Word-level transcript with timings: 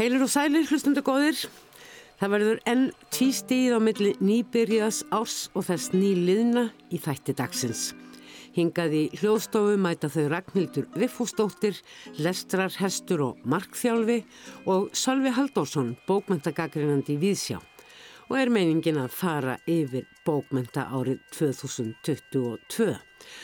Heilir 0.00 0.22
og 0.24 0.30
sælir, 0.32 0.62
hlustundu 0.64 1.02
góðir. 1.04 1.36
Það 2.16 2.30
verður 2.32 2.60
enn 2.70 2.84
tístíð 3.12 3.74
á 3.76 3.80
milli 3.84 4.14
nýbyrjaðs 4.24 5.02
árs 5.12 5.34
og 5.52 5.66
þess 5.66 5.90
nýliðna 5.92 6.62
í 6.88 7.00
þætti 7.04 7.34
dagsins. 7.36 7.82
Hingað 8.56 8.96
í 8.96 9.02
hljóðstofu 9.20 9.76
mæta 9.76 10.08
þau 10.08 10.30
Ragnhildur 10.32 10.88
Viffúsdóttir, 10.96 11.76
Lestrar 12.16 12.72
Hestur 12.80 13.26
og 13.26 13.44
Markþjálfi 13.44 14.22
og 14.72 14.88
Sölvi 14.96 15.34
Haldórsson, 15.36 15.92
bókmentagagrinandi 16.08 17.18
í 17.18 17.20
Víðsjá. 17.26 17.60
Og 18.30 18.38
er 18.40 18.48
meiningin 18.56 19.02
að 19.04 19.12
fara 19.20 19.60
yfir 19.68 20.08
bókmenta 20.24 20.88
árið 20.96 21.20
2022, 21.36 22.94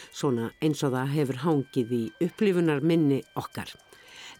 svona 0.09 0.55
eins 0.65 0.81
og 0.81 0.97
það 0.97 1.19
hefur 1.19 1.45
hangið 1.45 1.99
í 2.01 2.07
upplifunar 2.31 2.81
minni 2.81 3.21
okkar 3.37 3.77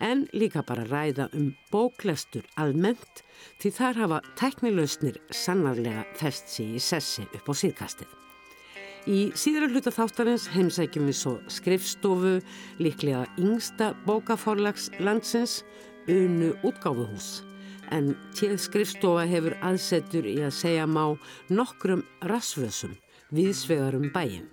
en 0.01 0.27
líka 0.33 0.63
bara 0.67 0.85
ræða 0.89 1.29
um 1.37 1.53
bóklestur 1.73 2.45
almennt 2.57 3.23
því 3.63 3.73
þar 3.79 4.01
hafa 4.03 4.21
teknilausnir 4.41 5.19
sannarlega 5.31 6.05
fest 6.19 6.53
sér 6.53 6.77
í 6.77 6.83
sessi 6.83 7.27
upp 7.33 7.51
á 7.51 7.55
síðkastið. 7.57 8.09
Í 9.07 9.31
síðra 9.39 9.69
hluta 9.71 9.93
þáttarins 9.95 10.49
heimsækjum 10.51 11.07
við 11.07 11.19
svo 11.21 11.35
skrifstofu, 11.47 12.41
líklega 12.83 13.23
yngsta 13.39 13.93
bókaforlags 14.07 14.89
landsins, 14.99 15.61
unu 16.11 16.51
útgáfuhús. 16.67 17.45
En 17.95 18.17
tíð 18.35 18.59
skrifstofa 18.59 19.29
hefur 19.31 19.55
aðsetur 19.63 20.27
í 20.27 20.41
að 20.43 20.57
segja 20.59 20.89
má 20.91 21.15
nokkrum 21.47 22.03
rasvössum 23.27 23.35
viðsvegarum 23.35 24.13
bæin 24.15 24.47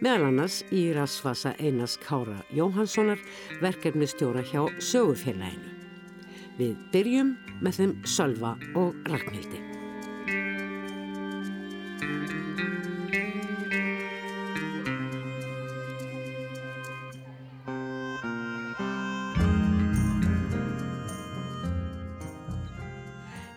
meðal 0.00 0.28
annars 0.28 0.62
í 0.72 0.92
rasvasa 0.92 1.54
Einars 1.58 1.96
Kára 1.98 2.42
Jóhanssonar 2.52 3.18
verkefni 3.60 4.06
stjóra 4.06 4.42
hjá 4.42 4.68
sögufélaginu. 4.78 5.70
Við 6.58 6.76
byrjum 6.92 7.36
með 7.62 7.72
þeim 7.78 7.94
Sölva 8.04 8.56
og 8.76 8.94
Ragnhildi. 9.08 9.79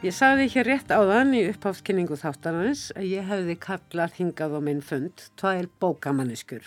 Ég 0.03 0.11
sagði 0.11 0.49
hér 0.51 0.67
rétt 0.67 0.89
áðan 0.91 1.29
í 1.31 1.45
uppháfskynningu 1.47 2.17
þáttanarins 2.19 2.89
að 2.91 3.05
ég 3.07 3.29
hefði 3.29 3.53
kallað 3.63 4.17
hingað 4.17 4.55
á 4.55 4.59
minn 4.65 4.81
fund 4.83 5.23
tvær 5.39 5.69
bókamanniskur. 5.79 6.65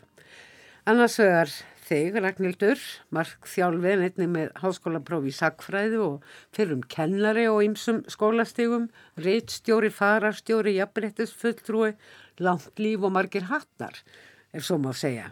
Annars 0.89 1.19
vegar 1.21 1.53
þig, 1.85 2.17
Ragnhildur, 2.17 2.81
Mark 3.13 3.45
Þjálfin, 3.53 4.07
einnig 4.09 4.33
með 4.33 4.57
háskólaprófi 4.63 5.35
í 5.35 5.37
Sackfræðu 5.37 6.01
og 6.07 6.35
fyrrum 6.57 6.81
kennari 6.89 7.45
og 7.53 7.61
ymsum 7.67 8.01
skólastígum, 8.09 8.89
reittstjóri, 9.21 9.93
fararstjóri, 9.93 10.79
jafnbrettis, 10.81 11.37
fulltrúi, 11.37 11.93
langt 12.41 12.81
líf 12.81 13.05
og 13.05 13.13
margir 13.19 13.51
hattar, 13.53 14.01
ef 14.57 14.65
svo 14.65 14.81
má 14.81 14.95
segja. 14.97 15.29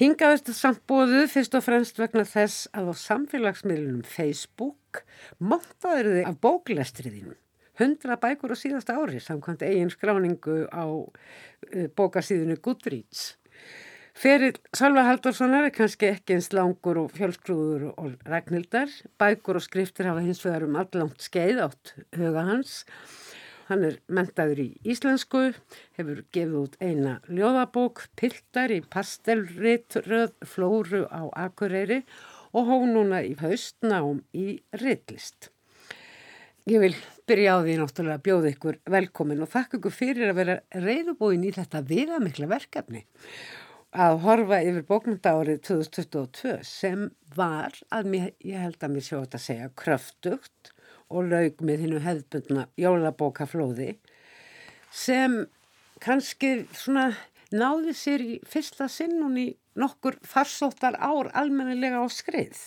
Hingaðist 0.00 0.46
samt 0.56 0.80
bóðu 0.88 1.26
fyrst 1.28 1.52
og 1.58 1.60
fremst 1.66 1.98
vegna 2.00 2.22
þess 2.24 2.70
að 2.72 2.86
á 2.88 2.94
samfélagsmiðlunum 2.96 4.06
Facebook 4.08 5.02
montaður 5.36 6.08
þið 6.14 6.28
af 6.30 6.38
bóklestriðinu. 6.40 7.34
Hundra 7.82 8.16
bækur 8.22 8.54
á 8.56 8.56
síðasta 8.56 8.96
ári 8.96 9.20
samkvæmt 9.20 9.66
eigin 9.66 9.92
skráningu 9.92 10.62
á 10.72 10.88
uh, 10.88 11.84
bókasíðinu 12.00 12.56
Goodreads. 12.64 13.34
Fyrir 14.16 14.56
Salva 14.72 15.04
Haldurssonar 15.04 15.68
er 15.68 15.76
kannski 15.76 16.08
ekki 16.14 16.38
eins 16.38 16.48
langur 16.56 17.02
og 17.04 17.12
fjölskrúður 17.18 17.90
og 17.92 18.16
regnildar. 18.24 18.88
Bækur 19.20 19.60
og 19.60 19.66
skriftir 19.68 20.08
hafa 20.08 20.24
hins 20.24 20.40
vegar 20.46 20.64
um 20.64 20.80
allangt 20.80 21.28
skeið 21.28 21.60
átt 21.68 21.92
huga 22.16 22.48
hans 22.48 22.86
og 22.88 23.29
Hann 23.70 23.84
er 23.86 24.00
mentaður 24.10 24.58
í 24.64 24.68
íslensku, 24.82 25.52
hefur 25.94 26.24
gefið 26.34 26.54
út 26.58 26.72
eina 26.82 27.12
ljóðabók, 27.30 28.00
piltar 28.18 28.72
í 28.74 28.80
pastelritröð 28.82 30.32
flóru 30.42 31.04
á 31.06 31.30
Akureyri 31.38 32.00
og 32.50 32.66
hó 32.66 32.80
núna 32.90 33.20
í 33.22 33.36
haustnám 33.38 34.24
í 34.34 34.58
ritlist. 34.80 35.52
Ég 36.66 36.82
vil 36.82 36.96
byrja 37.30 37.54
á 37.54 37.58
því 37.62 37.76
náttúrulega 37.78 38.18
að 38.18 38.26
bjóða 38.26 38.52
ykkur 38.56 38.80
velkomin 38.96 39.46
og 39.46 39.52
þakka 39.54 39.78
ykkur 39.78 39.96
fyrir 40.00 40.32
að 40.32 40.40
vera 40.40 40.58
reyðubóin 40.74 41.46
í 41.46 41.54
þetta 41.54 41.84
viðamikla 41.86 42.50
verkefni 42.50 43.04
að 43.94 44.18
horfa 44.26 44.60
yfir 44.66 44.82
bókmynda 44.90 45.36
árið 45.38 45.62
2022 45.70 46.58
sem 46.66 47.06
var, 47.38 47.78
að 47.94 48.10
mér, 48.10 48.28
ég 48.42 48.66
held 48.66 48.82
að 48.82 48.94
mér 48.96 49.06
sjá 49.06 49.16
þetta 49.20 49.38
að 49.38 49.46
segja, 49.46 49.72
kröftugt 49.78 50.74
og 51.10 51.30
laug 51.30 51.62
með 51.66 51.84
hennu 51.84 52.02
hefðbundna 52.04 52.66
jólabókaflóði 52.80 53.94
sem 54.94 55.46
kannski 56.02 56.64
svona 56.74 57.10
náði 57.50 57.94
sér 57.96 58.24
í 58.24 58.36
fyrsta 58.46 58.88
sinnun 58.90 59.38
í 59.38 59.48
nokkur 59.78 60.18
farsóttar 60.26 60.96
ár 60.98 61.30
almennilega 61.36 62.02
á 62.02 62.06
skrið. 62.10 62.58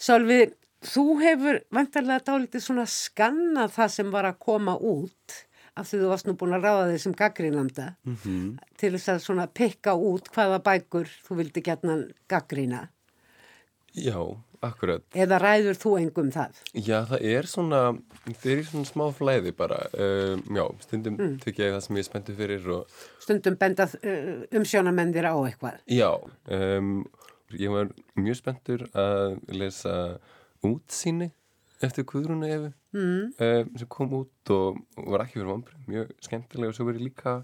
Sálfi, 0.00 0.52
þú 0.82 1.06
hefur 1.22 1.60
vantarlega 1.72 2.26
dálítið 2.26 2.64
svona 2.64 2.86
skannað 2.90 3.74
það 3.76 3.96
sem 3.96 4.12
var 4.12 4.28
að 4.28 4.40
koma 4.42 4.76
út 4.76 5.42
af 5.78 5.88
því 5.88 6.00
þú 6.02 6.08
varst 6.10 6.28
nú 6.28 6.34
búin 6.36 6.56
að 6.56 6.66
ráða 6.66 6.88
þig 6.90 7.02
sem 7.02 7.14
gaggrínanda 7.16 7.86
mm 8.04 8.16
-hmm. 8.24 8.48
til 8.76 8.92
þess 8.92 9.08
að 9.08 9.24
svona 9.24 9.46
pikka 9.46 9.94
út 9.94 10.28
hvaða 10.34 10.58
bækur 10.58 11.08
þú 11.28 11.36
vildi 11.36 11.60
gætna 11.62 11.94
gaggrína. 12.28 12.88
Já, 13.94 14.36
akkurat. 14.66 15.04
Eða 15.18 15.38
ræður 15.42 15.78
þú 15.80 15.92
engum 16.00 16.30
það? 16.34 16.60
Já, 16.74 16.96
það 17.10 17.26
er 17.32 17.48
svona, 17.50 17.80
það 18.28 18.46
er 18.54 18.62
svona 18.68 18.88
smá 18.88 19.04
flæði 19.16 19.52
bara. 19.58 19.80
Um, 19.92 20.44
já, 20.58 20.64
stundum 20.86 21.18
mm. 21.18 21.34
tykkja 21.44 21.68
ég 21.68 21.76
það 21.76 21.84
sem 21.86 22.00
ég 22.00 22.08
spenntið 22.08 22.40
fyrir 22.42 22.70
og... 22.76 23.00
Stundum 23.24 23.58
bendað 23.60 23.96
uh, 24.00 24.30
umsjónamendir 24.60 25.28
á 25.28 25.34
eitthvað? 25.34 25.82
Já, 25.90 26.10
um, 26.58 26.94
ég 27.58 27.74
var 27.74 27.90
mjög 28.20 28.40
spenntur 28.40 28.86
að 28.92 29.38
lesa 29.52 29.96
útsýni 30.66 31.32
eftir 31.82 32.06
Guðrúna 32.06 32.48
Efi 32.52 32.70
mm. 32.94 33.34
um, 33.34 33.74
sem 33.80 33.90
kom 33.90 34.14
út 34.22 34.54
og, 34.54 34.78
og 35.00 35.12
var 35.16 35.26
ekki 35.26 35.40
fyrir 35.40 35.50
vanbrið, 35.50 35.84
mjög 35.90 36.16
skemmtilega 36.22 36.70
og 36.70 36.78
svo 36.78 36.90
verið 36.92 37.10
líka 37.10 37.40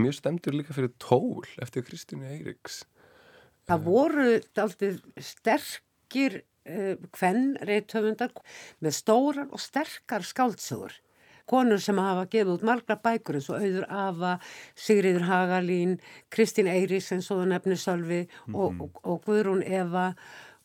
mjög 0.00 0.14
stemtur 0.16 0.54
líka 0.56 0.72
fyrir 0.72 0.94
Tól 0.98 1.44
eftir 1.60 1.84
Kristján 1.84 2.24
Eiriks 2.24 2.84
Það 3.70 3.84
voru 3.86 4.24
alltaf 4.34 4.72
sterkir 5.22 6.40
hvenn 6.66 7.54
uh, 7.54 7.62
reythöfundar 7.68 8.32
með 8.82 8.96
stórar 8.96 9.46
og 9.54 9.62
sterkar 9.62 10.26
skáldsögur. 10.26 10.96
Konur 11.50 11.80
sem 11.82 11.98
hafa 11.98 12.26
gefið 12.30 12.52
út 12.56 12.64
margra 12.66 12.96
bækur 13.02 13.38
eins 13.38 13.48
og 13.50 13.62
Auður 13.62 13.86
Ava, 13.90 14.32
Sigriður 14.78 15.26
Hagalín, 15.26 15.96
Kristín 16.30 16.70
Eiris 16.70 17.10
eins 17.14 17.30
og 17.30 17.40
það 17.42 17.52
nefnir 17.54 17.80
Sölvi 17.80 18.20
mm 18.22 18.26
-hmm. 18.26 18.58
og, 18.58 18.72
mhm. 18.72 18.82
og, 18.82 19.00
og 19.02 19.22
Guðrún 19.26 19.62
Eva 19.66 20.14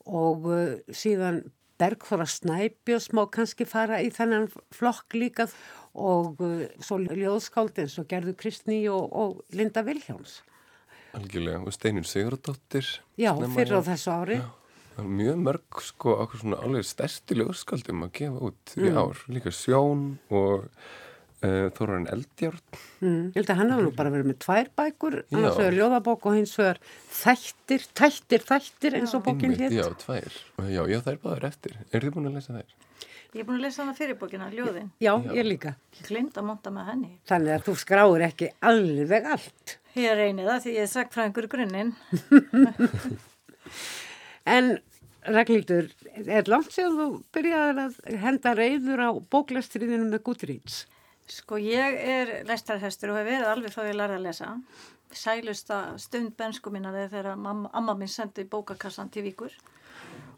og 0.06 0.46
uh, 0.46 0.78
síðan 0.90 1.44
Bergþóra 1.78 2.26
Snæbjós 2.26 3.10
má 3.14 3.26
kannski 3.30 3.66
fara 3.66 4.02
í 4.02 4.10
þennan 4.10 4.50
flokk 4.72 5.14
líka 5.14 5.48
og 5.94 6.42
uh, 6.42 6.68
svo 6.80 6.98
ljóðskáld 6.98 7.78
eins 7.78 8.00
og 8.00 8.08
Gerður 8.08 8.36
Kristní 8.36 8.88
og, 8.90 9.14
og 9.14 9.44
Linda 9.52 9.82
Vilhjáns. 9.82 10.42
Algjörlega, 11.16 11.64
og 11.64 11.74
Steinun 11.76 12.06
Sigurdóttir 12.08 12.88
Já, 13.20 13.32
fyrir 13.56 13.80
á 13.80 13.82
þessu 13.88 14.14
ári. 14.14 14.38
Já, 14.42 14.52
Mjög 15.04 15.40
mörg, 15.44 15.82
sko, 15.84 16.14
okkur 16.24 16.40
svona 16.40 16.60
alveg 16.64 16.86
stærsti 16.88 17.36
lögskaldum 17.36 18.06
að 18.06 18.14
gefa 18.22 18.46
út 18.48 18.76
mm. 18.78 18.86
í 18.88 18.94
ár. 18.96 19.26
Líka 19.28 19.52
Sjón 19.52 20.06
og 20.32 20.70
uh, 21.44 21.68
Þóran 21.76 22.08
Eldjárn. 22.14 22.64
Mm. 23.02 23.26
Ég 23.34 23.42
held 23.42 23.52
að 23.52 23.60
hann 23.60 23.74
hafa 23.76 23.86
nú 23.88 23.92
bara 23.98 24.14
verið 24.14 24.32
með 24.32 24.40
tvær 24.46 24.72
bækur 24.80 25.20
annars 25.26 25.60
vegar 25.60 25.78
ljóðabók 25.82 26.30
og 26.32 26.40
hins 26.40 26.56
vegar 26.62 26.82
þættir, 27.20 27.88
þættir, 27.92 28.48
þættir 28.48 29.00
eins 29.02 29.16
og 29.18 29.28
bókinn 29.28 29.60
hér 29.60 29.76
Já, 29.76 29.86
tvær, 30.06 30.42
já, 30.64 30.82
já, 30.88 31.00
það 31.02 31.14
er 31.14 31.22
báður 31.28 31.48
eftir. 31.52 31.80
Er 31.92 32.08
þið 32.08 32.16
búin 32.16 32.32
að 32.32 32.40
lesa 32.40 32.60
þær? 32.60 32.76
Ég 33.36 33.42
er 33.42 33.48
búin 33.50 33.58
að 33.60 33.66
lesa 33.66 33.84
hana 33.84 33.98
fyrirbókina, 33.98 34.46
Ljóðin. 34.56 34.94
Já, 35.04 35.12
ég 35.36 35.44
líka. 35.44 35.76
Ég 36.00 36.08
glind 36.08 36.38
að 36.40 36.46
monta 36.48 36.72
með 36.72 36.94
henni. 36.94 37.18
Þannig 37.28 37.58
að 37.58 37.66
þú 37.66 37.74
skráir 37.82 38.30
ekki 38.30 38.48
alveg 38.64 39.28
allt 39.36 39.82
Ég 39.96 40.18
reynir 40.18 40.48
það 40.50 40.66
því 40.66 40.74
ég 40.76 40.96
er 40.96 41.22
einhverju 41.24 41.52
grunninn. 41.52 41.94
en 44.56 44.74
Ragnhildur, 45.26 45.88
er 46.28 46.50
langt 46.52 46.74
sér 46.76 46.92
þú 46.94 47.08
byrjaði 47.34 47.86
að 47.86 48.20
henda 48.22 48.52
reyður 48.58 49.06
á 49.08 49.12
bóklastriðinu 49.32 50.10
með 50.12 50.22
Goodreads? 50.28 50.84
Sko 51.32 51.58
ég 51.58 51.96
er 51.98 52.34
lestarhestur 52.46 53.14
og 53.14 53.22
hef 53.22 53.30
verið 53.32 53.48
alveg 53.50 53.74
því 53.74 53.88
að 53.94 53.98
læra 54.02 54.20
að 54.20 54.28
lesa. 54.28 54.52
Sælusta 55.16 55.80
stund 56.02 56.36
bensku 56.38 56.70
minna 56.74 56.92
þegar 56.94 57.40
mamma, 57.40 57.72
amma 57.74 57.96
minn 57.98 58.12
sendi 58.12 58.46
bókakassan 58.52 59.10
til 59.14 59.26
vikur 59.26 59.56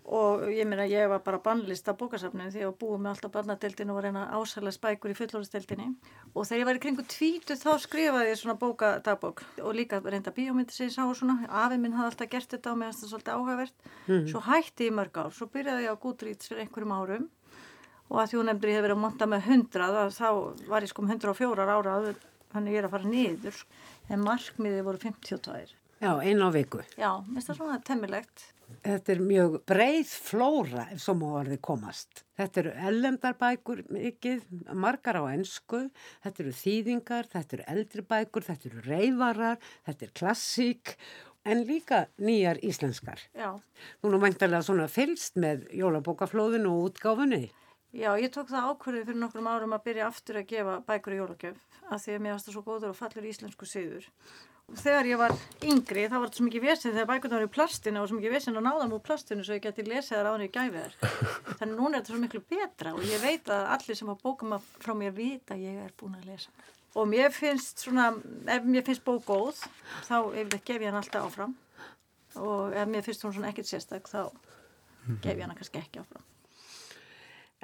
og 0.07 0.45
ég 0.47 0.63
meina 0.67 0.85
ég 0.87 1.09
var 1.11 1.19
bara 1.25 1.39
bannlist 1.43 1.87
af 1.91 1.97
bókasafninu 1.99 2.51
því 2.53 2.61
að 2.63 2.75
búið 2.79 3.01
með 3.03 3.09
alltaf 3.11 3.31
barnadeildinu 3.33 3.91
og 3.91 4.05
reyna 4.05 4.21
ásæla 4.31 4.71
spækur 4.71 5.11
í 5.11 5.17
fullorðsdeildinni 5.17 5.87
og 6.31 6.47
þegar 6.47 6.61
ég 6.61 6.67
var 6.69 6.79
í 6.79 6.81
kringu 6.85 7.03
tvítu 7.11 7.57
þá 7.59 7.71
skrifaði 7.83 8.29
ég 8.31 8.39
svona 8.39 8.55
bókadagbók. 8.61 9.43
Og 9.59 9.75
líka 9.75 9.99
reynda 9.99 10.31
bíómyndi 10.31 10.71
sem 10.71 10.87
ég 10.87 10.95
sá 10.95 11.03
svona. 11.11 11.41
Afi 11.49 11.79
minn 11.81 11.97
hafði 11.97 12.13
alltaf 12.13 12.31
gert 12.31 12.55
þetta 12.55 12.71
og 12.71 12.79
mér 12.79 12.93
finnst 12.93 13.03
það 13.03 13.11
svolítið 13.13 13.35
áhugavert. 13.35 13.89
Mm. 14.07 14.27
svo 14.31 14.43
hætti 14.47 14.87
ég 14.87 14.95
mörg 14.95 15.19
ár, 15.19 15.33
svo 15.35 15.49
byrjaði 15.51 15.87
ég 15.87 15.91
á 15.91 16.01
Goodreads 16.03 16.47
fyrir 16.47 16.63
einhverjum 16.63 16.95
árum. 16.95 17.27
Og 18.07 18.21
að 18.23 18.37
nefndir 18.47 18.71
ég 18.71 18.77
hef 18.79 18.85
verið 18.87 18.95
að 18.95 19.03
monta 19.03 19.27
með 19.27 19.49
hundrað 19.49 19.97
þá 20.15 20.29
var 20.71 20.85
ég 20.85 20.91
sko 20.93 21.03
um 21.03 21.11
104 21.11 21.67
ára 21.67 21.97
þannig 22.53 22.77
ég 22.77 22.79
er 22.79 22.87
að 22.87 22.93
fara 22.95 23.11
niður. 23.11 23.63
En 24.07 24.23
markmiði 24.23 24.85
voru 24.87 25.01
52 25.03 25.75
Já, 25.97 26.11
einn 26.21 26.39
á 26.45 26.49
viku. 26.53 26.79
Já, 26.95 27.09
mér 27.25 27.41
finnst 27.41 27.51
það 27.51 27.59
svona 27.59 27.81
temmilegt. 27.83 28.53
Þetta 28.87 29.11
er 29.11 29.19
mjög 29.19 29.55
breið 29.67 30.11
flóra 30.23 30.85
ef 30.93 31.01
svo 31.03 31.17
má 31.19 31.25
orðið 31.41 31.59
komast. 31.67 32.21
Þetta 32.39 32.61
eru 32.61 32.71
ellendarbækur 32.87 33.81
mikið, 33.91 34.45
margar 34.79 35.19
á 35.19 35.23
ennsku, 35.33 35.81
þetta 36.23 36.43
eru 36.45 36.53
þýðingar, 36.55 37.27
þetta 37.33 37.57
eru 37.57 37.65
eldribækur, 37.73 38.47
þetta 38.47 38.69
eru 38.69 38.85
reyvarar, 38.85 39.59
þetta 39.89 40.07
er 40.07 40.13
klassík 40.21 40.95
en 41.43 41.65
líka 41.67 42.05
nýjar 42.15 42.63
íslenskar. 42.63 43.27
Já. 43.35 43.57
Þú 43.99 44.13
nú 44.13 44.23
mæntalega 44.23 44.63
svona 44.63 44.87
fylst 44.91 45.35
með 45.35 45.67
jólabókaflóðinu 45.75 46.71
og 46.71 46.91
útgáfunni. 46.93 47.49
Já, 47.91 48.13
ég 48.19 48.31
tók 48.31 48.47
það 48.51 48.71
ákvörðu 48.71 49.07
fyrir 49.09 49.19
nokkrum 49.19 49.47
árum 49.51 49.75
að 49.75 49.87
byrja 49.89 50.07
aftur 50.07 50.39
að 50.39 50.51
gefa 50.53 50.79
bækur 50.87 51.15
í 51.15 51.19
jólagjöf 51.21 51.81
að 51.87 52.01
því 52.03 52.15
að 52.15 52.23
mér 52.23 52.35
varst 52.35 52.47
það 52.47 52.55
svo 52.55 52.63
góður 52.67 52.91
og 52.93 52.99
fallur 52.99 53.27
íslensku 53.27 53.67
siður 53.67 54.07
þegar 54.75 55.07
ég 55.07 55.19
var 55.19 55.33
yngri 55.63 56.05
þá 56.11 56.15
var 56.17 56.27
þetta 56.27 56.37
svo 56.37 56.45
mikið 56.47 56.63
vesinn 56.65 56.93
þegar 56.93 57.07
bækurna 57.07 57.37
var 57.37 57.45
í 57.45 57.51
plastinu 57.55 58.01
og 58.01 58.09
svo 58.09 58.17
mikið 58.17 58.33
vesinn 58.35 58.59
að 58.59 58.65
náða 58.65 58.87
múið 58.91 59.03
plastinu 59.07 59.45
svo 59.47 59.55
ég 59.55 59.63
geti 59.63 59.85
lesið 59.87 60.17
þar 60.17 60.27
á 60.27 60.31
henni 60.33 60.47
í 60.49 60.53
gæfiðar 60.57 60.97
þannig 61.59 61.77
núna 61.77 61.91
er 61.93 62.01
þetta 62.01 62.13
svo 62.13 62.19
miklu 62.23 62.41
betra 62.51 62.93
og 62.97 63.07
ég 63.07 63.23
veit 63.23 63.51
að 63.53 63.69
allir 63.77 63.99
sem 63.99 64.11
hafa 64.11 64.25
bókum 64.27 64.57
frá 64.83 64.93
mér 64.99 65.15
vita 65.15 65.55
ég 65.55 65.79
er 65.85 65.95
búin 65.99 66.19
að 66.19 66.27
lesa. 66.33 66.51
Og 66.97 67.07
mér 67.07 67.31
finnst 67.31 67.83
svona, 67.85 68.09
ef 68.49 68.67
mér 68.67 68.83
finnst 68.87 69.05
bók 69.05 69.23
góð 69.27 69.63
þá 70.09 70.17
gef 70.35 70.75
ég 70.75 70.87
hann 70.89 70.99
alltaf 70.99 71.27
áfram. 71.29 71.53
Og 72.41 72.73
ef 72.75 72.89
mér 72.91 73.05
finnst 73.05 73.23
hún 73.23 73.35
svona 73.37 73.53
ekkert 73.53 73.69
sérstak 73.69 74.09
þá 74.11 74.25
gef 75.21 75.35
ég 75.35 75.45
hann 75.45 75.55
kannski 75.55 75.79
ekki 75.79 76.03
áfram 76.03 76.25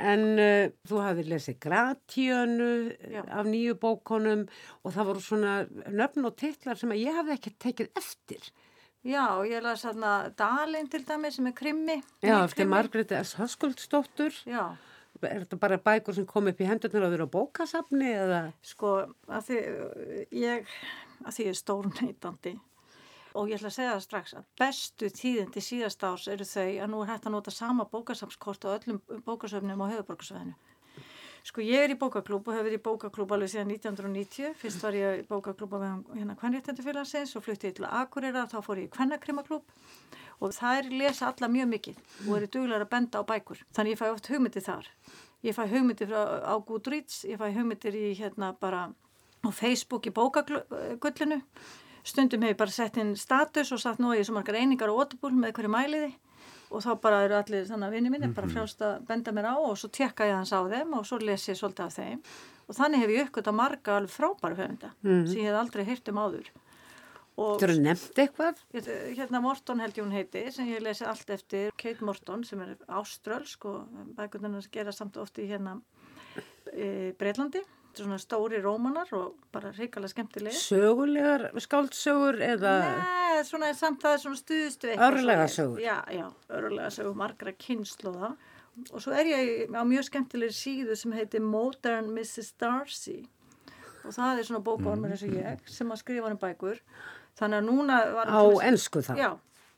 En 0.02 0.24
uh, 0.42 0.72
þú 0.90 1.02
hafið 1.04 1.30
lesið 1.36 1.60
Gratíönu 1.62 2.70
af 3.22 3.46
nýju 3.46 3.76
bókonum 3.82 4.48
og 4.82 4.96
það 4.96 5.10
voru 5.12 5.22
svona 5.22 5.56
nöfn 5.94 6.26
og 6.26 6.38
titlar 6.40 6.80
sem 6.80 6.96
ég 6.98 7.14
hafði 7.14 7.38
ekki 7.38 7.54
tekið 7.62 7.92
eftir. 8.02 8.48
Já, 9.04 9.44
ég 9.46 9.62
las 9.62 9.84
þarna 9.84 10.32
Dalin 10.40 10.90
til 10.90 11.04
dæmi 11.06 11.30
sem 11.36 11.48
er 11.52 11.56
krimmi. 11.58 12.00
Já, 12.24 12.38
eftir 12.40 12.70
Margreði 12.72 13.20
S. 13.20 13.36
Höskuldsdóttur. 13.38 14.34
Já. 14.48 14.74
Er 15.24 15.44
þetta 15.44 15.60
bara 15.60 15.78
bækur 15.80 16.16
sem 16.18 16.26
kom 16.28 16.50
upp 16.50 16.60
í 16.60 16.68
hendurnar 16.68 17.06
að 17.06 17.14
vera 17.16 17.28
á 17.30 17.36
bókasafni 17.36 18.10
eða? 18.16 18.44
Sko, 18.66 18.96
að 19.30 19.50
því 19.50 19.60
ég, 20.42 20.72
að 21.24 21.36
því 21.36 21.46
ég 21.46 21.54
er 21.54 21.60
stórn 21.60 21.94
heitandi 22.00 22.56
og 23.34 23.50
ég 23.50 23.58
ætla 23.58 23.72
að 23.72 23.78
segja 23.78 23.94
það 23.96 24.04
strax 24.06 24.36
að 24.38 24.46
bestu 24.62 25.10
tíðindi 25.10 25.64
síðast 25.64 26.06
ás 26.06 26.28
eru 26.32 26.46
þau 26.48 26.70
að 26.70 26.92
nú 26.92 27.02
er 27.04 27.10
hægt 27.14 27.28
að 27.28 27.36
nota 27.36 27.54
sama 27.54 27.86
bókasamskort 27.90 28.68
á 28.70 28.76
öllum 28.76 29.02
bókasöfnum 29.26 29.84
á 29.84 29.92
höfuborgarsvæðinu. 29.94 30.56
Sko 31.44 31.60
ég 31.60 31.84
er 31.84 31.92
í 31.92 32.00
bókaklúb 32.00 32.46
og 32.48 32.56
hefur 32.56 32.70
verið 32.70 32.80
í 32.80 32.84
bókaklúb 32.86 33.34
alveg 33.36 33.52
síðan 33.52 33.74
1990. 33.74 34.54
Fyrst 34.62 34.84
var 34.86 34.96
ég 34.96 35.24
í 35.24 35.28
bókaklúb 35.28 35.74
á 35.76 36.00
hérna 36.16 36.38
Kvennréttendufélagsins 36.40 37.36
og 37.36 37.44
flutti 37.44 37.68
ég 37.68 37.76
til 37.76 37.88
Akureyra 37.90 38.46
þá 38.48 38.62
fór 38.64 38.80
ég 38.80 38.88
í 38.88 38.94
Kvennakrimaklúb 38.94 39.76
og 40.40 40.56
það 40.56 40.80
er 40.80 40.90
lesa 41.02 41.28
alla 41.34 41.50
mjög 41.52 41.70
mikið 41.74 42.00
og 42.30 42.38
eru 42.38 42.50
duglar 42.56 42.86
að 42.86 42.94
benda 42.96 43.20
á 43.20 43.24
bækur. 43.28 43.60
Þannig 43.76 43.96
ég 43.96 44.00
fæ 44.00 44.08
oft 44.14 44.32
hugmyndir 44.32 44.64
þar. 44.64 44.88
Ég 45.44 45.58
fæ 45.58 45.64
hugmyndir 45.68 46.16
á 46.16 46.56
Goodreads, 46.64 47.26
ég 47.28 47.40
fæ 47.42 47.50
hugmyndir 47.52 48.00
í 48.00 48.14
hérna 48.16 48.54
bara 48.56 48.86
á 49.44 49.50
Facebook 49.52 50.08
í 50.08 50.16
bókagullinu 50.16 51.42
stundum 52.04 52.44
hefur 52.44 52.56
ég 52.56 52.60
bara 52.60 52.76
sett 52.76 53.00
inn 53.02 53.16
status 53.20 53.72
og 53.72 53.82
satt 53.82 54.02
nú 54.02 54.12
að 54.12 54.20
ég 54.20 54.26
er 54.26 54.30
svo 54.30 54.38
margar 54.38 54.60
einingar 54.60 54.92
og 54.94 55.04
ótabúl 55.04 55.34
með 55.36 55.56
hverju 55.58 55.74
mæliði 55.74 56.14
og 56.74 56.82
þá 56.82 56.90
bara 57.04 57.22
eru 57.28 57.38
allir 57.38 57.68
þannig 57.70 57.88
að 57.88 57.96
vinni 57.98 58.12
minni 58.14 58.32
bara 58.34 58.48
mhm. 58.48 58.56
frjást 58.56 58.82
að 58.86 59.06
benda 59.10 59.36
mér 59.36 59.52
á 59.54 59.56
og 59.60 59.78
svo 59.80 59.92
tekka 59.94 60.28
ég 60.30 60.36
hans 60.40 60.54
á 60.54 60.62
þeim 60.66 60.98
og 60.98 61.08
svo 61.08 61.22
les 61.22 61.48
ég 61.50 61.60
svolítið 61.60 61.86
af 61.86 61.96
þeim 62.00 62.24
og 62.64 62.78
þannig 62.78 63.04
hef 63.04 63.14
ég 63.14 63.28
uppgötta 63.28 63.54
marga 63.56 63.98
alveg 64.00 64.14
frábæru 64.14 64.60
höfunda 64.60 64.92
mm. 65.04 65.26
sem 65.30 65.42
ég 65.44 65.50
hef 65.52 65.60
aldrei 65.60 65.86
heyrt 65.88 66.12
um 66.12 66.22
áður 66.24 66.52
Þú 67.34 67.66
eru 67.66 67.76
nefnt 67.82 68.20
eitthvað? 68.22 68.60
Hérna 69.18 69.40
Morton 69.42 69.80
held 69.82 69.96
ég 69.98 70.06
hún 70.06 70.14
heiti 70.14 70.44
sem 70.54 70.68
ég 70.70 70.84
lesi 70.86 71.06
allt 71.10 71.32
eftir 71.34 71.72
Kate 71.82 72.06
Morton 72.06 72.44
sem 72.46 72.62
er 72.62 72.76
áströlsk 72.86 73.66
og 73.72 74.04
bækundunars 74.20 74.70
gera 74.74 74.94
samt 74.94 75.18
ofti 75.18 75.48
hérna 75.50 75.80
e, 76.70 77.14
Breitlandi 77.18 77.64
svona 78.00 78.18
stóri 78.22 78.62
rómanar 78.64 79.12
og 79.18 79.36
bara 79.54 79.72
reykala 79.76 80.10
skemmtilega. 80.10 80.56
Sögulegar 80.58 81.46
skáldsögur 81.62 82.40
eða? 82.42 82.74
Nei, 82.98 83.44
svona 83.48 83.70
samt 83.78 84.02
það 84.04 84.18
er 84.18 84.24
svona 84.24 84.42
eitthvað. 84.42 85.06
Örlega 85.08 85.48
sögur? 85.52 85.84
Já, 85.84 85.98
já, 86.10 86.26
örlega 86.50 86.90
sögur, 86.96 87.16
margra 87.22 87.54
kynnslóða 87.54 88.34
og 88.90 89.02
svo 89.04 89.14
er 89.14 89.30
ég 89.30 89.70
á 89.70 89.84
mjög 89.86 90.08
skemmtilegri 90.10 90.56
síðu 90.58 90.98
sem 90.98 91.14
heitir 91.14 91.44
Modern 91.46 92.10
Mrs. 92.16 92.54
Darcy 92.60 93.20
og 94.04 94.16
það 94.16 94.40
er 94.40 94.48
svona 94.48 94.64
bókórmur 94.66 95.14
eins 95.14 95.26
og 95.26 95.36
ég 95.38 95.68
sem 95.70 95.92
að 95.94 96.02
skrifa 96.02 96.28
hann 96.28 96.38
um 96.38 96.42
bækur 96.42 96.82
þannig 97.40 97.60
að 97.60 97.68
núna 97.68 98.00
var 98.16 98.34
á 98.34 98.42
ennsku 98.70 99.04
þá? 99.06 99.14
Já, 99.20 99.30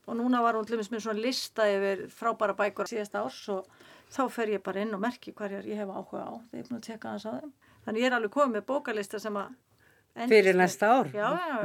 og 0.08 0.18
núna 0.18 0.42
var 0.46 0.58
hún 0.58 0.68
til 0.68 0.80
og 0.80 0.88
með 0.94 1.06
svona 1.06 1.26
lista 1.26 1.68
yfir 1.70 2.06
frábæra 2.14 2.56
bækur 2.58 2.90
síðast 2.90 3.20
árs 3.20 3.42
og 3.54 3.68
þá 4.16 4.24
fer 4.32 4.56
ég 4.56 4.64
bara 4.64 4.86
inn 4.86 4.96
og 4.96 5.04
merki 5.04 5.36
hverjar 5.36 5.68
ég 5.68 5.82
hef 5.82 5.92
áhuga 5.92 6.24
á 6.24 6.34
þegar 6.40 6.60
ég 6.60 6.64
er 6.64 6.70
búin 6.72 6.80
að 6.80 6.88
teka 6.90 7.16
þess 7.16 7.30
að 7.32 7.40
þeim 7.42 7.54
Þannig 7.86 8.02
ég 8.02 8.10
er 8.10 8.18
alveg 8.18 8.34
komið 8.34 8.58
með 8.58 8.66
bókalista 8.72 9.22
sem 9.22 9.38
að... 9.40 9.54
Fyrir 10.32 10.56
næsta 10.56 10.90
ár? 10.96 11.10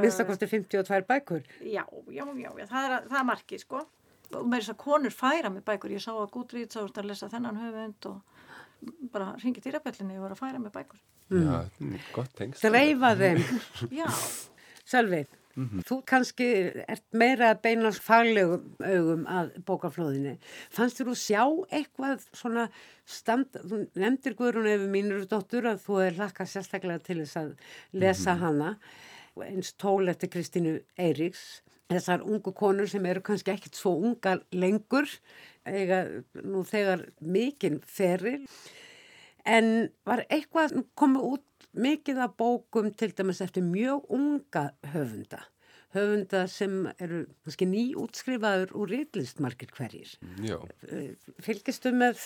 Minnstakosti 0.03 0.47
52 0.51 1.05
bækur? 1.07 1.45
Já, 1.63 1.85
já, 2.11 2.25
já, 2.35 2.49
já. 2.59 2.65
það 2.67 2.87
er, 2.87 2.95
það 3.07 3.19
er 3.21 3.27
markið 3.29 3.63
sko. 3.63 3.83
Og 4.31 4.47
með 4.47 4.61
þess 4.63 4.73
að 4.73 4.79
konur 4.83 5.15
færa 5.15 5.51
með 5.53 5.65
bækur. 5.69 5.93
Ég 5.95 6.03
sá 6.03 6.11
að 6.13 6.29
Gúdrít 6.35 6.75
sást 6.75 6.99
að 6.99 7.09
lesa 7.11 7.31
þennan 7.31 7.61
höfund 7.63 8.09
og 8.11 8.41
bara 9.13 9.31
hringið 9.39 9.67
dýrabellinni 9.69 10.19
og 10.19 10.25
var 10.25 10.35
að 10.35 10.41
færa 10.43 10.61
með 10.61 10.75
bækur. 10.77 11.03
Mm. 11.31 11.45
Já, 11.47 12.01
gott 12.15 12.33
tengst. 12.35 12.65
Dreifa 12.65 13.13
þeim. 13.19 13.43
já. 14.01 14.07
Selvið. 14.91 15.40
Mm 15.55 15.69
-hmm. 15.69 15.83
Þú 15.87 15.95
kannski 16.05 16.47
ert 16.87 17.05
meira 17.11 17.51
að 17.51 17.61
beina 17.61 17.91
faglegum 17.91 18.75
augum 18.79 19.25
að 19.27 19.51
bókaflóðinni. 19.65 20.37
Fannst 20.69 21.01
þú 21.01 21.15
sjá 21.15 21.43
eitthvað 21.71 22.25
svona 22.33 22.69
stand, 23.05 23.47
þú 23.51 23.87
nefndir 23.95 24.35
Guðrún 24.35 24.67
ef 24.67 24.81
mínur 24.89 25.25
dóttur 25.27 25.65
að 25.65 25.81
þú 25.85 26.01
er 26.05 26.17
lakka 26.17 26.45
sérstaklega 26.45 26.99
til 26.99 27.19
þess 27.21 27.37
að 27.37 27.55
lesa 27.91 28.33
mm 28.35 28.39
-hmm. 28.39 28.43
hana 28.43 28.77
eins 29.39 29.73
tól 29.73 30.09
eftir 30.09 30.29
Kristínu 30.29 30.81
Eiríks 30.97 31.61
þessar 31.91 32.23
ungu 32.27 32.53
konur 32.55 32.89
sem 32.89 33.05
eru 33.05 33.21
kannski 33.21 33.53
ekkert 33.53 33.75
svo 33.75 33.95
unga 33.99 34.39
lengur 34.51 35.07
eiga 35.67 36.03
nú 36.43 36.63
þegar 36.67 37.05
mikinn 37.19 37.81
feril 37.85 38.45
en 39.45 39.89
var 40.07 40.25
eitthvað 40.29 40.81
komið 40.99 41.27
út 41.35 41.45
mikið 41.77 42.21
af 42.25 42.35
bókum 42.39 42.91
til 42.97 43.13
dæmis 43.15 43.41
eftir 43.43 43.63
mjög 43.65 44.07
unga 44.11 44.71
höfunda 44.93 45.41
höfunda 45.95 46.45
sem 46.51 46.85
eru 46.99 47.25
kannski 47.43 47.67
nýútskrifaður 47.69 48.73
úr 48.79 48.93
reyðlistmarkir 48.95 49.73
hverjir 49.75 50.13
Já. 50.43 50.57
Eh, 50.87 51.13
fylgistu 51.43 51.91
með 51.95 52.21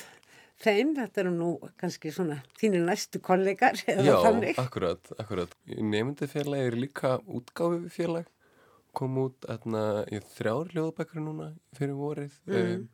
þeim, 0.61 0.93
þetta 0.97 1.23
eru 1.23 1.33
nú 1.35 1.49
kannski 1.81 2.13
svona 2.13 2.39
þínir 2.59 2.85
næstu 2.85 3.21
kollegar 3.23 3.77
Já, 3.85 4.15
þannig. 4.23 4.59
akkurat, 4.61 5.11
akkurat 5.19 5.57
nefndafélag 5.65 6.69
er 6.69 6.79
líka 6.79 7.17
útgáfi 7.25 7.89
félag 7.91 8.31
kom 8.95 9.17
út 9.19 9.45
aðna 9.51 10.05
í 10.13 10.21
þrjár 10.37 10.71
ljóðbækri 10.75 11.23
núna 11.23 11.51
fyrir 11.75 11.97
vorið 11.99 12.37
mm. 12.47 12.55
um, 12.61 12.87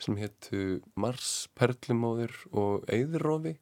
sem 0.00 0.18
héttu 0.20 0.64
Mars, 1.00 1.48
Perlumóður 1.56 2.34
og 2.50 2.84
Eðurofi 2.92 3.56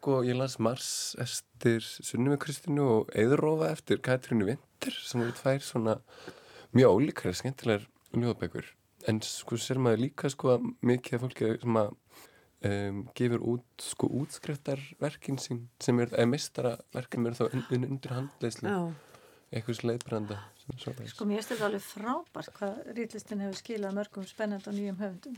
sko, 0.00 0.22
ég 0.24 0.36
las 0.38 0.56
Mars 0.62 1.14
eftir 1.20 1.84
Sunnum 1.84 2.32
með 2.32 2.40
Kristínu 2.46 2.84
og 2.88 3.10
Eðurofa 3.20 3.68
eftir 3.74 4.00
Katrínu 4.00 4.46
Vinter 4.48 4.94
sem 4.96 5.20
voru 5.20 5.34
tvær 5.36 5.60
svona 5.60 5.98
mjög 6.72 6.94
ólíkara 6.96 7.36
skemmtilegar 7.36 7.84
ljóðbækur 8.16 8.70
en 9.10 9.20
sko 9.24 9.58
sér 9.60 9.80
maður 9.82 10.06
líka 10.06 10.30
sko 10.32 10.54
að 10.54 10.64
mikið 10.88 11.18
af 11.18 11.24
fólki 11.26 11.50
sem 11.60 11.78
að 11.82 11.92
um, 12.70 13.02
gefur 13.18 13.44
út 13.52 13.84
sko 13.90 14.08
útskriftarverkin 14.22 15.40
sín 15.42 15.66
sem 15.84 16.00
er, 16.00 16.14
eða 16.16 16.32
mistaraverkin 16.32 17.28
er 17.28 17.36
þá 17.36 17.44
undir 17.50 18.16
handleyslu 18.16 18.72
eitthvað 19.52 19.80
sleiðbranda 19.82 20.40
Sko 20.78 21.26
mér 21.26 21.40
finnst 21.40 21.52
þetta 21.54 21.66
alveg 21.66 21.84
frábært 21.84 22.52
hvað 22.56 22.90
rýtlistin 22.96 23.42
hefur 23.44 23.58
skilað 23.58 23.96
mörgum 23.96 24.26
spennand 24.28 24.68
og 24.70 24.76
nýjum 24.76 24.98
höfundum 25.00 25.36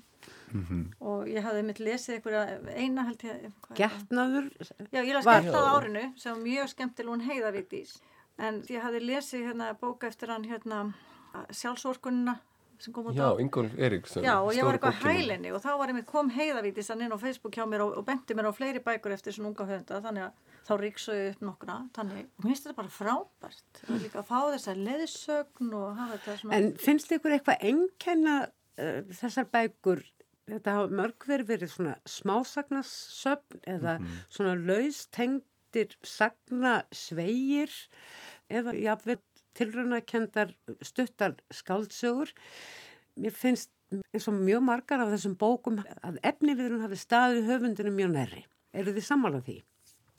mm 0.52 0.64
-hmm. 0.68 0.84
og 1.00 1.26
ég 1.28 1.42
hafði 1.42 1.62
mitt 1.62 1.80
lesið 1.80 2.14
einhverja 2.14 2.58
eina 2.76 3.04
held 3.08 3.22
ég 3.24 3.50
Gertnaður? 3.74 4.50
Já, 4.92 5.00
ég 5.02 5.14
las 5.14 5.24
Gertnað 5.24 5.70
árinu 5.74 6.04
sem 6.16 6.32
var 6.34 6.42
mjög 6.42 6.68
skemmtileg 6.68 7.12
hún 7.12 7.28
heiðavítís 7.28 8.00
en 8.38 8.62
ég 8.62 8.82
hafði 8.82 9.00
lesið 9.00 9.46
hérna 9.46 9.74
bóka 9.80 10.06
eftir 10.06 10.28
hann 10.28 10.44
hérna 10.44 10.94
sjálfsorkunina 11.50 12.38
sem 12.82 12.92
kom 12.92 13.06
út 13.06 13.16
Já, 13.16 13.30
á 13.30 13.40
Ingolf 13.40 13.74
Eriksson. 13.78 14.24
Já, 14.24 14.40
og 14.42 14.54
ég 14.54 14.64
var 14.64 14.74
eitthvað 14.74 15.02
hælinni 15.04 15.52
og 15.54 15.62
þá 15.62 15.78
var 15.78 15.92
ég 15.92 15.98
með 16.00 16.06
kom 16.08 16.30
heiðavítis 16.34 16.90
hann 16.90 17.04
inn 17.04 17.14
á 17.14 17.18
Facebook 17.18 17.54
hjá 17.54 17.66
mér 17.68 17.84
og, 17.86 17.96
og 18.00 18.06
benti 18.06 18.34
mér 18.34 18.50
á 18.50 18.52
fleiri 18.52 18.82
bækur 18.82 19.14
eftir 19.14 19.32
svona 19.36 19.52
unga 19.52 19.66
höfunda 19.68 20.00
þannig 20.02 20.24
að 20.26 20.32
þá 20.66 20.72
ríksuði 20.80 21.28
upp 21.32 21.44
nokkuna 21.46 21.76
þannig, 21.96 22.26
og 22.26 22.44
mér 22.44 22.52
finnst 22.52 22.66
þetta 22.66 22.78
bara 22.78 22.94
frábært 22.96 23.82
og 23.86 24.02
líka 24.02 24.20
að 24.22 24.28
fá 24.30 24.38
þessa 24.54 24.74
leðsögn 24.78 25.72
og 25.78 25.86
hafa 25.98 26.18
þetta 26.18 26.36
svona 26.40 26.58
En 26.58 26.68
finnst 26.82 27.14
ykkur 27.16 27.36
eitthvað 27.36 27.64
einkenna 27.70 28.36
uh, 28.46 29.00
þessar 29.20 29.48
bækur, 29.54 30.04
þetta 30.52 30.76
hafa 30.78 31.00
mörg 31.00 31.28
verið 31.28 31.66
svona 31.72 31.96
smásagnarsöfn 32.16 33.62
eða 33.74 33.98
svona 34.28 34.54
laustengdir 34.60 35.96
sagna 36.06 36.78
sveigir 36.94 37.74
eða 38.52 38.76
jáfnveg 38.76 39.22
tilraunakendar 39.56 40.54
stuttar 40.80 41.36
skáldsögur. 41.52 42.30
Mér 43.20 43.34
finnst 43.36 43.70
eins 43.92 44.28
og 44.30 44.38
mjög 44.40 44.62
margar 44.64 45.02
af 45.04 45.12
þessum 45.12 45.34
bókum 45.36 45.82
að 46.00 46.16
efniviðurinn 46.24 46.84
hafi 46.84 46.98
staðið 47.00 47.50
höfundinu 47.50 47.92
mjög 47.92 48.14
nærri. 48.14 48.44
Eru 48.72 48.94
þið 48.96 49.04
sammálað 49.04 49.44
því? 49.48 49.58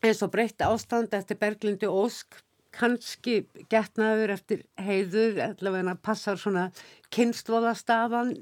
Eins 0.04 0.24
og 0.26 0.34
breytt 0.34 0.64
ástand 0.66 1.14
eftir 1.16 1.40
Berglindi 1.40 1.90
Ósk 1.90 2.42
kannski 2.74 3.44
getnaður 3.70 4.34
eftir 4.34 4.64
heiðu 4.82 5.28
allavega 5.46 5.94
passar 6.02 6.40
svona 6.42 6.70
kynnslóðastafan 7.14 8.34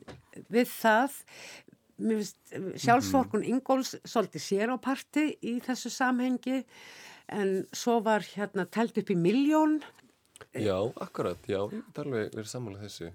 við 0.51 0.69
það. 0.71 1.17
Finnst 2.01 2.53
sjálfsvorkun 2.81 3.43
Ingóls 3.45 3.93
svolítið 4.09 4.41
sér 4.41 4.71
á 4.73 4.77
parti 4.81 5.27
í 5.45 5.59
þessu 5.61 5.91
samhengi 5.93 6.63
en 7.29 7.51
svo 7.77 7.99
var 8.01 8.25
hérna 8.25 8.65
telt 8.65 8.97
upp 8.97 9.11
í 9.13 9.19
miljón 9.19 9.77
Já, 10.57 10.77
akkurat, 10.97 11.37
já, 11.47 11.61
ég 11.69 11.83
get 11.85 12.01
alveg 12.01 12.33
verið 12.33 12.49
sammálað 12.49 12.87
þessu. 12.87 13.09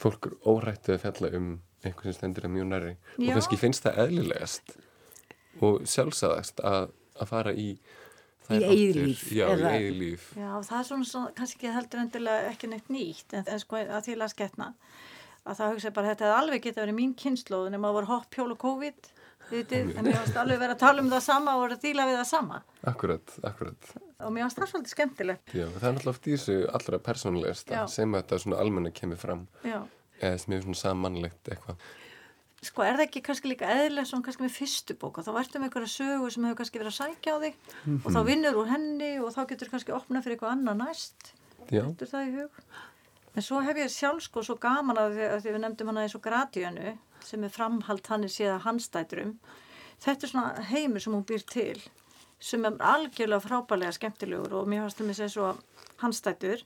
Fólk 0.00 0.28
er 0.28 0.36
órættið 0.46 0.94
að 0.94 1.02
fjalla 1.04 1.30
um 1.38 1.48
einhvern 1.80 2.10
sem 2.10 2.16
stendur 2.18 2.46
að 2.46 2.54
mjög 2.56 2.68
nærri. 2.70 2.92
Og 3.16 3.30
kannski 3.34 3.58
finnst 3.60 3.86
það 3.86 4.00
eðlilegast 4.04 4.74
og 5.66 5.80
sjálfsagast 5.90 6.62
að, 6.66 6.92
að 7.20 7.30
fara 7.32 7.52
í 7.54 7.68
þær 8.48 8.56
Í 8.56 8.64
eigið 8.66 8.90
áttir. 8.90 9.06
líf, 9.06 9.24
Já, 9.36 9.46
eða- 9.54 9.70
í 9.70 9.78
eigið 9.78 9.98
líf. 10.00 10.24
Já, 10.36 10.50
það 10.66 10.78
er 10.80 10.84
svona, 10.90 11.04
svona 11.12 11.32
kannski 11.38 11.72
heldur 11.74 12.00
endilega 12.02 12.50
ekki 12.50 12.68
neitt 12.72 12.88
nýtt 12.90 13.34
en, 13.38 13.44
en 13.46 13.58
sko 13.62 13.76
að 13.76 14.04
því 14.08 14.16
að 14.18 14.32
sketna 14.34 14.72
að 15.46 15.56
það 15.60 15.72
hugsa 15.74 15.90
bara 15.96 16.08
þetta 16.14 16.24
hefði 16.26 16.38
alveg 16.42 16.62
geta 16.66 16.82
verið 16.84 16.96
mín 16.98 17.14
kynnslóð 17.16 17.70
nema 17.72 17.88
að 17.88 17.96
voru 18.00 18.06
hopp, 18.10 18.34
hjól 18.34 18.50
og 18.52 18.58
COVID 18.60 19.10
vitið, 19.50 19.96
en 19.98 20.04
mér 20.04 20.18
varst 20.20 20.36
alveg 20.38 20.58
verið 20.60 20.74
að 20.76 20.82
tala 20.82 21.00
um 21.02 21.08
það 21.10 21.22
sama 21.24 21.54
og 21.56 21.62
verið 21.64 21.78
að 21.78 21.86
díla 21.86 22.04
við 22.06 22.18
það 22.20 22.26
sama 22.30 22.58
Akkurat, 22.86 23.32
akkurat. 23.42 23.88
og 24.20 24.32
mér 24.34 24.44
varst 24.46 24.58
það 24.60 24.68
svolítið 24.74 24.92
skemmtilegt 24.94 25.54
Já, 25.56 25.64
það 25.66 25.86
er 25.88 25.94
náttúrulega 25.96 26.14
oft 26.14 26.28
í 26.28 26.34
þessu 26.36 26.58
allra 26.76 26.98
persónulegasta 27.08 27.74
Já. 27.74 27.86
sem 27.88 28.12
þetta 28.18 28.38
svona 28.44 28.60
almenna 28.62 28.90
kemur 28.94 29.16
fram 29.18 29.46
Já. 29.64 29.80
eða 30.20 30.38
sem 30.44 30.54
er 30.54 30.62
svona 30.66 30.80
samanlegt 30.84 31.50
eitthvað. 31.50 31.76
Sko 32.60 32.84
er 32.84 32.98
það 32.98 33.06
ekki 33.06 33.22
kannski 33.24 33.48
líka 33.48 33.68
eðlilega 33.72 34.08
svona 34.10 34.26
kannski 34.26 34.44
með 34.44 34.56
fyrstu 34.58 34.96
bóka, 35.00 35.24
þá 35.24 35.30
verður 35.32 35.62
með 35.62 35.68
einhverja 35.70 35.92
sögu 35.94 36.30
sem 36.30 36.44
hefur 36.44 36.58
kannski 36.58 36.80
verið 36.82 36.90
að 36.90 36.98
sækja 36.98 37.32
á 37.32 37.38
þig 37.40 37.54
og 38.04 38.08
þá 38.12 38.20
vinnur 38.26 38.58
úr 38.60 38.68
henni 38.68 39.12
og 39.24 39.30
þá 39.32 39.40
getur 39.48 39.70
kannski 39.72 39.94
opnað 39.96 40.26
fyrir 40.26 40.36
eitthvað 40.36 40.56
annað 40.58 40.82
næst 40.82 41.30
Þetta 41.70 42.08
það 42.10 42.26
í 42.26 42.30
hug. 42.34 42.60
En 43.38 43.46
svo 43.46 43.60
hef 43.62 43.78
ég 43.78 43.92
sjálf 43.94 44.24
sko 44.26 44.42
svo 44.42 44.56
gaman 44.58 44.98
að 44.98 45.16
því 45.16 45.26
að 45.28 45.42
því 45.44 45.54
við 45.54 45.62
nefndum 45.64 45.90
hana 45.92 46.04
eins 46.04 46.16
og 46.18 46.22
Gradiönu 46.24 46.94
sem 47.22 47.44
er 47.46 47.52
framhald 47.54 48.10
hann 48.10 48.26
er 48.26 48.32
síðan 48.34 48.64
handstætturum. 48.64 49.36
Þetta 50.02 50.26
er 50.26 50.32
svona 50.32 50.64
heimur 50.70 51.04
sem 51.04 51.14
hún 51.14 51.26
býr 51.28 51.44
til 51.46 51.78
sem 52.40 52.64
er 52.64 52.78
algjörlega 52.80 53.44
frábælega 53.44 53.94
skemmtilegur 53.94 54.56
og 54.58 54.68
mér 54.70 54.86
fannst 54.86 54.98
það 55.02 55.10
með 55.10 55.18
sér 55.20 55.32
svo 55.34 55.50
handstættur. 56.02 56.64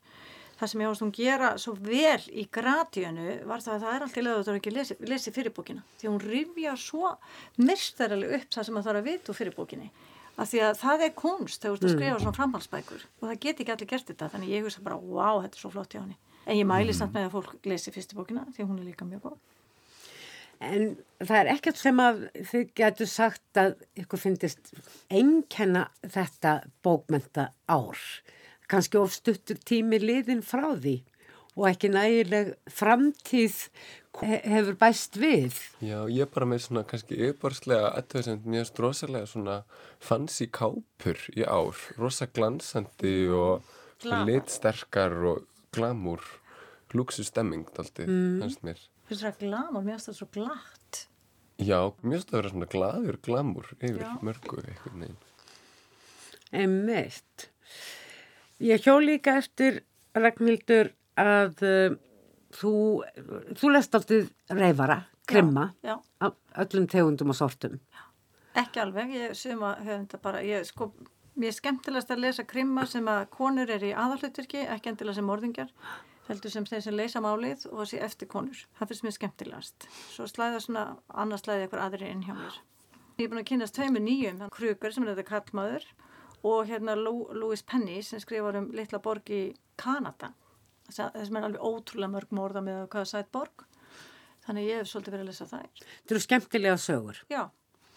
Það 0.55 0.71
sem 0.71 0.83
ég 0.83 0.91
fannst 0.91 1.03
hún 1.03 1.15
gera 1.15 1.51
svo 1.59 1.75
vel 1.83 2.25
í 2.31 2.45
Gradiönu 2.55 3.31
var 3.49 3.63
það 3.65 3.75
að 3.75 3.85
það 3.85 3.95
er 3.95 4.05
alltaf 4.07 4.23
leður 4.23 4.41
að 4.41 4.45
það 4.45 4.53
er 4.53 4.59
ekki 4.61 4.73
lesi, 4.75 4.97
lesi 5.11 5.33
fyrirbókina. 5.35 5.83
Því 5.99 6.09
að 6.09 6.13
hún 6.13 6.27
rifja 6.31 6.75
svo 6.79 7.15
myrstæralega 7.59 8.39
upp 8.39 8.53
það 8.55 8.69
sem 8.69 8.79
það 8.79 8.87
þarf 8.89 9.01
að 9.01 9.09
vita 9.09 9.33
úr 9.33 9.39
fyrirbókinni. 9.41 9.89
Af 10.35 10.51
því 10.51 10.63
að 10.67 10.79
það 10.81 11.03
er 11.07 11.17
kunst 11.19 11.63
þegar 11.63 11.75
þú 11.75 11.81
ert 11.81 11.89
að 11.89 11.97
skrifa 11.97 12.21
svona 12.23 12.39
framhaldsbækur 12.39 13.03
og 13.07 13.27
það 13.29 13.41
get 13.45 13.61
ekki 13.63 13.75
allir 13.75 13.91
gert 13.91 14.09
þetta 14.11 14.31
þannig 14.33 14.55
ég 14.55 14.65
hugsa 14.67 14.85
bara, 14.87 14.99
wow, 14.99 15.43
þetta 15.43 15.59
er 15.59 15.63
svo 15.63 15.73
flott 15.75 15.95
hjá 15.95 16.01
henni. 16.01 16.17
En 16.45 16.59
ég 16.59 16.69
mæli 16.69 16.95
samt 16.95 17.15
með 17.15 17.29
að 17.29 17.37
fólk 17.37 17.69
lesi 17.71 17.93
fyrstu 17.95 18.19
bókina 18.19 18.47
því 18.51 18.65
að 18.65 18.71
hún 18.71 18.81
er 18.81 18.89
líka 18.89 19.07
mjög 19.09 19.29
góð. 19.29 19.37
En 20.65 20.95
það 21.21 21.39
er 21.39 21.51
ekkert 21.55 21.81
sem 21.81 22.01
að 22.03 22.21
þið 22.51 22.69
getur 22.79 23.11
sagt 23.11 23.61
að 23.61 23.75
ykkur 24.01 24.23
finnist 24.23 24.73
einkenna 25.13 25.87
þetta 26.03 26.57
bókmenta 26.85 27.51
ár. 27.71 28.01
Kanski 28.71 29.01
ofstuttur 29.01 29.59
tími 29.61 29.99
liðin 30.01 30.41
frá 30.45 30.73
því 30.73 31.03
og 31.55 31.69
ekki 31.69 31.91
nægileg 31.93 32.55
framtíð 32.71 33.59
he- 34.23 34.41
hefur 34.43 34.77
bæst 34.79 35.19
við. 35.19 35.55
já, 35.81 35.99
ég 36.09 36.23
er 36.23 36.27
bara 36.27 36.47
með 36.47 36.65
svona 36.67 36.85
kannski 36.85 37.19
yfirborðslega 37.19 37.93
aðtöðsend 37.99 38.47
mjög 38.47 38.81
rosalega 38.83 39.27
svona 39.27 39.57
fancy 40.01 40.47
kápur 40.47 41.19
í 41.37 41.45
ár, 41.47 41.77
rosa 41.99 42.27
glansandi 42.27 43.29
og 43.31 43.63
litsterkar 44.03 45.15
og 45.31 45.47
glamúr, 45.75 46.23
luxustemming 46.95 47.67
daldið, 47.75 48.09
mm. 48.09 48.41
hans 48.43 48.61
mér. 48.63 48.79
Finnst 49.09 49.25
það 49.25 49.39
glamur, 49.39 49.83
mér 49.83 49.99
finnst 49.99 50.11
það 50.11 50.19
svo 50.21 50.29
glatt. 50.35 51.07
Já, 51.59 51.81
mér 52.03 52.19
finnst 52.19 52.31
það 52.31 52.35
að 52.35 52.43
vera 52.43 52.53
svona 52.55 52.71
glaður 52.75 53.19
glamúr 53.23 53.73
yfir 53.79 54.03
Já. 54.03 54.13
mörgu 54.23 54.63
einhvern 54.63 55.05
veginn. 55.05 55.21
Einmitt. 56.55 57.49
Ég 58.65 58.81
hjó 58.81 58.95
líka 58.97 59.35
eftir 59.37 59.83
Ragnhildur 60.17 60.95
að 61.21 61.65
uh, 61.69 61.97
þú, 62.57 62.73
þú 63.61 63.73
lest 63.75 63.97
alltaf 63.99 64.31
reyfara, 64.57 65.03
af 66.25 66.39
öllum 66.63 66.87
tegundum 66.89 67.35
og 67.35 67.37
sortum. 67.37 67.75
ekki 68.57 68.81
alveg, 68.81 69.13
ég 69.13 69.35
suma 69.37 69.75
höfum 69.83 70.23
bara, 70.23 70.41
ég 70.47 70.65
sko, 70.65 70.93
mér 71.37 71.51
er 71.51 71.59
skemmtilegast 71.59 72.15
að 72.15 72.23
lesa 72.25 72.47
krimma 72.49 72.87
sem 72.89 73.05
að 73.11 73.27
konur 73.35 73.69
er 73.75 73.85
í 73.85 73.93
aðalhutverki, 73.93 74.63
ekki 74.77 74.93
endilega 74.95 75.19
sem 75.19 75.29
morðingjar, 75.29 75.75
heldur 76.31 76.55
sem 76.55 76.65
þeir 76.71 76.85
sem 76.87 76.97
leysa 76.97 77.21
málið 77.21 77.67
og 77.73 77.85
sé 77.91 78.01
eftir 78.01 78.31
konur. 78.33 78.65
Það 78.79 78.93
finnst 78.93 79.05
mér 79.05 79.17
skemmtilegast. 79.19 79.89
Svo 80.15 80.31
slæða 80.31 80.63
svona, 80.65 80.87
annars 81.13 81.45
slæði 81.45 81.67
eitthvað 81.67 81.85
aðri 81.91 82.09
inn 82.15 82.25
hjá 82.25 82.33
mér. 82.39 82.57
Ég 83.19 83.27
er 83.27 83.35
búin 83.35 83.43
að 83.43 83.51
kynast 83.53 83.77
tveimur 83.77 84.07
nýjum, 84.09 84.41
Kruger 84.55 84.95
sem 84.95 85.05
er 85.05 85.13
þetta 85.13 85.29
kallmaður 85.35 85.85
og 86.45 86.69
hérna 86.69 86.95
Lou, 86.99 87.27
Louis 87.33 87.63
Penny 87.65 88.01
sem 88.05 88.21
skrifar 88.21 88.59
um 88.61 88.71
litla 88.77 89.01
borg 89.03 89.31
í 89.33 89.45
Kanada. 89.81 90.33
Þessum 90.93 91.39
er 91.39 91.47
alveg 91.49 91.65
ótrúlega 91.65 92.13
mörg 92.13 92.33
morða 92.37 92.63
með 92.65 92.83
hvaða 92.93 93.09
sætt 93.09 93.31
borg. 93.33 93.65
Þannig 94.45 94.67
ég 94.69 94.83
hef 94.83 94.91
svolítið 94.91 95.15
verið 95.15 95.25
að 95.25 95.31
lesa 95.31 95.47
þær. 95.49 95.85
Þetta 95.85 96.15
eru 96.15 96.23
skemmtilega 96.25 96.81
sögur. 96.83 97.21
Já, 97.33 97.43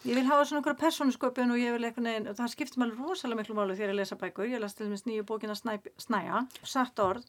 ég 0.08 0.16
vil 0.16 0.24
hafa 0.30 0.46
svona 0.48 0.62
einhverja 0.62 0.80
persónusköpun 0.86 1.52
og 1.52 1.60
ég 1.60 1.76
vil 1.76 1.88
eitthvað 1.90 2.08
neginn, 2.08 2.30
og 2.32 2.38
það 2.38 2.54
skiptir 2.54 2.82
mér 2.84 2.94
rosalega 2.96 3.42
miklu 3.42 3.58
málu 3.58 3.76
þegar 3.76 3.92
ég 3.92 4.00
lesa 4.00 4.20
bækur. 4.22 4.48
Ég 4.54 4.64
las 4.64 4.78
til 4.78 4.88
dæmis 4.88 5.04
nýju 5.10 5.26
bókina 5.28 5.58
Snæ, 5.60 5.76
Snæja, 6.00 6.46
satt 6.64 7.04
orð. 7.04 7.28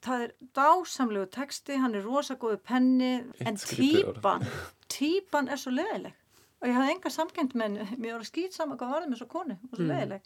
Það 0.00 0.24
er 0.24 0.32
dásamlegu 0.56 1.28
texti, 1.34 1.76
hann 1.82 1.96
er 1.98 2.06
rosagóðu 2.06 2.60
penni, 2.64 3.12
en 3.42 3.56
típan, 3.58 4.46
típan 4.88 5.50
er 5.52 5.60
svo 5.60 5.74
leðileg. 5.74 6.14
Og 6.58 6.66
ég 6.66 6.74
hafði 6.74 6.94
enga 6.94 7.12
samkend 7.14 7.54
með 7.54 7.68
henni, 7.68 7.98
mér 8.02 8.16
að 8.18 8.28
skýt 8.30 8.56
saman 8.56 8.78
hvað 8.80 8.94
varði 8.96 9.10
með 9.12 9.20
svo 9.20 9.28
konu, 9.30 9.56
og 9.68 9.74
svo 9.76 9.84
mm. 9.84 9.92
leðileg. 9.92 10.24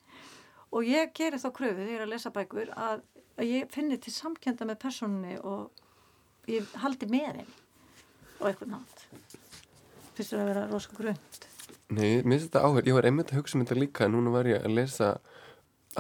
Og 0.73 0.89
ég 0.89 1.13
geri 1.17 1.41
þá 1.43 1.49
þegar 1.51 1.83
ég 1.85 1.99
er 1.99 2.05
að 2.07 2.13
lesa 2.15 2.33
bækur 2.33 2.73
að, 2.73 3.03
að 3.37 3.51
ég 3.51 3.73
finni 3.75 3.99
til 4.01 4.15
samkenda 4.15 4.69
með 4.69 4.81
persónunni 4.87 5.37
og 5.45 6.49
ég 6.49 6.73
haldi 6.81 7.09
með 7.13 7.27
henni 7.29 7.47
og 8.41 8.49
eitthvað 8.49 8.73
nátt. 8.79 9.05
Fyrst 10.17 10.37
að 10.37 10.49
vera 10.49 10.65
rosa 10.71 10.97
grönt. 10.97 11.45
Nei, 11.93 12.23
mér 12.25 12.39
finnst 12.39 12.49
þetta 12.49 12.65
áhör, 12.65 12.89
ég 12.89 12.97
var 12.97 13.09
einmitt 13.09 13.33
að 13.35 13.43
hugsa 13.43 13.59
um 13.59 13.67
þetta 13.67 13.77
líka 13.83 14.07
en 14.07 14.17
núna 14.17 14.33
var 14.33 14.49
ég 14.49 14.65
að 14.65 14.77
lesa 14.79 15.13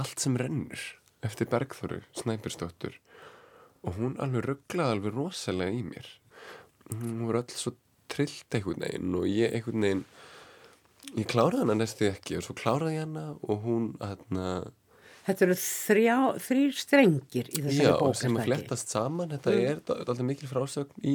Allt 0.00 0.22
sem 0.24 0.36
rennur 0.40 0.80
eftir 1.20 1.48
Bergþóru 1.52 1.98
Snæpirsdóttur 2.16 2.94
og 3.84 3.98
hún 3.98 4.14
alveg 4.22 4.46
rugglaði 4.46 4.96
alveg 4.96 5.16
rosalega 5.18 5.74
í 5.76 5.82
mér 5.84 6.08
hún 6.88 7.26
var 7.28 7.42
öll 7.42 7.52
svo 7.52 7.74
trillt 8.12 8.56
einhvern 8.58 8.84
veginn 8.86 9.16
og 9.18 9.26
ég 9.30 9.56
einhvern 9.56 9.86
veginn 9.86 10.04
ég 11.18 11.26
kláraði 11.32 11.64
hana 11.64 11.76
næstu 11.80 12.06
ekki 12.10 12.38
og 12.38 12.46
svo 12.46 12.56
kláraði 12.58 12.98
ég 12.98 13.04
hana 13.06 13.26
og 13.42 13.66
hún 13.66 13.90
hérna, 14.02 14.52
Þetta 15.22 15.44
eru 15.46 15.54
þrjá, 15.54 16.14
þrýr 16.42 16.72
strengir 16.74 17.50
í 17.54 17.60
þessari 17.62 17.84
já, 17.86 17.92
bók. 18.00 18.16
sem 18.18 18.32
er 18.34 18.40
það 18.40 18.48
flettast 18.48 18.94
saman 18.94 19.30
þetta 19.36 19.52
er 19.54 19.76
alltaf 19.94 20.22
mikil 20.26 20.48
frásögn 20.50 21.04
í 21.06 21.12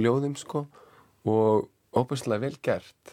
ljóðum 0.00 0.38
sko 0.40 0.62
og 1.28 1.66
óbærslega 1.92 2.46
vel 2.46 2.56
gert 2.64 3.12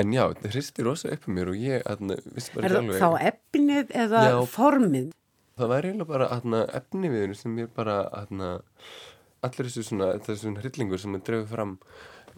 en 0.00 0.14
já, 0.14 0.22
þetta 0.32 0.52
hristi 0.54 0.86
rosa 0.86 1.10
upp 1.14 1.28
um 1.28 1.36
mér 1.36 1.50
og 1.52 1.58
ég 1.60 1.84
hérna, 1.84 2.16
vissi 2.34 2.54
bara 2.54 2.66
Er 2.70 2.78
ekki 2.78 2.80
það 2.80 2.80
alveg 2.80 3.04
þá 3.04 3.28
efnið 3.30 3.92
eða 4.04 4.22
Já. 4.24 4.38
formið? 4.54 5.10
Það 5.54 5.70
væri 5.70 5.90
eiginlega 5.92 6.10
bara 6.10 6.30
aðna, 6.34 6.62
efni 6.80 7.10
við 7.12 7.22
hennu 7.26 7.36
sem 7.38 7.60
er 7.62 7.68
bara 7.76 7.98
aðna, 8.22 8.48
allir 9.46 9.68
þessu 9.68 9.84
svona, 9.86 10.08
þessu 10.24 10.54
hryllingur 10.58 10.98
sem 11.04 11.14
er 11.14 11.22
drefið 11.28 11.52
fram 11.52 11.76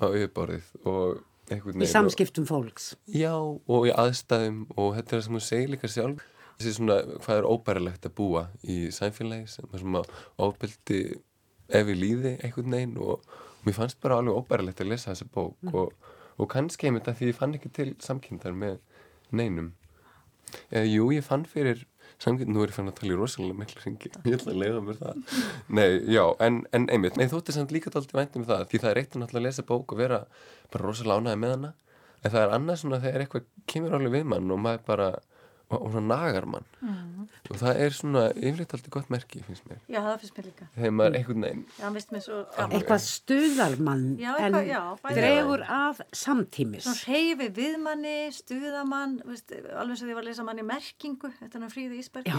á 0.01 0.07
auðborðið 0.07 0.71
og 0.85 1.23
einhvern 1.51 1.77
Í 1.77 1.83
veginn. 1.83 1.93
samskiptum 1.93 2.47
fólks. 2.49 2.95
Og, 2.97 3.15
já, 3.15 3.35
og 3.37 3.87
í 3.87 3.93
aðstæðum 3.95 4.65
og 4.75 4.97
þetta 4.97 5.07
er 5.07 5.21
það 5.21 5.25
sem 5.27 5.39
hún 5.39 5.47
segir 5.47 5.73
líka 5.75 5.91
sjálf. 5.93 6.25
Þessi 6.57 6.73
svona, 6.79 6.97
hvað 7.21 7.39
er 7.39 7.49
óbærilegt 7.53 8.07
að 8.09 8.15
búa 8.17 8.47
í 8.65 8.77
sæmfélagi 8.97 9.51
sem 9.53 9.67
er 9.73 9.83
svona 9.83 10.03
ofbeldi 10.41 11.01
ef 11.69 11.89
við 11.89 11.99
líði 12.01 12.33
einhvern 12.41 12.77
veginn 12.77 12.95
og 13.03 13.27
mér 13.67 13.77
fannst 13.77 14.01
bara 14.01 14.21
alveg 14.23 14.39
óbærilegt 14.39 14.81
að 14.81 14.93
lesa 14.93 15.11
þessa 15.11 15.27
bók 15.35 15.57
mm. 15.67 15.75
og, 15.75 16.15
og 16.41 16.49
kannski 16.53 16.89
einmitt 16.89 17.11
að 17.11 17.19
því 17.19 17.29
ég 17.33 17.39
fann 17.41 17.57
ekki 17.59 17.73
til 17.77 17.89
samkynntar 18.03 18.57
með 18.57 18.79
neinum 19.35 19.75
eða 20.71 20.87
jú, 20.87 21.11
ég 21.13 21.27
fann 21.27 21.45
fyrir 21.51 21.85
samkynnt, 22.23 22.53
nú 22.53 22.63
er 22.65 22.73
ég 22.73 22.77
fann 22.77 22.91
að 22.91 22.99
tala 23.01 23.15
í 23.15 23.19
rosalega 23.19 23.59
miklu 23.61 23.83
ringi, 23.85 24.11
ég 24.25 24.37
ætla 24.39 24.53
að 24.55 24.61
leiða 24.63 24.83
mér 24.85 25.01
það. 25.01 25.19
Nei, 25.79 25.89
já, 26.15 26.23
en, 26.47 26.61
en 26.77 26.87
einmitt. 26.93 27.19
Nei, 27.21 27.29
þótt 27.33 27.51
er 27.53 27.59
samt 27.59 27.75
líka 27.75 27.93
tólti 27.93 28.17
vænt 28.17 28.39
um 28.41 28.47
það, 28.49 28.65
því 28.71 28.83
það 28.83 28.93
er 28.93 29.01
eitt 29.03 29.19
að 29.21 29.43
lesa 29.45 29.67
bók 29.69 29.93
og 29.93 30.01
vera 30.01 30.23
bara 30.73 30.89
rosalega 30.89 31.21
ánæði 31.21 31.43
með 31.43 31.57
hana. 31.57 31.73
En 32.23 32.33
það 32.33 32.43
er 32.43 32.55
annað 32.57 32.81
svona 32.81 33.03
þegar 33.05 33.25
eitthvað 33.25 33.49
kemur 33.71 33.97
alveg 33.99 34.15
við 34.17 34.29
mann 34.33 34.55
og 34.55 34.63
maður 34.65 34.87
bara 34.89 35.11
og, 35.69 35.81
og 35.81 35.89
svona 35.91 36.07
nagar 36.15 36.47
mann 36.47 36.67
mm. 36.79 37.27
og 37.51 37.59
það 37.59 37.81
er 37.83 37.95
svona 37.97 38.23
yfirleitt 38.35 38.75
alltaf 38.77 38.93
gott 38.95 39.11
merki 39.11 39.43
finnst 39.47 39.67
mér. 39.67 39.81
Já 39.91 39.99
það 40.05 40.23
finnst 40.23 40.39
mér 40.39 40.49
líka. 40.49 40.69
Þegar 40.77 40.95
maður 40.99 41.19
einhvern 41.21 41.47
veginn 41.47 41.65
eitthvað 42.67 43.03
stuðar 43.07 43.77
mann 43.89 44.07
já, 44.21 44.31
eitthvað, 44.37 44.59
en 44.61 44.71
já, 44.71 44.81
dregur 45.19 45.67
af 45.79 46.03
samtímis. 46.23 46.87
Svona 46.87 47.17
reyfi 47.17 47.51
við 47.61 47.79
manni 47.83 48.17
stuðar 48.37 48.89
mann 48.89 49.21
veist, 49.27 49.55
alveg 49.75 50.01
sem 50.01 50.13
ég 50.13 50.19
var 50.19 50.27
að 50.27 50.31
lesa 50.31 50.47
manni 50.47 50.67
merkingu 50.67 51.33
þetta 51.41 51.63
er 51.63 51.75
fríði 51.75 52.03
Ísberg. 52.03 52.33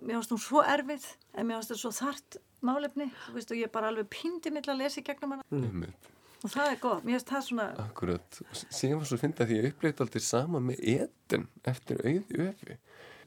Mér 0.00 0.16
finnst 0.18 0.34
hún 0.34 0.42
svo 0.42 0.62
erfið 0.66 1.10
en 1.34 1.46
mér 1.46 1.60
finnst 1.60 1.74
þetta 1.74 1.84
svo 1.84 1.94
þart 2.02 2.40
málefni 2.66 3.10
veist, 3.34 3.50
og 3.50 3.58
ég 3.58 3.70
er 3.70 3.74
bara 3.74 3.92
alveg 3.92 4.10
pindi 4.10 4.52
mill 4.54 4.66
að 4.66 4.82
lesa 4.82 5.02
í 5.02 5.06
gegnum 5.06 5.38
hana. 5.38 5.46
Mm 5.54 5.92
og 6.40 6.52
það 6.52 6.68
er 6.70 6.78
gott, 6.82 7.02
mér 7.04 7.18
finnst 7.18 7.32
það 7.32 7.42
svona 7.48 7.66
Akkurat, 7.84 8.38
síðan 8.68 9.00
var 9.00 9.08
svo 9.10 9.18
að 9.18 9.24
finna 9.24 9.46
því 9.48 9.58
að 9.58 9.64
ég 9.64 9.74
upplýtt 9.74 10.04
alltaf 10.04 10.24
sama 10.24 10.62
með 10.64 10.84
eten 10.94 11.48
eftir 11.68 12.00
auði 12.04 12.46
öfi 12.48 12.78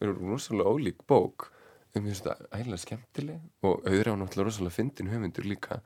það 0.04 0.12
er 0.12 0.32
rosalega 0.32 0.74
ólík 0.74 1.04
bók. 1.10 1.50
En 1.94 2.04
mér 2.04 2.14
finnst 2.14 2.28
það 2.28 2.48
ægilega 2.58 2.84
skemmtileg. 2.84 3.44
Og 3.64 3.84
auðvitað 3.84 4.16
á 4.16 4.22
náttúrulega 4.22 4.48
rosalega 4.50 4.78
fyndin 4.78 5.12
höfundur 5.14 5.50
líka. 5.50 5.82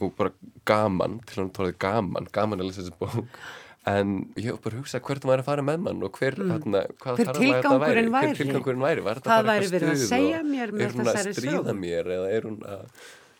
Og 0.00 0.14
bara 0.18 0.32
gaman 0.68 1.20
til 1.28 1.42
hann 1.42 1.52
tólaði 1.54 1.76
gaman, 1.82 2.30
gaman 2.32 2.62
að 2.62 2.70
lesa 2.70 2.86
þessi 2.86 2.96
bók. 3.00 3.42
En 3.90 4.14
ég 4.38 4.46
hef 4.46 4.60
bara 4.62 4.78
hugsað 4.78 5.02
hvert 5.08 5.24
maður 5.26 5.42
að 5.42 5.48
fara 5.48 5.64
með 5.66 5.80
mann 5.82 6.04
og 6.06 6.18
hver, 6.20 6.36
mm. 6.38 6.52
hérna, 6.54 6.82
hver 7.02 7.32
tilgangurinn 7.34 8.12
væri, 8.14 8.28
hver 8.28 8.38
tilgangurinn 8.38 8.84
væri. 8.84 9.04
Það 9.26 9.48
væri 9.48 9.70
verið 9.72 9.90
að 9.90 10.04
segja 10.06 10.42
mér 10.46 10.70
er 10.70 10.94
hún 10.94 11.10
að 11.10 11.18
stríða 11.34 11.74
mér 11.74 12.10
eða 12.16 12.28
er 12.36 12.46
hún 12.46 12.60
að 12.62 12.84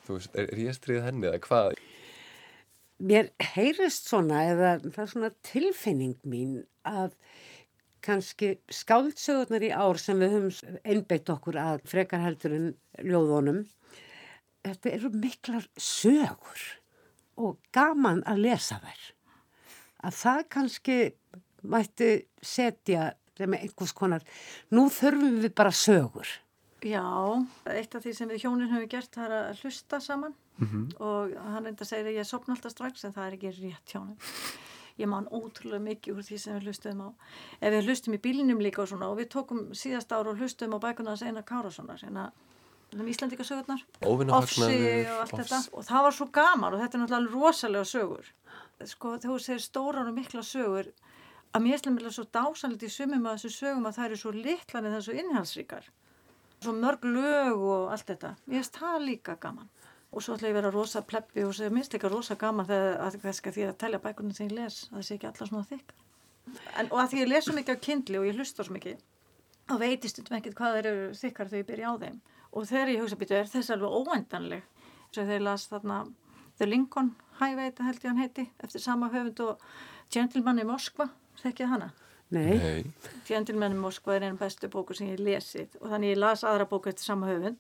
veist, 0.09 0.33
er, 0.35 0.49
er 0.49 0.63
ég 0.65 0.73
að 0.73 0.79
stríða 0.81 1.05
henni 1.07 1.31
eða 1.31 1.43
hvað 1.47 1.79
mér 3.03 3.33
heyrist 3.55 4.11
svona 4.11 4.45
eða 4.51 4.75
það 4.85 5.03
er 5.05 5.11
svona 5.15 5.33
tilfinning 5.47 6.19
mín 6.29 6.61
að 6.89 7.17
kannski 8.03 8.57
skáldsögurnar 8.73 9.63
í 9.63 9.71
ár 9.71 10.01
sem 10.03 10.19
við 10.19 10.37
höfum 10.37 10.79
einbeitt 10.83 11.31
okkur 11.31 11.59
að 11.63 11.85
frekar 11.91 12.23
heldur 12.25 12.57
en 12.57 12.71
ljóðunum 12.99 13.63
þetta 14.63 14.93
eru 14.93 15.11
miklar 15.15 15.67
sögur 15.81 16.63
og 17.41 17.59
gaman 17.75 18.23
að 18.29 18.45
lesa 18.47 18.79
þær. 18.83 19.03
Að 20.03 20.17
það 20.19 20.45
kannski 20.57 20.99
mætti 21.63 22.13
setja 22.43 23.13
sem 23.39 23.55
einhvers 23.57 23.95
konar 23.97 24.25
nú 24.75 24.89
þurfum 24.93 25.41
við 25.43 25.55
bara 25.57 25.75
sögur. 25.75 26.29
Já, 26.83 27.07
eitt 27.71 27.95
af 27.95 28.03
því 28.03 28.15
sem 28.17 28.31
við 28.31 28.45
hjónin 28.45 28.73
höfum 28.73 28.91
gert 28.91 29.15
það 29.15 29.29
er 29.29 29.37
að 29.39 29.63
hlusta 29.63 30.01
saman 30.03 30.35
mm 30.59 30.67
-hmm. 30.67 31.01
og 31.01 31.37
hann 31.55 31.67
enda 31.67 31.85
segir 31.85 32.07
að 32.07 32.19
ég 32.21 32.25
sopna 32.27 32.55
alltaf 32.55 32.73
strax 32.73 33.05
en 33.05 33.13
það 33.13 33.27
er 33.27 33.33
ekki 33.33 33.51
rétt 33.51 33.95
hjónin 33.95 34.19
ég 35.01 35.09
man 35.09 35.29
ótrúlega 35.33 35.83
mikið 35.83 36.19
úr 36.19 36.27
því 36.27 36.39
sem 36.41 36.57
við 36.57 36.69
hlustum 36.69 37.03
á. 37.07 37.09
Ef 37.61 37.75
við 37.75 37.89
hlustum 37.89 38.17
í 38.17 38.21
bílinum 38.23 38.63
líka 38.63 38.83
og 38.85 38.91
svona 38.91 39.11
og 39.11 39.19
við 39.21 39.31
tókum 39.35 39.63
síðast 39.77 40.13
ára 40.13 40.33
og 40.33 40.41
hlustum 40.41 40.75
á 40.77 40.79
bækunars 40.83 41.25
eina 41.25 41.43
Kárassonar 41.43 42.03
eina 42.05 42.31
um 42.93 43.09
Íslandikasögurnar 43.09 43.81
Offsi 44.05 45.07
og 45.09 45.23
allt 45.23 45.33
þetta. 45.39 45.63
og 45.73 45.87
það 45.89 46.03
var 46.07 46.17
svo 46.19 46.27
gaman 46.29 46.75
og 46.75 46.83
þetta 46.83 46.99
er 46.99 47.03
náttúrulega 47.03 47.33
rosalega 47.33 47.89
sögur. 47.89 48.27
Sko 48.85 49.17
þegar 49.17 49.33
þú 49.33 49.39
segir 49.47 49.65
stóran 49.65 50.11
og 50.11 50.15
mikla 50.19 50.45
sögur. 50.45 50.93
Að 51.53 51.63
mér 51.63 52.07
er 52.07 52.13
svo 52.13 52.25
dásanlít 52.25 52.85
í 52.85 52.89
sumum 52.89 53.27
að 53.27 53.41
þessu 53.41 53.51
sögum 53.57 53.87
að 53.87 53.97
það 53.97 54.07
eru 54.07 54.17
svo 54.17 54.31
litlan 54.33 54.85
en 54.85 54.93
það 54.93 55.01
er 55.01 55.07
svo 55.09 55.19
innhalsríkar 55.21 55.91
svo 56.63 56.73
mörg 56.79 57.03
lög 57.03 57.59
og 57.59 57.91
allt 57.91 58.07
þetta. 58.07 58.37
Ég 58.47 58.61
veist 58.61 58.77
það 58.79 59.07
líka 59.09 59.35
gaman 59.41 59.69
og 60.13 60.23
svo 60.23 60.37
ætla 60.37 60.51
ég 60.51 60.55
að 60.55 60.59
vera 60.61 60.73
rosa 60.75 61.03
pleppi 61.09 61.45
og 61.47 61.55
segja 61.57 61.73
minnst 61.73 61.95
eitthvað 61.95 62.17
rosa 62.17 62.37
gaman 62.37 62.69
þegar 62.69 62.99
að, 63.07 63.17
því 63.49 63.67
að 63.69 63.79
tælja 63.81 64.01
bækunum 64.03 64.35
sem 64.37 64.51
ég 64.51 64.57
les 64.59 64.83
að 64.91 64.99
það 64.99 65.07
sé 65.07 65.17
ekki 65.17 65.31
allar 65.31 65.51
svona 65.51 65.69
þykk. 65.71 65.95
En, 66.77 66.91
og 66.91 66.99
að 67.01 67.09
því 67.13 67.23
ég 67.23 67.31
les 67.31 67.47
svo 67.47 67.57
mikið 67.57 67.81
á 67.81 67.85
kindli 67.87 68.21
og 68.21 68.29
ég 68.29 68.37
hlustar 68.37 68.69
svo 68.69 68.77
mikið 68.77 69.01
þá 69.71 69.75
veitist 69.81 70.21
um 70.21 70.37
ekkert 70.37 70.59
hvað 70.59 70.77
þeir 70.77 70.91
eru 70.91 71.09
þykkar 71.17 71.53
þegar 71.53 71.63
ég 71.63 71.71
byrja 71.71 71.93
á 71.93 71.95
þeim. 72.03 72.21
Og 72.53 72.69
þegar 72.69 72.93
ég 72.93 73.01
hugsa 73.01 73.19
býtu 73.23 73.39
er 73.39 73.49
þess 73.49 73.73
alveg 73.73 73.97
óæntanleg 73.97 74.69
þegar 75.15 75.35
ég 75.39 75.47
las 75.47 75.67
þarna 75.71 76.03
The 76.59 76.69
Lincoln 76.69 77.15
Highway 77.41 77.71
þetta 77.71 77.89
held 77.89 78.05
ég 78.05 78.11
hann 78.11 78.23
heiti 78.23 78.47
eftir 78.63 78.85
sama 78.85 79.09
höfund 79.13 79.41
og 79.47 79.65
Gentleman 80.13 80.61
í 80.61 80.69
Moskva 80.69 81.09
þekkið 81.41 81.73
hana? 81.73 81.93
Nei. 82.33 82.85
Gentleman 83.29 83.75
in 83.75 83.81
Moskva 83.81 84.15
er 84.17 84.25
einn 84.25 84.39
bestu 84.41 84.69
bóku 84.73 84.95
sem 84.97 85.11
ég 85.11 85.21
lesið. 85.21 85.75
Og 85.83 85.91
þannig 85.93 86.15
ég 86.15 86.21
las 86.21 86.45
aðra 86.49 86.65
bóku 86.69 86.89
eftir 86.89 87.05
sama 87.05 87.29
höfund 87.29 87.59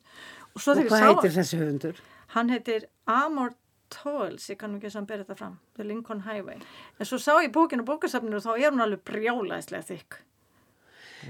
Og, 0.52 0.62
og 0.66 0.86
hvað 0.90 1.06
heitir 1.08 1.34
þessi 1.38 1.60
höfundur? 1.60 2.00
Hann 2.34 2.52
heitir 2.52 2.88
Amor 3.10 3.54
Tolls, 3.92 4.48
ég 4.48 4.58
kannum 4.60 4.80
ekki 4.80 4.92
að 4.96 5.08
bera 5.08 5.24
þetta 5.24 5.38
fram 5.38 5.56
The 5.76 5.84
Lincoln 5.84 6.22
Highway. 6.26 6.60
En 6.98 7.08
svo 7.08 7.18
sá 7.20 7.34
ég 7.42 7.52
bókinu 7.52 7.84
bókasafninu 7.88 8.38
og 8.38 8.44
þá 8.44 8.52
er 8.54 8.70
hún 8.70 8.84
alveg 8.84 9.02
brjálæðislega 9.08 9.88
þykk. 9.90 10.20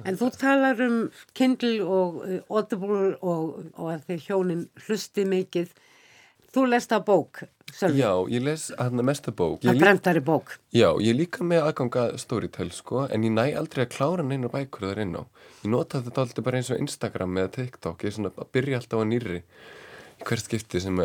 En 0.08 0.16
þú 0.16 0.28
talar 0.40 0.78
um 0.80 0.98
Kindle 1.36 1.84
og 1.84 2.20
uh, 2.24 2.36
Audible 2.48 3.16
og, 3.20 3.58
og 3.76 3.90
að 3.92 4.06
þið 4.08 4.28
hjónin 4.28 4.62
hlusti 4.86 5.26
mikið 5.28 5.74
Þú 6.52 6.66
lest 6.68 6.90
að 6.92 7.04
bók, 7.06 7.38
Sölvi? 7.72 8.02
Já, 8.02 8.10
ég 8.28 8.42
les 8.44 8.66
að 8.76 8.98
mesta 9.08 9.32
bók. 9.32 9.62
Að 9.64 9.78
bremtari 9.80 10.20
bók? 10.20 10.58
Já, 10.76 10.90
ég 11.00 11.16
líka 11.16 11.46
með 11.48 11.62
aðganga 11.70 12.02
Storytel, 12.20 12.66
sko, 12.76 13.06
en 13.08 13.24
ég 13.24 13.32
næ 13.32 13.54
aldrei 13.56 13.86
að 13.86 13.94
klára 13.94 14.26
neina 14.26 14.50
bækur 14.52 14.90
þar 14.90 15.00
inn 15.06 15.14
á. 15.16 15.24
Ég 15.62 15.72
nota 15.72 16.02
þetta 16.04 16.26
alltaf 16.26 16.44
bara 16.44 16.60
eins 16.60 16.68
og 16.74 16.82
Instagram 16.84 17.38
eða 17.40 17.54
TikTok, 17.54 18.04
ég 18.04 18.12
er 18.12 18.16
svona 18.18 18.32
að 18.36 18.50
byrja 18.52 18.82
alltaf 18.82 19.00
á 19.00 19.04
nýri 19.08 19.40
hvert 20.22 20.44
skipti 20.44 20.82
sem 20.84 21.00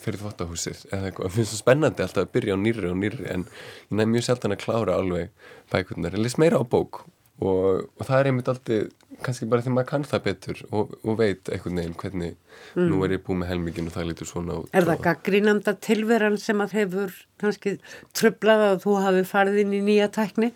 fyrir 0.00 0.22
þvóttahúsið 0.22 0.86
eða 0.88 1.10
eitthvað. 1.10 1.28
Mér 1.28 1.36
finnst 1.36 1.52
það 1.52 1.60
spennandi 1.60 2.06
alltaf 2.06 2.24
að 2.24 2.32
byrja 2.38 2.56
á 2.56 2.58
nýri 2.64 2.88
og 2.88 2.96
nýri, 3.02 3.28
en 3.34 3.44
ég 3.90 4.00
næ 4.00 4.06
mjög 4.14 4.26
seltan 4.30 4.56
að 4.56 4.62
klára 4.64 4.96
alveg 4.96 5.52
bækurnar. 5.74 6.16
Ég 6.16 6.24
les 6.24 6.38
meira 6.40 6.56
á 6.56 6.64
bók 6.64 7.04
og, 7.42 7.86
og 7.98 8.06
það 8.06 8.18
er 8.18 8.30
einmitt 8.30 8.48
alltaf 8.48 9.06
kannski 9.24 9.48
bara 9.48 9.64
því 9.64 9.72
maður 9.72 9.88
kann 9.90 10.04
það 10.08 10.22
betur 10.26 10.60
og, 10.70 10.92
og 11.04 11.18
veit 11.20 11.50
einhvern 11.52 11.80
veginn 11.80 11.96
hvernig 12.00 12.34
mm. 12.76 12.86
nú 12.90 13.00
er 13.04 13.16
ég 13.16 13.24
búið 13.24 13.40
með 13.42 13.50
helmingin 13.52 13.90
og 13.90 13.96
það 13.96 14.08
lítur 14.10 14.30
svona 14.30 14.58
út 14.60 14.76
Er 14.76 14.88
það 14.88 15.02
gaggrínanda 15.06 15.76
tilveran 15.86 16.38
sem 16.40 16.62
að 16.64 16.76
hefur 16.80 17.16
kannski 17.40 17.76
tröflað 18.16 18.64
að 18.70 18.78
þú 18.84 18.96
hafi 19.04 19.24
farið 19.28 19.60
inn 19.64 19.74
í 19.76 19.82
nýja 19.90 20.08
tækni? 20.12 20.52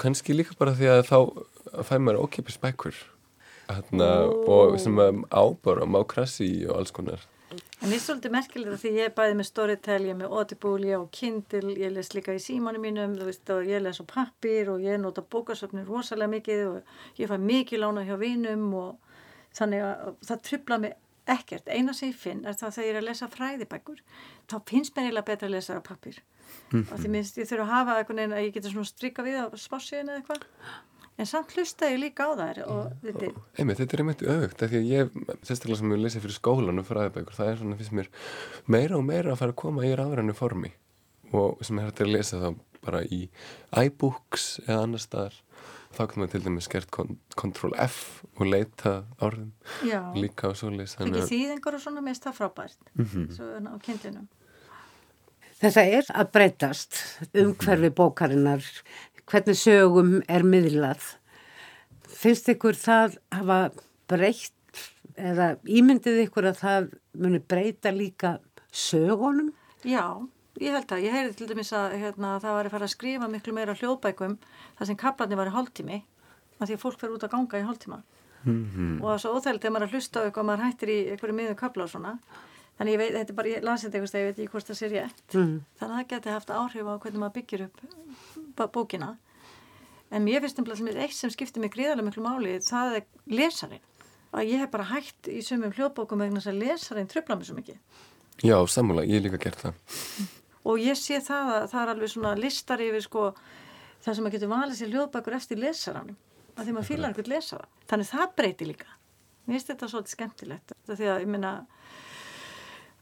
Kannski 0.00 0.36
líka 0.36 0.56
bara 0.60 0.76
því 0.76 0.92
að 0.94 1.04
þá 1.08 1.18
fær 1.88 2.04
maður 2.04 2.22
ókipis 2.26 2.60
bækur 2.60 2.96
og 3.68 4.78
sem 4.80 5.00
ábara 5.28 5.88
má 5.88 6.00
krassi 6.08 6.52
og 6.68 6.78
alls 6.80 6.94
konar 6.96 7.24
En 7.48 7.88
mér 7.88 7.96
er 7.96 8.02
svolítið 8.04 8.32
merkilegt 8.34 8.82
því 8.82 8.90
ég 8.92 9.08
er 9.08 9.14
bæðið 9.16 9.36
með 9.38 9.46
Storytel, 9.48 9.98
ég 10.04 10.12
er 10.12 10.18
með 10.18 10.32
Audible, 10.36 10.84
ég 10.84 10.96
er 10.96 11.04
á 11.04 11.14
Kindle, 11.18 11.74
ég 11.80 11.92
les 11.94 12.10
líka 12.12 12.34
í 12.36 12.40
símanu 12.42 12.80
mínum, 12.82 13.14
þú 13.16 13.28
veist, 13.28 13.52
ég 13.64 13.84
les 13.84 14.00
á 14.02 14.04
pappir 14.10 14.68
og 14.72 14.84
ég 14.84 15.00
nota 15.00 15.24
bókasöfnir 15.24 15.88
rosalega 15.88 16.32
mikið 16.34 16.64
og 16.66 17.20
ég 17.22 17.30
fæ 17.30 17.36
mikið 17.40 17.84
lána 17.84 18.04
hjá 18.04 18.16
vinum 18.20 18.66
og 18.76 19.14
þannig 19.56 19.86
að 19.86 20.10
það 20.28 20.42
trubla 20.50 20.80
mig 20.84 20.98
ekkert. 21.28 21.68
Eina 21.68 21.94
sem 21.96 22.12
ég 22.12 22.18
finn 22.18 22.44
er 22.44 22.58
það 22.58 22.74
þegar 22.76 22.88
ég 22.88 22.94
er 22.94 23.00
að 23.00 23.08
lesa 23.08 23.30
fræðibækur, 23.32 24.02
þá 24.48 24.56
finnst 24.68 24.96
mér 24.96 25.08
eiginlega 25.08 25.30
betra 25.30 25.48
að 25.48 25.56
lesa 25.56 25.80
á 25.80 25.82
pappir. 25.88 26.20
Mm 26.72 26.82
-hmm. 26.82 27.00
Því 27.00 27.08
minnst 27.14 27.38
ég 27.38 27.48
þurfa 27.48 27.64
að 27.64 27.74
hafa 27.74 27.98
eitthvað 27.98 28.22
en 28.24 28.32
að 28.32 28.44
ég 28.44 28.54
geta 28.54 28.70
svona 28.72 28.92
strikka 28.92 29.22
við 29.22 29.36
á 29.40 29.46
spássíðinu 29.56 30.12
eða 30.12 30.20
eitthvað 30.20 30.42
en 31.18 31.26
samt 31.28 31.54
hlusta 31.56 31.90
ég 31.90 32.00
líka 32.02 32.28
á 32.28 32.32
þær 32.38 32.60
og 32.66 32.92
þetta 33.02 33.26
er 33.26 33.34
einmitt, 33.58 33.80
þetta 33.80 33.96
er 33.96 34.02
einmitt 34.04 34.22
auðvögt 34.26 34.62
af 34.62 34.72
því 34.72 34.80
að 34.80 34.92
ég, 34.92 35.16
sérstaklega 35.42 35.80
sem 35.80 35.94
ég 35.94 36.04
lesi 36.04 36.22
fyrir 36.22 36.38
skólan 36.38 36.82
og 36.82 36.86
fræðibækur, 36.88 37.36
það 37.38 37.50
er 37.52 37.60
svona, 37.62 37.80
finnst 37.80 37.96
mér 37.98 38.12
meira 38.70 38.98
og 39.00 39.04
meira 39.08 39.34
að 39.34 39.42
fara 39.42 39.54
að 39.54 39.60
koma 39.64 39.86
í 39.88 39.92
ráðrannu 39.98 40.36
formi 40.38 40.72
og 41.34 41.60
sem 41.66 41.80
er 41.80 41.90
hægt 41.90 42.04
að 42.04 42.14
lesa 42.14 42.40
þá 42.42 42.48
bara 42.84 43.02
í 43.04 43.26
iBooks 43.74 44.48
eða 44.66 44.80
annar 44.86 45.02
staðar 45.02 45.36
þá 45.96 46.02
kan 46.04 46.22
maður 46.22 46.32
til 46.34 46.42
dæmis 46.46 46.68
skert 46.68 46.98
Ctrl 47.38 47.74
F 47.82 48.00
og 48.38 48.46
leita 48.46 48.94
orðum 49.24 49.52
Já. 49.86 50.00
líka 50.14 50.52
á 50.52 50.58
solis 50.58 50.94
ekki 51.00 51.24
þýðingur 51.30 51.78
og 51.78 51.82
svona 51.82 52.04
mest 52.04 52.26
það 52.26 52.38
frábært 52.42 52.92
mm 52.94 53.06
-hmm. 53.06 53.30
svo 53.34 53.54
á 53.58 53.76
kindlinum 53.82 54.28
Þetta 55.58 55.82
er 55.82 56.04
að 56.14 56.28
breytast 56.30 56.98
umhverfi 57.34 57.88
bókarinnar 57.90 58.62
hvernig 59.28 59.58
sögum 59.58 60.18
er 60.28 60.44
miðlað. 60.46 61.14
Finnst 62.08 62.48
ykkur 62.50 62.76
það 62.78 63.18
hafa 63.34 63.58
breytt 64.10 64.82
eða 65.18 65.52
ímyndið 65.68 66.24
ykkur 66.26 66.50
að 66.50 66.60
það 66.62 66.90
muni 67.18 67.40
breyta 67.40 67.92
líka 67.94 68.38
sögunum? 68.72 69.52
Já, 69.86 70.04
ég 70.62 70.74
held 70.74 70.94
að. 70.94 71.04
Ég 71.06 71.16
heyrði 71.16 71.34
til 71.38 71.50
dæmis 71.50 71.72
að 71.76 71.98
hérna, 72.02 72.36
það 72.42 72.56
var 72.58 72.68
að 72.68 72.76
fara 72.76 72.88
að 72.88 72.94
skrifa 72.94 73.30
miklu 73.30 73.56
meira 73.56 73.76
hljóðbækum 73.78 74.38
þar 74.78 74.90
sem 74.90 75.00
kaplarni 75.00 75.38
var 75.38 75.50
í 75.50 75.56
hálftími 75.56 76.02
að 76.58 76.70
því 76.70 76.78
að 76.78 76.84
fólk 76.84 77.00
fer 77.00 77.14
út 77.14 77.26
að 77.26 77.34
ganga 77.36 77.60
í 77.60 77.66
hálftíma 77.66 77.98
mm 78.42 78.62
-hmm. 78.74 78.94
og 78.98 79.06
það 79.06 79.14
er 79.14 79.22
svo 79.22 79.34
óþægilegt 79.36 79.62
þegar 79.62 79.74
maður 79.74 79.84
er 79.84 79.88
að 79.88 79.94
hlusta 79.94 80.18
á 80.18 80.24
eitthvað 80.24 80.42
og 80.42 80.48
maður 80.48 80.64
hættir 80.66 80.88
í 80.88 80.98
einhverju 81.12 81.34
miður 81.34 81.58
kapla 81.62 81.84
og 81.84 81.90
svona 81.90 82.18
Þannig 82.78 82.94
ég 82.94 83.00
veit, 83.00 83.14
þetta 83.16 83.32
er 83.32 83.38
bara, 83.38 83.50
ég 83.50 83.64
lasi 83.66 83.86
þetta 83.88 83.98
eitthvað, 83.98 84.20
ég 84.20 84.28
veit 84.28 84.36
ekki 84.38 84.52
hvort 84.52 84.68
það 84.68 84.76
sé 84.78 84.88
rétt. 84.92 85.22
Mm. 85.34 85.54
Þannig 85.80 85.94
að 85.94 85.98
það 85.98 86.10
geti 86.12 86.30
haft 86.30 86.50
áhrif 86.54 86.86
á 86.86 86.94
hvernig 87.02 87.22
maður 87.22 87.34
byggir 87.38 87.64
upp 87.64 87.80
b- 88.58 88.68
bókina. 88.74 89.12
En 90.10 90.24
mér 90.24 90.40
finnst 90.44 90.58
um 90.58 90.68
eitt 90.88 91.12
sem 91.16 91.30
skiptir 91.30 91.60
mig 91.60 91.72
gríðarlega 91.74 92.06
miklu 92.08 92.24
máli, 92.24 92.56
það 92.64 92.96
er 93.00 93.06
lesarinn. 93.38 93.84
Að 94.32 94.50
ég 94.50 94.60
hef 94.62 94.70
bara 94.72 94.84
hægt 94.90 95.28
í 95.32 95.40
sumum 95.44 95.72
hljóðbókum 95.72 96.20
vegna 96.20 96.40
þess 96.40 96.50
að 96.52 96.60
lesarinn 96.62 97.08
tröfla 97.08 97.36
mig 97.36 97.48
svo 97.48 97.56
mikið. 97.56 97.78
Já, 98.44 98.56
sammála, 98.68 99.04
ég 99.08 99.18
hef 99.18 99.24
líka 99.28 99.40
gert 99.44 99.62
það. 99.62 99.78
Og 100.68 100.80
ég 100.84 100.98
sé 101.00 101.20
það 101.24 101.52
að 101.54 101.66
það 101.72 101.82
er 101.82 101.92
alveg 101.94 102.12
svona 102.12 102.34
listar 102.38 102.82
yfir 102.84 103.04
sko 103.04 103.22
það 104.04 104.14
sem 104.14 104.24
maður 104.24 104.34
getur 104.36 104.52
valið 104.52 104.78
sér 104.80 104.92
hljóðbækur 104.92 105.36
eftir 105.38 105.60
lesaranum. 105.62 106.18
Að 106.58 106.66
því 106.68 106.74
maður 106.76 106.88
fýlar 106.90 107.08
einhvern 107.12 107.32
lesara. 107.32 107.68
Þannig 107.88 108.10
það 108.12 108.32
breyti 108.40 108.68
líka. 108.68 108.88
Mér 109.46 109.56
finnst 109.56 109.70
þetta 109.72 109.88
svolítið 109.92 110.14
skemmtilegt. 110.16 110.72
Það 110.88 110.98
því 111.00 111.08
að 111.12 111.20
ég 111.24 111.30
minna 111.32 111.52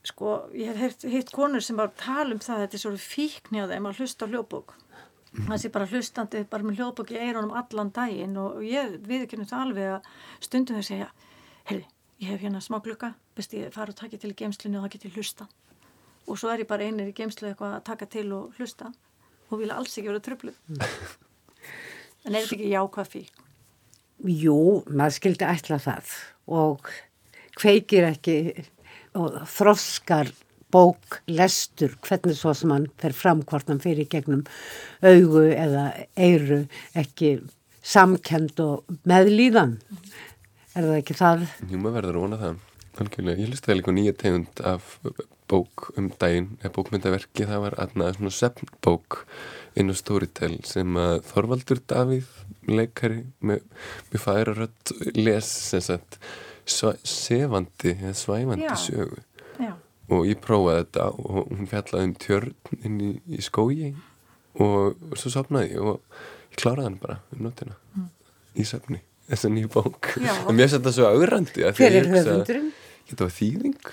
sko, 0.06 0.32
ég 0.54 0.78
hef 0.78 1.06
heyrt 1.10 1.32
konur 1.34 1.64
sem 1.64 1.78
bara 1.78 1.90
tala 1.98 2.36
um 2.36 2.42
það 2.42 2.54
að 2.56 2.62
þetta 2.66 2.78
er 2.78 2.82
svolítið 2.84 3.06
fíkni 3.16 3.62
á 3.64 3.70
þeim 3.72 3.88
að 3.90 4.00
hlusta 4.00 4.28
á 4.28 4.30
hljóðbók. 4.30 4.74
Það 5.36 5.60
sé 5.60 5.70
bara 5.72 5.86
hlustandi 5.90 6.42
bara 6.50 6.64
með 6.64 6.80
hljóðbók 6.80 7.12
í 7.12 7.18
eironum 7.20 7.52
allan 7.58 7.92
daginn 7.94 8.36
og 8.40 8.62
ég 8.64 8.96
viðkynum 9.04 9.48
það 9.48 9.64
alveg 9.66 9.92
að 9.96 10.08
stundum 10.46 10.78
þau 10.78 10.86
segja, 10.88 11.08
heyrði, 11.68 11.86
ég 12.22 12.32
hef 12.32 12.44
hérna 12.46 12.62
smá 12.64 12.78
glukka, 12.84 13.12
best 13.36 13.54
ég 13.56 13.74
fara 13.74 13.92
og 13.92 13.98
taka 13.98 14.18
til 14.22 14.32
í 14.32 14.38
geimslinu 14.38 14.80
og 14.80 14.86
það 14.86 14.94
get 14.94 15.08
ég 15.08 15.18
hlusta. 15.18 15.48
Og 16.26 16.40
svo 16.40 16.50
er 16.50 16.64
ég 16.64 16.70
bara 16.70 16.88
einir 16.88 17.10
í 17.10 17.14
geimslu 17.16 17.50
eitthvað 17.50 17.76
að 17.76 17.84
taka 17.90 18.08
til 18.16 18.26
og 18.34 18.56
hlusta 18.56 18.90
og 19.50 19.60
vil 19.60 19.70
alls 19.74 19.92
ekki 19.94 20.08
vera 20.08 20.24
tröflu. 20.24 20.54
en 22.24 22.32
er 22.32 22.40
þetta 22.40 22.56
ekki 22.56 22.72
jákvæð 22.72 23.12
fík? 23.12 23.44
Jú, 24.24 24.58
maður 24.88 25.18
skildi 25.18 25.46
ætla 25.46 25.78
það 25.82 26.16
og 26.56 26.88
kveikir 27.60 28.08
ekki 28.08 28.38
og 29.16 29.42
þroskar 29.52 30.32
bók, 30.74 31.20
lestur, 31.30 31.94
hvernig 32.06 32.38
svo 32.38 32.54
sem 32.56 32.72
hann 32.74 32.88
fer 33.00 33.14
fram 33.16 33.42
hvort 33.46 33.68
hann 33.70 33.82
fyrir 33.82 34.08
gegnum 34.10 34.44
augu 35.04 35.44
eða 35.52 35.88
eiru 36.18 36.64
ekki 36.98 37.36
samkend 37.86 38.58
og 38.64 38.98
meðlíðan. 39.06 39.76
Er 40.76 40.88
það 40.88 40.98
ekki 40.98 41.16
það? 41.16 41.46
Jú, 41.70 41.78
maður 41.78 41.96
verður 42.00 42.18
að 42.18 42.26
vona 42.26 42.40
það. 42.42 42.58
Algjörlega, 42.96 43.42
ég 43.42 43.52
listaði 43.52 43.78
líka 43.78 43.94
nýja 43.94 44.16
tegund 44.16 44.62
af 44.64 44.96
bók 45.46 45.90
um 46.00 46.08
daginn, 46.18 46.56
eða 46.62 46.72
bókmyndaverki, 46.74 47.46
það 47.46 47.62
var 47.66 47.76
aðnað 47.84 48.16
svona 48.16 48.32
sefnbók 48.34 49.20
inn 49.78 49.92
á 49.92 49.94
Storytel 49.94 50.56
sem 50.66 50.98
að 50.98 51.20
Þorvaldur 51.28 51.82
Davíð, 51.86 52.32
leikari 52.66 53.22
með, 53.46 53.62
með 54.10 54.24
færa 54.24 54.56
rött 54.56 54.92
les 55.14 55.46
sem 55.68 55.84
sagt 55.84 56.18
sva, 56.66 56.96
sefandi 57.06 57.94
eða 57.94 58.16
svæfandi 58.18 58.66
Já. 58.66 58.74
sögu 58.88 59.20
Já, 59.20 59.35
og 60.12 60.26
ég 60.28 60.40
prófaði 60.42 60.84
þetta 60.84 61.08
og 61.18 61.50
hún 61.50 61.70
fjallaði 61.70 62.08
um 62.08 62.14
tjörn 62.22 62.54
inn 62.86 62.96
í, 63.02 63.10
í 63.36 63.42
skógi 63.44 63.92
og, 64.62 64.96
og 65.10 65.18
svo 65.18 65.32
sopnaði 65.34 65.74
ég 65.74 65.90
og 65.92 66.00
ég 66.52 66.60
kláraði 66.62 66.88
hann 66.88 66.98
bara 67.02 67.20
um 67.34 67.46
nótina 67.48 67.76
í 68.56 68.64
sefni, 68.64 69.02
þessa 69.28 69.52
nýju 69.52 69.70
bók 69.74 70.12
Já. 70.16 70.32
en 70.46 70.56
mér 70.56 70.66
finnst 70.66 70.78
þetta 70.78 70.94
svo 70.96 71.10
augrandi 71.12 71.66
Hver 71.76 72.00
er 72.00 72.10
höfundurinn? 72.12 72.74
Þetta 73.06 73.22
var 73.22 73.34
þýðing, 73.36 73.90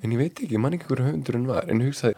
en 0.00 0.12
ég 0.14 0.20
veit 0.22 0.38
ekki, 0.40 0.54
ég 0.54 0.60
man 0.62 0.72
ekki 0.72 0.86
hverju 0.88 1.04
höfundurinn 1.10 1.48
var, 1.50 1.66
en 1.68 1.82
ég 1.82 1.90
hugsaði 1.90 2.14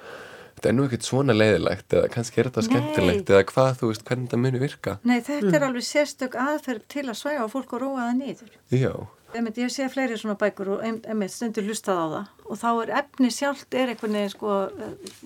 þetta 0.56 0.68
er 0.70 0.76
nú 0.76 0.84
ekkert 0.86 1.06
svona 1.06 1.34
leiðilegt 1.36 1.96
eða 1.96 2.10
kannski 2.12 2.40
er 2.40 2.48
þetta 2.48 2.62
Nei. 2.62 2.68
skemmtilegt 2.68 3.32
eða 3.32 3.46
hvað, 3.50 3.72
þú 3.80 3.90
veist, 3.90 4.04
hvernig 4.08 4.28
þetta 4.28 4.38
muni 4.44 4.60
virka 4.62 4.94
nei 5.04 5.18
þetta 5.26 5.52
er 5.58 5.66
alveg 5.66 5.84
sérstök 5.84 6.38
aðferð 6.40 6.86
til 6.94 7.04
að 7.04 7.18
svæga 7.18 7.48
fólk 7.52 7.74
og 7.76 7.82
róa 7.82 8.06
það 8.06 8.14
niður. 8.22 8.54
Já, 8.72 8.92
Einmitt, 9.36 9.58
ég 9.60 9.70
sé 9.74 9.86
fleiri 9.92 10.16
svona 10.18 10.36
bækur 10.40 10.68
og 10.76 10.82
ein- 10.86 11.02
einmitt 11.06 11.32
stundur 11.34 11.66
hlustað 11.66 11.98
á 12.00 12.06
það. 12.14 12.26
Og 12.50 12.58
þá 12.62 12.68
er 12.82 12.92
efni 13.02 13.30
sjálft 13.34 13.74
er 13.76 13.92
einhvern 13.92 14.16
veginn 14.18 14.32
sko 14.34 14.52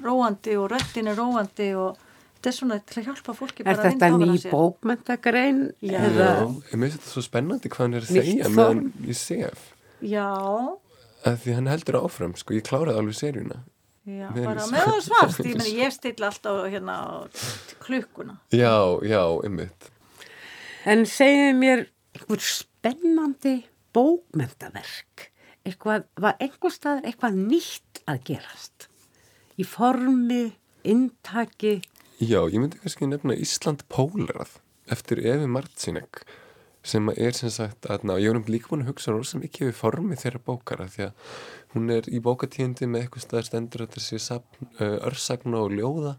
róandi 0.04 0.56
og 0.58 0.70
röttin 0.72 1.08
er 1.12 1.16
róandi 1.18 1.68
og 1.78 1.98
þetta 2.40 2.48
er 2.50 2.56
svona 2.56 2.78
til 2.86 3.02
að 3.02 3.06
hjálpa 3.10 3.34
fólki 3.36 3.60
Er 3.64 3.68
bara 3.70 3.82
að 3.90 3.92
þetta 3.94 4.08
ný 4.18 4.38
bókmentagrein? 4.50 5.60
Já. 5.82 6.00
Já, 6.00 6.30
mér 6.74 6.88
finnst 6.88 6.98
þetta 7.00 7.12
svo 7.14 7.22
spennandi 7.26 7.68
hvað 7.72 7.84
hann 7.86 7.94
er 8.00 8.06
að 8.06 8.14
segja 8.16 8.48
meðan 8.54 8.84
ég 9.06 9.16
sef. 9.20 9.66
Já, 10.00 10.28
að 11.28 11.36
því 11.44 11.54
hann 11.58 11.68
heldur 11.68 12.00
áfram, 12.00 12.34
sko, 12.40 12.54
ég 12.56 12.64
kláraði 12.64 12.96
alveg 13.02 13.18
seríuna. 13.18 13.58
Já, 14.08 14.26
erum 14.32 14.44
bara 14.48 14.64
með 14.72 14.86
það 14.88 15.00
svart, 15.04 15.40
ég 15.44 15.56
meni 15.60 15.74
ég 15.76 15.92
stilla 15.92 16.30
alltaf 16.32 16.62
hérna 16.72 16.94
á 16.96 17.08
klukkuna. 17.84 18.38
Já, 18.56 18.72
já, 19.04 19.20
einmitt. 19.44 19.90
En 20.88 21.04
segið 21.04 21.52
mér 21.60 21.82
einhver 22.16 22.40
spennandi 22.40 23.58
bókmentaverk. 23.96 25.28
Eitthvað, 25.66 26.06
var 26.20 26.38
einhver 26.40 26.72
staðar 26.72 27.08
eitthvað 27.08 27.36
nýtt 27.36 28.02
að 28.08 28.22
gerast? 28.30 28.88
Í 29.60 29.66
formi, 29.68 30.44
intaki, 30.88 31.80
Já, 32.20 32.42
ég 32.52 32.60
myndi 32.60 32.76
kannski 32.76 33.06
nefna 33.08 33.32
Ísland 33.32 33.80
Pólarað 33.88 34.58
eftir 34.92 35.22
Efi 35.24 35.46
Martinek 35.48 36.18
sem 36.84 37.06
er 37.14 37.32
sem 37.32 37.48
sagt 37.54 37.86
að 37.88 38.02
ná, 38.10 38.12
ég 38.20 38.28
er 38.28 38.36
um 38.36 38.44
líka 38.44 38.68
búin 38.68 38.82
að 38.84 38.90
hugsa 38.90 39.14
rosa 39.14 39.40
mikið 39.40 39.70
við 39.70 39.78
formi 39.78 40.18
þeirra 40.20 40.42
bókara 40.44 40.88
því 40.92 41.06
að 41.06 41.38
hún 41.72 41.94
er 41.94 42.10
í 42.12 42.20
bókatíðindi 42.20 42.90
með 42.92 43.06
eitthvað 43.06 43.24
staðar 43.24 43.48
stendur 43.48 43.84
að 43.86 43.96
safn, 44.20 44.68
uh, 44.76 44.98
örsagna 45.08 45.62
og 45.64 45.72
ljóða 45.78 46.12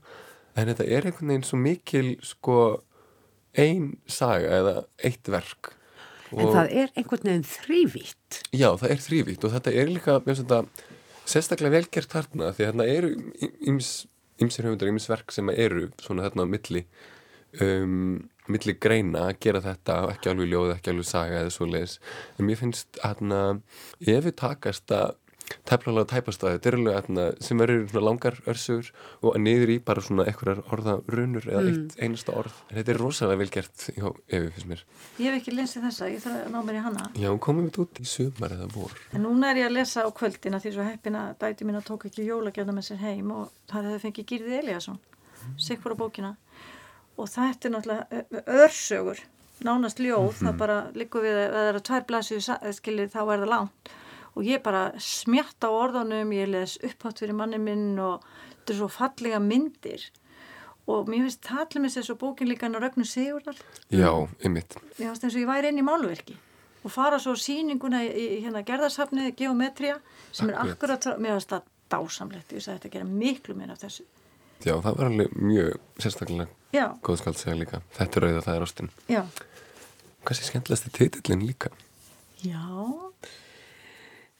en 0.58 0.72
þetta 0.72 0.90
er 0.90 1.06
einhvern 1.06 1.36
veginn 1.36 1.48
svo 1.52 1.62
mikil 1.62 2.10
sko 2.26 2.58
ein 3.54 3.92
saga 4.10 4.58
eða 4.58 4.76
eitt 5.06 5.30
verk 5.30 5.76
en 6.36 6.52
það 6.56 6.76
er 6.84 6.92
einhvern 6.96 7.28
veginn 7.28 7.48
þrývítt. 7.48 8.42
Já, 8.56 8.70
það 8.80 8.96
er 8.96 9.06
þrývítt 9.06 9.48
og 9.48 9.56
þetta 9.56 9.76
er 9.82 9.92
líka 9.92 10.18
finnst 10.26 10.44
þetta, 10.44 10.90
sérstaklega 11.32 11.78
velgert 11.78 12.14
þarna 12.16 12.52
því 12.56 12.66
að 12.66 12.72
þarna 12.72 12.90
eru 12.92 13.14
íms, 13.72 13.92
ímsir 14.42 14.68
höfundar, 14.68 14.92
íms 14.92 15.10
verk 15.12 15.34
sem 15.36 15.52
eru 15.54 15.90
svona 16.02 16.28
þarna 16.28 16.48
á 16.48 16.54
milli 16.56 16.86
um, 17.60 18.22
milli 18.52 18.76
greina 18.82 19.28
að 19.30 19.40
gera 19.46 19.62
þetta 19.64 19.98
ekki 20.12 20.32
alveg 20.32 20.52
ljóð, 20.52 20.74
ekki 20.76 20.92
alveg 20.94 21.08
saga 21.08 21.42
eða 21.44 21.54
svo 21.54 21.68
leiðis 21.70 21.98
en 22.38 22.48
mér 22.48 22.60
finnst 22.60 23.00
þarna 23.00 23.42
ef 24.02 24.26
við 24.28 24.36
takast 24.42 24.96
að 24.96 25.18
teflalega 25.68 26.10
tæpast 26.14 26.44
að 26.46 26.56
þetta 26.56 26.70
er 26.72 26.78
alveg 26.80 26.98
þarna 27.00 27.26
sem 27.48 27.64
eru 27.66 27.78
langar 28.02 28.38
örsugur 28.52 28.92
og 29.22 29.38
niður 29.42 29.74
í 29.76 29.78
bara 29.86 30.04
svona 30.06 30.26
einhverjar 30.30 30.62
orða 30.74 30.98
runur 31.12 31.48
eða 31.50 31.64
eitt 31.72 31.96
einasta 32.02 32.36
orð 32.38 32.58
þetta 32.72 32.94
er 32.96 33.02
rosalega 33.02 33.42
velgert 33.44 33.88
já, 33.96 34.08
ef 34.10 34.46
við 34.46 34.50
finnst 34.58 34.70
mér 34.72 34.84
Ég 35.22 35.28
hef 35.28 35.40
ekki 35.42 35.56
lesið 35.56 35.86
þessa, 35.88 36.10
ég 36.12 36.24
þarf 36.24 36.46
að 36.46 36.52
ná 36.56 36.60
mér 36.68 36.78
í 36.80 36.84
hana. 36.86 37.08
Já, 37.22 37.30
komum 37.46 37.68
við 37.68 37.82
út 37.84 38.02
í 38.02 38.08
sumar 38.10 38.56
eða 38.56 38.70
vor 38.74 38.96
En 39.14 39.26
núna 39.26 39.52
er 39.52 39.62
ég 39.62 39.70
að 39.70 39.78
lesa 39.78 40.06
á 40.06 40.10
kvöldina 40.16 40.62
því 40.64 40.74
svo 40.76 40.88
heppina 40.88 41.24
dæti 41.42 41.68
mín 41.68 41.80
að 41.80 41.88
tók 41.92 42.08
ekki 42.10 42.26
jólagjörna 42.28 42.76
með 42.78 42.88
sér 42.90 43.02
heim 43.04 43.32
og 43.36 43.52
það 43.72 43.90
hefði 43.92 44.02
fengið 44.06 44.30
Gyrði 44.32 44.58
Eliasson, 44.62 45.00
sikkur 45.62 45.96
á 45.98 46.02
bókina. 46.02 46.32
Og 47.20 47.30
þetta 47.30 47.68
er 47.68 47.74
náttúrulega 47.76 48.44
örsögur, 48.66 49.20
nánast 49.66 50.00
ljóð, 50.02 50.32
það 50.40 50.60
bara 50.62 50.78
liggur 50.98 51.26
við 51.26 51.38
að 51.42 51.56
það 51.58 51.70
eru 51.72 51.82
tvær 51.90 52.06
blæsið 52.10 52.48
skilir 52.78 53.12
þá 53.14 53.20
er 53.26 53.44
það 53.44 53.52
langt. 53.52 53.92
Og 54.36 54.46
ég 54.48 54.62
bara 54.64 54.92
smjatt 55.02 55.60
á 55.64 55.70
orðanum, 55.70 56.32
ég 56.32 56.48
les 56.48 56.78
upphátt 56.88 57.20
fyrir 57.20 57.36
manni 57.36 57.58
minn 57.60 57.98
og 58.00 58.24
þetta 58.62 58.72
er 58.74 58.78
svo 58.80 58.88
fallega 58.92 59.40
myndir. 59.44 60.06
Og 60.92 61.10
mér 61.12 61.26
finnst 61.28 61.44
það 61.46 61.60
allir 61.66 61.84
með 61.84 61.96
þessu 61.98 62.16
bókin 62.20 62.50
líka 62.50 62.66
en 62.66 62.76
að 62.80 62.86
Rögnu 62.88 63.06
Sigurðar 63.06 63.60
Já, 63.94 64.10
einmitt 64.44 64.74
mér 64.98 65.12
finnst 65.12 65.26
eins 65.28 65.36
og 65.36 65.44
ég 65.44 65.50
væri 65.52 65.70
inn 65.70 65.78
í 65.80 65.86
málverki 65.86 66.38
og 66.82 66.90
fara 66.92 67.20
svo 67.22 67.36
á 67.38 67.44
sýninguna 67.44 68.00
í, 68.08 68.24
hérna 68.42 68.64
gerðarsafnið 68.66 69.36
Geometria 69.38 70.00
sem 70.34 70.50
er 70.50 70.58
Akkurat. 70.64 71.06
mér 71.22 71.38
finnst 71.38 71.54
það 71.54 71.68
dásamlegt 71.94 72.56
ég 72.58 72.64
sagði 72.66 72.80
þetta 72.80 72.90
að 72.90 72.96
gera 72.98 73.10
miklu 73.12 73.56
meira 73.60 73.76
af 73.78 73.84
þessu 73.86 74.08
Já, 74.66 74.74
það 74.82 74.98
var 74.98 75.06
alveg 75.12 75.38
mjög 75.38 75.78
sérstaklega 76.02 76.48
já, 76.74 76.86
góð 77.06 77.22
skald 77.22 77.38
segja 77.40 77.56
líka. 77.62 77.80
Þetta 77.98 78.18
er 78.20 78.26
auðvitað, 78.28 78.46
það 78.50 78.58
er 78.58 78.66
ástin. 78.68 78.92
já, 79.10 79.22
Hvað 80.26 80.38
sé 80.42 80.50
skemmtilegast 80.50 80.90
í 80.90 80.96
titillin 80.98 81.46
líka? 81.46 81.72
já 82.42 82.66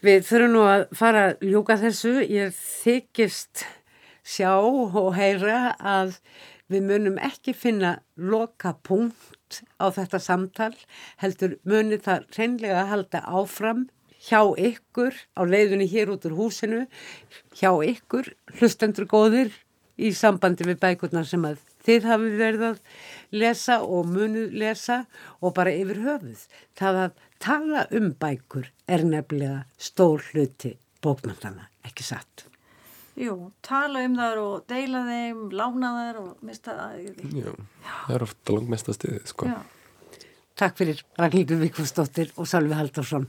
Við 0.02 0.24
þurfum 0.26 0.54
nú 0.56 0.62
að 0.66 0.84
fara 0.98 1.24
að 1.30 1.44
ljúka 1.46 1.76
þessu. 1.78 2.16
Ég 2.26 2.56
þykist 2.58 3.68
sjá 4.26 4.56
og 4.58 5.12
heyra 5.14 5.76
að 5.78 6.16
við 6.74 6.88
munum 6.88 7.20
ekki 7.22 7.54
finna 7.54 8.00
loka 8.18 8.74
punkt 8.82 9.62
á 9.78 9.94
þetta 9.94 10.18
samtal. 10.18 10.74
Heldur 11.22 11.60
munið 11.70 12.02
það 12.08 12.26
reynlega 12.40 12.80
að 12.82 12.90
halda 12.96 13.22
áfram 13.30 13.84
hjá 14.26 14.42
ykkur 14.72 15.22
á 15.38 15.42
leiðunni 15.46 15.86
hér 15.90 16.16
út 16.16 16.26
úr 16.30 16.38
húsinu, 16.38 16.88
hjá 17.58 17.70
ykkur, 17.86 18.34
hlustendur 18.58 19.06
góðir 19.06 19.54
í 20.02 20.10
sambandi 20.18 20.66
við 20.66 20.82
bækurnar 20.82 21.30
sem 21.30 21.46
að 21.46 21.62
þið 21.86 22.08
hafi 22.10 22.30
verið 22.40 22.64
að 22.70 22.80
lesa 23.42 23.80
og 23.82 24.06
munu 24.12 24.46
lesa 24.52 25.02
og 25.42 25.54
bara 25.58 25.74
yfir 25.74 26.02
höfuð. 26.06 26.46
Það 26.78 27.02
að 27.06 27.20
tala 27.42 27.86
um 27.98 28.12
bækur 28.22 28.70
er 28.88 29.04
nefnilega 29.08 29.64
stór 29.82 30.22
hluti 30.32 30.76
bókmyndana, 31.02 31.68
ekki 31.88 32.04
satt. 32.06 32.46
jú, 33.18 33.52
tala 33.66 34.06
um 34.08 34.16
þar 34.16 34.38
og 34.42 34.66
deila 34.70 35.02
þeim, 35.10 35.50
lána 35.52 35.90
þar 35.98 36.20
og 36.22 36.44
mista 36.48 36.76
það 36.78 37.36
Já, 37.36 37.52
það 38.06 38.16
er 38.16 38.24
ofta 38.28 38.54
langmesta 38.56 38.94
stiðið, 38.96 39.26
sko. 39.34 39.50
já, 39.52 39.60
Takk 40.62 40.78
fyrir 40.78 41.02
Ragnhildur 41.18 41.58
Vikfúsdóttir 41.64 42.32
og 42.38 42.46
Sálfi 42.48 42.78
Haldarsson. 42.78 43.26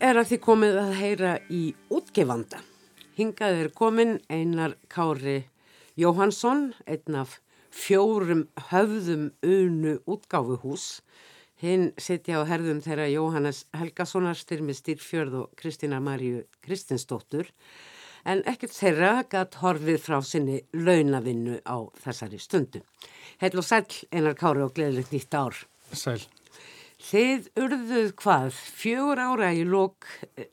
Er 0.00 0.16
að 0.16 0.30
því 0.30 0.36
komið 0.40 0.76
að 0.80 0.92
heyra 0.96 1.30
í 1.52 1.74
útgefanda. 1.92 2.62
Hingað 3.12 3.58
er 3.60 3.66
komin 3.76 4.14
einar 4.32 4.78
Kári 4.88 5.42
Jóhansson, 6.00 6.70
einn 6.88 7.18
af 7.20 7.34
fjórum 7.68 8.46
höfðum 8.70 9.26
unu 9.44 9.98
útgáfuhús. 10.08 11.02
Hinn 11.60 11.90
sitja 12.00 12.40
á 12.40 12.48
herðum 12.48 12.80
þeirra 12.80 13.10
Jóhannes 13.12 13.66
Helgasonar, 13.76 14.38
Styrmi 14.40 14.72
Styrfjörð 14.72 15.36
og 15.42 15.52
Kristina 15.60 16.00
Marju 16.00 16.46
Kristinsdóttur. 16.64 17.50
En 18.24 18.40
ekkert 18.48 18.72
þeirra 18.72 19.26
gætt 19.28 19.58
horfið 19.60 20.00
frá 20.06 20.22
sinni 20.24 20.62
launavinnu 20.72 21.60
á 21.68 21.84
þessari 22.00 22.40
stundu. 22.40 22.80
Heil 23.44 23.60
og 23.60 23.68
sæl 23.68 23.84
einar 24.08 24.40
Kári 24.40 24.64
og 24.64 24.72
gleðilegt 24.72 25.12
nýtt 25.12 25.36
ár. 25.36 25.66
Sæl. 25.92 26.24
Þið 27.04 27.48
urðuð 27.60 28.12
hvað? 28.16 28.54
Fjögur 28.78 29.20
ára 29.20 29.50
í 29.52 29.64
lók 29.68 30.06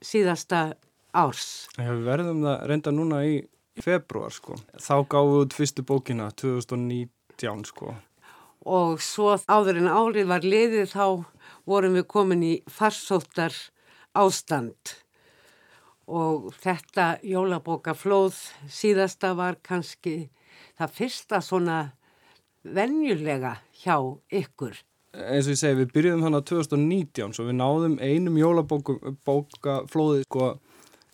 síðasta 0.03 0.73
árs. 1.15 1.69
Já, 1.77 1.87
við 1.93 2.01
verðum 2.09 2.41
það 2.43 2.65
reynda 2.67 2.91
núna 2.91 3.21
í 3.23 3.37
februar 3.79 4.33
sko. 4.35 4.57
Þá 4.75 4.95
gáðum 5.13 5.31
við 5.37 5.43
út 5.45 5.55
fyrstu 5.55 5.85
bókina 5.87 6.27
2019 6.35 7.63
sko. 7.71 7.93
Og 8.67 8.99
svo 9.01 9.37
áður 9.47 9.79
en 9.79 9.89
árið 9.95 10.27
var 10.33 10.43
liðið 10.43 10.91
þá 10.91 11.05
vorum 11.71 11.95
við 11.95 12.07
komin 12.11 12.43
í 12.43 12.53
farsóttar 12.67 13.55
ástand. 14.11 14.97
Og 16.11 16.51
þetta 16.59 17.15
jólabókaflóð 17.23 18.35
síðasta 18.67 19.31
var 19.39 19.55
kannski 19.63 20.27
það 20.75 20.95
fyrsta 20.99 21.39
svona 21.39 21.81
venjulega 22.67 23.61
hjá 23.81 23.95
ykkur 24.27 24.75
eins 25.11 25.47
og 25.47 25.53
ég 25.53 25.59
segi, 25.59 25.79
við 25.81 25.91
byrjuðum 25.95 26.23
hann 26.25 26.39
á 26.39 26.41
2019 26.47 27.35
svo 27.35 27.47
við 27.49 27.57
náðum 27.59 27.97
einum 27.99 28.37
jólabókaflóði 28.39 30.23
sko 30.27 30.53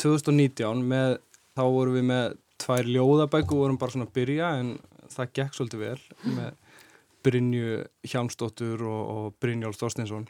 2019 0.01 0.83
með, 0.85 1.17
þá 1.57 1.63
vorum 1.65 1.97
við 1.97 2.05
með 2.11 2.37
tvær 2.61 2.89
ljóðabæku, 2.89 3.57
vorum 3.57 3.79
bara 3.81 3.93
svona 3.93 4.07
að 4.09 4.15
byrja 4.17 4.51
en 4.61 4.69
það 5.13 5.33
gekk 5.39 5.57
svolítið 5.57 5.83
vel 5.83 6.01
með 6.37 6.51
Brynju 7.25 7.79
Hjámsdóttur 8.07 8.83
og, 8.85 9.01
og 9.15 9.25
Brynjólf 9.41 9.79
Þorstinsson 9.79 10.27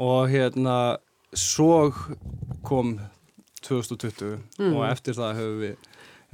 og 0.00 0.30
hérna 0.32 0.76
svo 1.36 1.90
kom 2.66 2.96
2020 3.66 4.38
mm. 4.58 4.72
og 4.72 4.86
eftir 4.88 5.18
það 5.18 5.36
höfum 5.40 5.60
við 5.60 5.76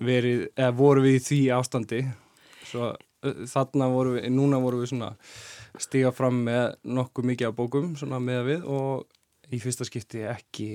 verið, 0.06 0.46
eða 0.54 0.72
voru 0.76 1.02
við 1.04 1.18
í 1.18 1.24
því 1.26 1.40
ástandi 1.56 2.02
svo 2.66 2.92
þarna 3.50 3.90
voru 3.90 4.16
við, 4.16 4.28
núna 4.34 4.60
voru 4.62 4.82
við 4.82 4.92
svona 4.92 5.12
stíga 5.82 6.12
fram 6.14 6.42
með 6.46 6.76
nokkuð 6.86 7.30
mikið 7.32 7.50
af 7.50 7.56
bókum 7.58 7.94
svona 7.98 8.20
með 8.22 8.42
við 8.50 8.66
og 8.70 9.52
í 9.52 9.60
fyrsta 9.62 9.86
skipti 9.86 10.24
ekki 10.26 10.68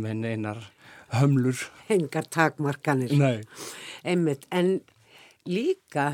með 0.00 0.20
neinar 0.22 0.62
hömlur. 1.14 1.58
Hengar 1.88 2.28
takmarkanir. 2.30 3.14
Nei. 3.18 3.42
Einmitt, 4.06 4.46
en 4.54 4.78
líka 5.48 6.12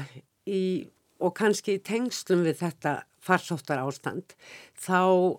í, 0.49 0.89
og 1.21 1.35
kannski 1.39 1.79
í 1.79 1.85
tengslum 1.85 2.45
við 2.47 2.61
þetta 2.65 3.01
farsóttar 3.21 3.83
ástand, 3.85 4.35
þá 4.81 5.37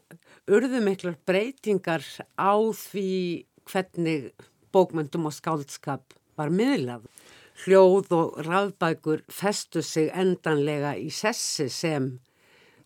urðu 0.52 0.82
miklar 0.86 1.18
breytingar 1.26 2.06
á 2.38 2.54
því 2.78 3.46
hvernig 3.70 4.32
bókmyndum 4.74 5.28
og 5.30 5.36
skáldskap 5.36 6.16
var 6.40 6.54
miðlað. 6.54 7.08
Hljóð 7.62 8.14
og 8.16 8.38
rafbækur 8.46 9.26
festu 9.30 9.84
sig 9.86 10.10
endanlega 10.18 10.96
í 10.98 11.10
sessi 11.14 11.68
sem 11.70 12.14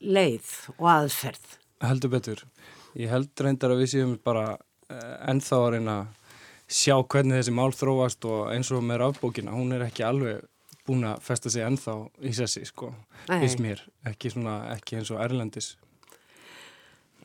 leið 0.06 0.52
og 0.78 0.90
aðferð. 0.94 1.56
Heldur 1.86 2.14
betur. 2.14 2.44
Ég 2.96 3.12
held 3.12 3.44
reyndar 3.44 3.74
að 3.76 3.82
við 3.84 3.92
séum 3.92 4.16
bara 4.24 4.56
eh, 4.56 5.16
ennþá 5.32 5.62
að 5.62 5.72
reyna 5.76 5.98
að 6.02 6.14
sjá 6.72 6.96
hvernig 7.04 7.40
þessi 7.40 7.54
mál 7.54 7.72
þróast 7.76 8.26
og 8.26 8.52
eins 8.54 8.72
og 8.74 8.86
með 8.86 9.02
rafbókina, 9.04 9.54
hún 9.54 9.76
er 9.76 9.86
ekki 9.86 10.06
alveg 10.06 10.46
búin 10.86 11.06
að 11.06 11.22
festa 11.26 11.52
sig 11.52 11.66
ennþá 11.66 11.96
í 12.26 12.32
sessi, 12.38 12.64
sko, 12.66 12.92
fyrst 13.28 13.62
mér, 13.62 13.82
ekki, 14.10 14.32
svona, 14.34 14.60
ekki 14.76 15.00
eins 15.00 15.12
og 15.14 15.22
Erlendis. 15.22 15.74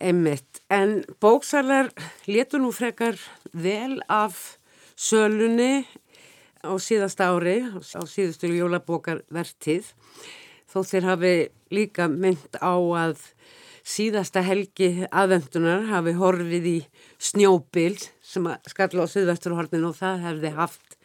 Emmitt, 0.01 0.63
en 0.73 1.03
bóksalar 1.21 1.91
letur 2.29 2.63
nú 2.63 2.71
frekar 2.73 3.21
vel 3.53 4.01
af 4.09 4.59
sölunni 4.97 5.85
á 6.65 6.73
síðasta 6.81 7.29
ári, 7.33 7.61
á 7.69 8.01
síðustu 8.09 8.49
jólabókarvertið 8.53 9.93
þó 10.71 10.81
þeir 10.87 11.09
hafi 11.09 11.35
líka 11.75 12.09
mynd 12.11 12.59
á 12.63 12.75
að 12.75 13.25
síðasta 13.87 14.43
helgi 14.45 15.07
aðvendunar 15.09 15.89
hafi 15.91 16.15
horfið 16.19 16.69
í 16.69 16.79
snjóbil 17.21 17.97
sem 18.23 18.47
skall 18.71 19.03
á 19.03 19.07
Suðvesturhornin 19.11 19.89
og 19.89 19.97
það 19.99 20.25
hefði 20.27 20.55
haft 20.59 20.97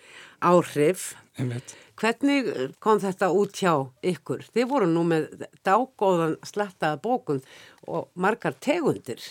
áhrif. 0.43 1.13
Einmitt. 1.39 1.75
Hvernig 1.95 2.49
kom 2.83 2.99
þetta 2.99 3.29
út 3.31 3.55
hjá 3.55 3.71
ykkur? 4.03 4.43
Þið 4.51 4.67
voru 4.67 4.89
nú 4.91 5.05
með 5.07 5.45
dágóðan 5.63 6.35
slettaða 6.43 6.99
bókun 6.99 7.39
og 7.87 8.09
margar 8.19 8.57
tegundir. 8.59 9.23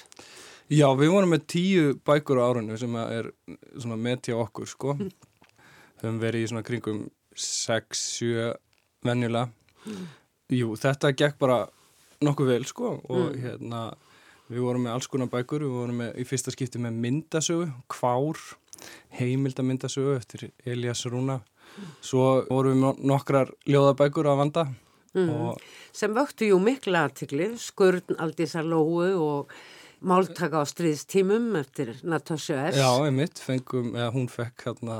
Já, 0.73 0.89
við 0.97 1.13
vorum 1.13 1.35
með 1.35 1.45
tíu 1.53 1.89
bækur 2.09 2.41
á 2.41 2.49
árunni 2.49 2.79
sem 2.81 2.95
er 2.97 3.29
með 4.01 4.23
til 4.25 4.39
okkur, 4.41 4.69
sko. 4.69 4.95
Mm. 4.97 5.11
Höfum 6.01 6.21
verið 6.23 6.47
í 6.47 6.49
svona 6.49 6.65
kringum 6.65 7.03
6-7 7.37 8.55
venjulega. 9.05 9.51
Mm. 9.85 10.07
Jú, 10.53 10.75
þetta 10.77 11.15
gekk 11.17 11.39
bara 11.41 11.63
nokkuð 12.25 12.51
vel 12.53 12.67
sko 12.69 12.99
og 12.99 13.31
mm. 13.31 13.41
hérna 13.41 13.85
við 14.53 14.65
vorum 14.67 14.85
með 14.85 14.97
alls 14.97 15.09
konar 15.09 15.31
bækur, 15.33 15.65
við 15.65 15.79
vorum 15.79 16.01
með, 16.03 16.13
í 16.21 16.27
fyrsta 16.29 16.53
skipti 16.53 16.81
með 16.83 16.99
myndasögu, 17.05 17.69
kvár, 17.93 18.41
heimildamyndasögu 19.17 20.17
eftir 20.19 20.49
Elias 20.69 21.05
Rúna, 21.09 21.39
svo 22.05 22.45
vorum 22.51 22.75
við 22.75 22.83
með 22.83 23.07
nokkrar 23.13 23.55
ljóðabækur 23.69 24.29
að 24.29 24.43
vanda. 24.43 24.67
Mm. 25.15 25.55
Sem 25.95 26.13
vöktu 26.15 26.51
jú 26.51 26.59
mikla 26.61 27.07
artikli, 27.09 27.53
Skurðn 27.61 28.19
Aldísar 28.21 28.67
Lóu 28.67 29.07
og 29.15 29.55
Máltaka 30.05 30.61
á 30.61 30.65
stríðstímum 30.69 31.55
eftir 31.57 31.95
Natasha 32.05 32.67
S. 32.69 32.77
Já, 32.77 32.91
einmitt, 33.07 33.41
fengum, 33.41 33.95
eða 33.97 34.11
hún 34.13 34.27
fekk 34.29 34.67
hérna 34.67 34.99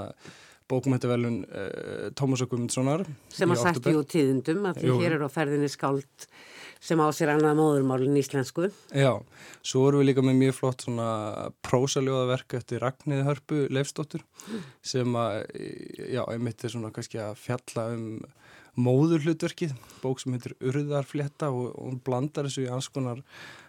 bókumhættuvelun 0.71 1.39
uh, 1.45 1.63
eh, 1.63 2.11
Tómas 2.17 2.43
Guðmundssonar 2.45 3.05
sem 3.33 3.51
að 3.53 3.63
sætti 3.67 3.95
jú 3.95 4.05
tíðundum 4.09 4.69
að 4.71 4.83
því 4.83 4.99
hér 5.03 5.17
er 5.19 5.25
á 5.27 5.31
ferðinni 5.33 5.71
skáld 5.73 6.29
sem 6.85 7.01
á 7.01 7.09
sér 7.17 7.33
annað 7.33 7.57
móðurmálinn 7.61 8.19
íslensku. 8.21 8.69
Já, 8.93 9.13
svo 9.65 9.85
vorum 9.87 10.03
við 10.03 10.11
líka 10.11 10.25
með 10.25 10.41
mjög 10.43 10.57
flott 10.59 10.85
svona 10.85 11.09
prósaljóðaverk 11.65 12.57
eftir 12.59 12.83
Ragnhiði 12.85 13.25
Hörpu 13.29 13.61
Leifsdóttur 13.73 14.25
mm. 14.25 14.67
sem 14.85 15.17
að, 15.17 15.39
já, 16.13 16.23
einmitt 16.29 16.65
er 16.65 16.75
svona 16.75 16.93
kannski 16.93 17.23
að 17.25 17.39
fjalla 17.41 17.87
um 17.95 18.09
móðurhlutverkið, 18.75 19.75
bók 20.03 20.21
sem 20.21 20.35
heitir 20.35 20.57
Urðarflétta 20.59 21.51
og 21.55 21.77
hún 21.79 22.01
blandar 22.05 22.49
þessu 22.49 22.67
í 22.67 22.71
alls 22.75 22.91
konar 22.93 23.21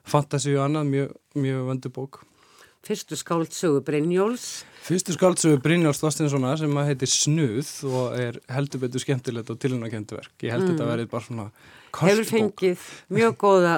fantasíu 0.08 0.58
annað, 0.64 0.90
mjög, 0.92 1.20
mjög 1.38 1.68
vöndu 1.70 1.92
bók 1.94 2.24
Fyrstu 2.86 3.18
skáldsögu 3.18 3.80
Brynjóls. 3.82 4.44
Fyrstu 4.86 5.16
skáldsögu 5.16 5.58
Brynjóls 5.64 5.98
Þorstinssonar 6.04 6.60
sem 6.62 6.76
að 6.78 6.92
heitir 6.92 7.10
Snuð 7.10 7.72
og 7.90 8.18
er 8.22 8.38
heldur 8.54 8.84
betur 8.84 9.02
skemmtilegt 9.02 9.50
og 9.50 9.58
tilunarkendverk. 9.64 10.36
Ég 10.46 10.54
held 10.54 10.68
mm. 10.68 10.70
þetta 10.70 10.86
að 10.86 10.92
verið 10.92 11.10
bara 11.16 11.26
svona 11.26 11.46
kastbók. 11.50 12.12
Hefur 12.12 12.30
fengið 12.30 12.84
mjög 13.18 13.34
góða 13.42 13.74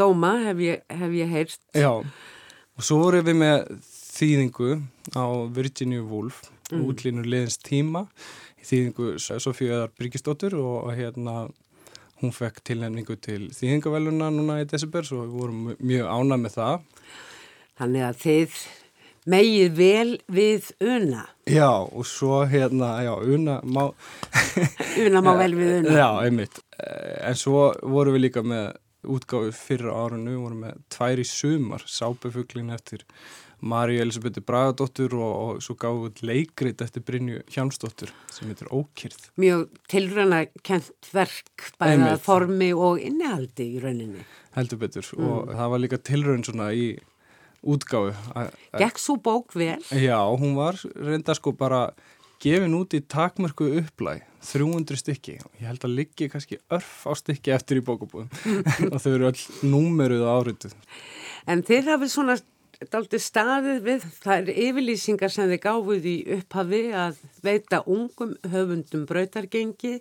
dóma, 0.00 0.32
hef 0.46 0.62
ég, 0.64 0.86
hef 1.02 1.18
ég 1.18 1.34
heyrt. 1.34 1.60
Já, 1.76 1.90
og 1.92 2.88
svo 2.88 2.98
vorum 3.02 3.28
við 3.28 3.38
með 3.42 3.68
þýðingu 4.16 4.72
á 5.12 5.26
Virginia 5.60 6.08
Woolf, 6.08 6.40
mm. 6.70 6.88
útlínur 6.88 7.28
liðins 7.28 7.60
tíma, 7.60 8.06
þýðingu 8.64 9.12
Sofíuðar 9.20 9.92
Bríkistóttur 10.00 10.56
og 10.62 10.88
hérna 10.96 11.42
hún 12.22 12.32
fekk 12.32 12.64
tilnefningu 12.64 13.20
til 13.20 13.50
þýðingaveluna 13.52 14.32
núna 14.32 14.62
í 14.62 14.68
desember, 14.70 15.04
svo 15.04 15.26
við 15.26 15.36
vorum 15.36 15.64
mjög 15.76 16.08
ánað 16.08 16.46
með 16.46 16.56
það. 16.56 16.92
Þannig 17.76 18.06
að 18.06 18.20
þið 18.24 18.58
megið 19.26 19.76
vel 19.76 20.10
við 20.32 20.70
una. 20.80 21.26
Já, 21.50 21.70
og 21.70 22.06
svo 22.08 22.42
hérna, 22.48 22.94
já, 23.04 23.12
una 23.36 23.60
má... 23.64 23.88
una 25.06 25.22
má 25.22 25.32
vel 25.40 25.52
við 25.58 25.72
una. 25.80 25.96
Já, 25.98 26.08
einmitt. 26.24 26.60
Eh, 26.78 27.16
en 27.30 27.38
svo 27.38 27.70
vorum 27.82 28.16
við 28.16 28.28
líka 28.28 28.44
með 28.46 28.76
útgáfi 29.06 29.52
fyrra 29.54 29.94
árunnu, 29.94 30.36
vorum 30.40 30.62
með 30.66 30.78
tværi 30.90 31.26
sumar, 31.26 31.84
sápufuglin 31.86 32.72
eftir 32.74 33.04
Maríu 33.66 34.02
Elisabethu 34.02 34.42
Bragadóttur 34.44 35.14
og, 35.16 35.34
og 35.34 35.60
svo 35.64 35.76
gáðum 35.80 36.10
við 36.10 36.22
leikrit 36.28 36.82
eftir 36.84 37.04
Brynju 37.06 37.40
Hjánsdóttur 37.54 38.12
sem 38.32 38.50
heitir 38.50 38.68
Ókýrð. 38.68 39.30
Mjög 39.40 39.68
tilröna 39.90 40.42
kent 40.66 41.10
verk, 41.12 41.70
bæða 41.80 42.16
formi 42.22 42.72
og 42.76 43.00
innihaldi 43.00 43.70
í 43.76 43.82
rauninni. 43.82 44.26
Heldur 44.56 44.82
betur 44.82 45.08
mm. 45.16 45.28
og 45.28 45.54
það 45.54 45.72
var 45.72 45.84
líka 45.84 46.00
tilrönd 46.10 46.50
svona 46.50 46.68
í 46.76 46.90
útgáðu. 47.66 48.14
Gekk 48.78 49.00
svo 49.02 49.18
bók 49.20 49.56
vel? 49.56 49.80
Já, 49.90 50.20
hún 50.38 50.56
var 50.58 50.78
reynda 50.94 51.36
sko 51.36 51.52
bara 51.56 51.90
gefin 52.42 52.76
út 52.78 52.94
í 52.96 53.02
takmörku 53.02 53.68
upplæg 53.80 54.24
300 54.46 55.00
stykki 55.00 55.38
og 55.42 55.54
ég 55.60 55.70
held 55.70 55.86
að 55.86 55.96
liggi 55.98 56.28
kannski 56.30 56.60
örf 56.70 57.06
á 57.08 57.12
stykki 57.18 57.54
eftir 57.56 57.80
í 57.80 57.86
bókabúðum 57.86 58.28
og 58.92 59.00
þau 59.02 59.12
eru 59.14 59.30
all 59.30 59.46
númeruð 59.66 60.26
og 60.26 60.42
árituð. 60.42 60.76
En 61.50 61.64
þeir 61.66 61.90
hafið 61.94 62.12
svona 62.12 62.36
daldi 62.92 63.18
staðið 63.22 63.78
við 63.86 64.06
þær 64.20 64.50
yfirlýsingar 64.52 65.32
sem 65.32 65.48
þið 65.50 65.60
gáfuð 65.64 66.08
í 66.10 66.16
upphafi 66.36 66.82
að 66.92 67.20
veita 67.46 67.80
ungum 67.88 68.34
höfundum 68.52 69.06
brautargengi 69.08 69.96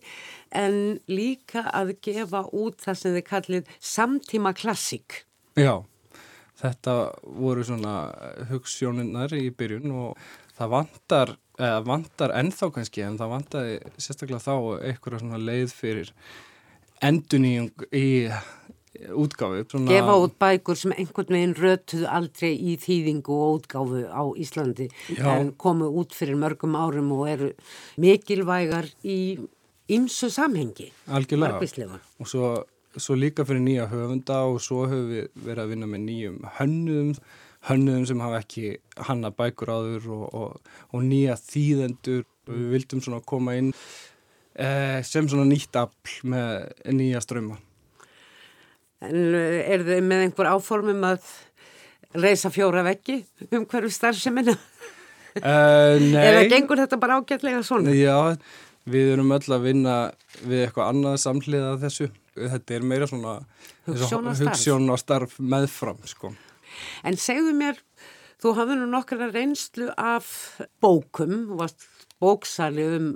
en 0.51 0.99
líka 1.07 1.65
að 1.71 1.95
gefa 2.05 2.45
út 2.51 2.83
það 2.83 2.99
sem 3.01 3.15
þið 3.17 3.27
kallið 3.29 3.75
samtíma 3.79 4.53
klassík. 4.57 5.23
Já, 5.55 5.85
þetta 6.61 6.95
voru 7.23 7.63
svona 7.67 7.95
hugssjóninnar 8.49 9.35
í 9.37 9.49
byrjun 9.55 9.93
og 9.95 10.27
það 10.55 10.73
vantar, 10.75 11.33
eða 11.59 11.79
vantar 11.87 12.35
ennþá 12.39 12.71
kannski 12.75 13.05
en 13.05 13.17
það 13.19 13.33
vantaði 13.33 13.79
sérstaklega 13.97 14.43
þá 14.43 14.53
eitthvað 14.91 15.23
svona 15.23 15.41
leið 15.41 15.73
fyrir 15.75 16.13
enduníung 17.03 17.89
í 17.91 18.07
útgáfu. 19.11 19.65
Svona... 19.69 19.91
Gefa 19.91 20.15
út 20.23 20.37
bækur 20.39 20.79
sem 20.79 20.93
einhvern 20.95 21.35
veginn 21.35 21.55
rötuðu 21.57 22.07
aldrei 22.07 22.53
í 22.55 22.77
þýðingu 22.81 23.35
og 23.35 23.59
útgáfu 23.59 24.05
á 24.07 24.23
Íslandi 24.39 24.87
Já. 25.11 25.27
en 25.35 25.51
komu 25.59 25.89
út 25.99 26.15
fyrir 26.15 26.39
mörgum 26.39 26.77
árum 26.79 27.11
og 27.17 27.27
eru 27.29 27.51
mikilvægar 28.01 28.87
í 29.03 29.19
ymsu 29.91 30.31
samhengi. 30.33 30.89
Algjörlega. 31.11 31.99
Og 32.19 32.29
svo, 32.29 32.53
svo 33.01 33.17
líka 33.19 33.45
fyrir 33.47 33.63
nýja 33.63 33.89
höfunda 33.91 34.43
og 34.49 34.61
svo 34.63 34.85
höfum 34.89 35.09
við 35.11 35.27
verið 35.47 35.63
að 35.63 35.73
vinna 35.73 35.89
með 35.91 36.05
nýjum 36.05 36.39
hönnum 36.59 37.11
hönnuðum 37.65 38.05
sem 38.09 38.21
hafa 38.21 38.41
ekki 38.43 38.75
hanna 39.07 39.31
bækur 39.33 39.71
áður 39.73 40.09
og, 40.13 40.25
og, 40.37 40.73
og 40.93 41.05
nýja 41.05 41.37
þýðendur 41.39 42.25
við 42.49 42.67
vildum 42.75 43.01
svona 43.01 43.23
koma 43.25 43.55
inn 43.57 43.71
eh, 44.53 45.01
sem 45.05 45.27
svona 45.29 45.47
nýtt 45.49 45.77
afl 45.79 46.29
með 46.29 46.91
nýja 46.93 47.23
ströma. 47.25 47.57
En 49.05 49.17
eh, 49.33 49.63
er 49.73 49.85
þið 49.87 50.05
með 50.05 50.27
einhver 50.27 50.51
áformum 50.53 51.07
að 51.09 51.25
reysa 52.15 52.51
fjóra 52.53 52.85
veggi 52.85 53.23
um 53.51 53.65
hverju 53.65 53.91
starfseminna? 53.91 54.55
Uh, 55.35 55.97
nei. 56.13 56.21
Eða 56.21 56.45
gengur 56.53 56.79
þetta 56.83 57.01
bara 57.01 57.17
ágætlega 57.19 57.63
svona? 57.65 57.95
Já, 57.97 58.37
við 58.87 59.15
erum 59.15 59.33
öll 59.35 59.57
að 59.57 59.65
vinna 59.65 59.97
við 60.45 60.67
eitthvað 60.67 60.93
annað 60.93 61.17
samhliða 61.25 61.73
þessu. 61.81 62.11
Þetta 62.35 62.75
er 62.75 62.85
meira 62.85 63.07
svona 63.07 63.37
hugssjón 63.87 64.91
og 64.91 64.99
starf 64.99 65.37
meðfram, 65.39 66.01
sko. 66.09 66.33
En 67.07 67.15
segðu 67.19 67.53
mér, 67.55 67.79
þú 68.43 68.55
hafði 68.57 68.79
nú 68.81 68.89
nokkara 68.91 69.29
reynslu 69.31 69.87
af 69.95 70.27
bókum, 70.83 71.55
bóksali 72.19 72.87
um 72.97 73.09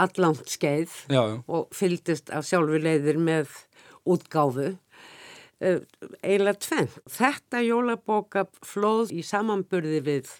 allangt 0.00 0.48
skeið 0.48 0.92
já, 1.12 1.20
já. 1.20 1.36
og 1.44 1.68
fyldist 1.76 2.30
af 2.32 2.46
sjálfi 2.48 2.80
leiðir 2.80 3.18
með 3.20 3.52
útgáfu 4.08 4.70
uh, 4.72 5.80
eiginlega 6.22 6.56
tvenn. 6.64 6.90
Þetta 7.10 7.62
jólabóka 7.66 8.46
flóð 8.66 9.12
í 9.16 9.24
samanburði 9.26 10.00
við 10.06 10.32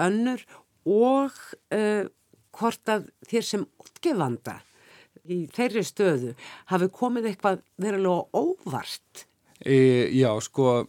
önnur 0.00 0.44
og 0.86 1.34
uh, 1.74 2.06
hvort 2.56 2.92
að 2.92 3.10
þér 3.30 3.46
sem 3.46 3.66
útgefanda 3.82 4.60
í 5.30 5.40
þeirri 5.54 5.84
stöðu 5.86 6.32
hafi 6.72 6.90
komið 6.94 7.30
eitthvað 7.32 7.62
verulega 7.80 8.26
óvart. 8.36 9.26
E, 9.60 10.08
já, 10.16 10.30
sko 10.44 10.86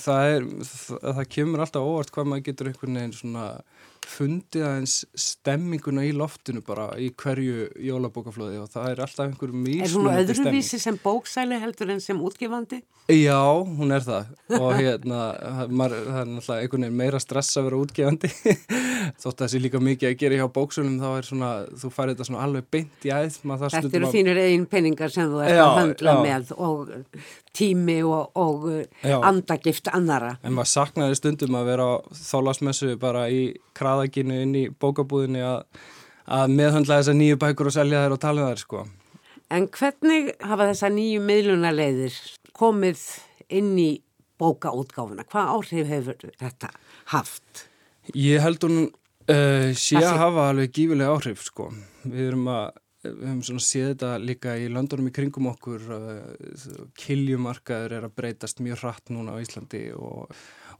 það 0.00 0.32
er, 0.32 0.46
það, 0.66 1.00
það 1.04 1.28
kemur 1.36 1.64
alltaf 1.64 1.88
óvart 1.88 2.14
hvað 2.14 2.30
maður 2.30 2.46
getur 2.48 2.70
einhvern 2.70 2.98
veginn 2.98 3.16
svona 3.16 3.46
fundið 4.08 4.64
aðeins 4.68 4.96
stemminguna 5.18 6.04
í 6.06 6.12
loftinu 6.16 6.62
bara 6.64 6.90
í 7.00 7.10
hverju 7.20 7.68
jólabókaflöði 7.84 8.60
og 8.62 8.70
það 8.72 8.90
er 8.90 9.02
alltaf 9.04 9.28
einhver 9.28 9.54
mjög 9.54 9.84
Er 9.86 9.94
hún 9.94 10.10
öðruvísi 10.12 10.80
sem 10.82 10.98
bóksæli 11.02 11.60
heldur 11.62 11.94
en 11.94 12.02
sem 12.04 12.20
útgifandi? 12.20 12.82
Já, 13.12 13.36
hún 13.64 13.92
er 13.92 14.04
það 14.04 14.30
og 14.56 14.78
hérna 14.78 15.18
maður, 15.68 16.06
það 16.06 16.20
er 16.22 16.30
náttúrulega 16.32 16.64
einhvern 16.64 16.86
veginn 16.86 17.00
meira 17.02 17.20
stress 17.20 17.58
að 17.60 17.68
vera 17.68 17.80
útgifandi 17.84 18.30
þótt 19.22 19.34
að 19.34 19.42
það 19.42 19.52
sé 19.52 19.60
líka 19.60 19.82
mikið 19.84 20.10
að 20.10 20.18
gera 20.24 20.40
hjá 20.40 20.46
bóksölum 20.58 20.98
þá 21.02 21.08
er 21.12 21.28
svona, 21.28 21.52
þú 21.82 21.92
færið 21.98 22.14
þetta 22.14 22.28
svona 22.30 22.44
alveg 22.48 22.68
beint 22.72 23.08
í 23.08 23.14
æð 23.14 23.40
Þetta 23.44 23.98
eru 23.98 24.12
þínir 24.12 24.40
eigin 24.40 24.68
peningar 24.70 25.12
sem 25.12 25.28
þú 25.28 25.42
ert 25.44 25.60
að 25.60 25.74
handla 25.80 26.14
já. 26.14 26.22
með 26.24 26.54
og 26.56 26.94
tími 27.54 28.00
og, 28.06 28.34
og 28.34 28.66
andagift 29.04 29.90
annara 29.94 30.34
En 30.42 30.56
maður 30.56 30.72
saknaði 30.72 31.18
stundum 31.20 31.58
að 31.58 31.70
vera 31.72 31.86
á 31.86 31.94
þálasmessu 32.18 32.94
bara 33.00 33.26
í 33.30 33.44
kraðaginu 33.78 34.40
inn 34.42 34.56
í 34.58 34.64
bókabúðinni 34.70 35.44
að, 35.46 35.62
að 36.26 36.56
meðhandla 36.58 37.00
þessar 37.00 37.18
nýju 37.20 37.40
bækur 37.44 37.70
og 37.70 37.76
selja 37.76 38.04
þær 38.04 38.16
og 38.16 38.22
tala 38.24 38.44
um 38.44 38.50
þær 38.50 38.64
sko. 38.64 38.86
En 39.54 39.68
hvernig 39.70 40.32
hafa 40.42 40.70
þessar 40.72 40.94
nýju 40.96 41.22
miðlunarleiðir 41.28 42.18
komið 42.56 43.06
inn 43.54 43.74
í 43.78 43.90
bókaútgáfuna? 44.40 45.26
Hvað 45.30 45.52
áhrif 45.54 45.90
hefur 45.90 46.30
þetta 46.40 46.70
haft? 47.12 47.66
Ég 48.18 48.42
held 48.44 48.64
hún 48.66 48.80
uh, 48.88 49.70
sé 49.76 50.00
að 50.00 50.18
hafa 50.20 50.48
alveg 50.50 50.72
gífilega 50.74 51.14
áhrif 51.14 51.44
sko. 51.46 51.70
Við 52.04 52.32
erum 52.32 52.48
að 52.52 52.80
við 53.04 53.24
höfum 53.28 53.44
svona 53.46 53.64
séð 53.68 53.88
þetta 53.92 54.10
líka 54.22 54.56
í 54.58 54.66
löndunum 54.72 55.10
í 55.10 55.14
kringum 55.14 55.50
okkur 55.52 55.86
kiljumarkaður 56.98 57.98
er 57.98 58.08
að 58.08 58.18
breytast 58.18 58.62
mjög 58.64 58.82
hratt 58.82 59.12
núna 59.14 59.36
á 59.36 59.42
Íslandi 59.44 59.86
og 59.94 60.32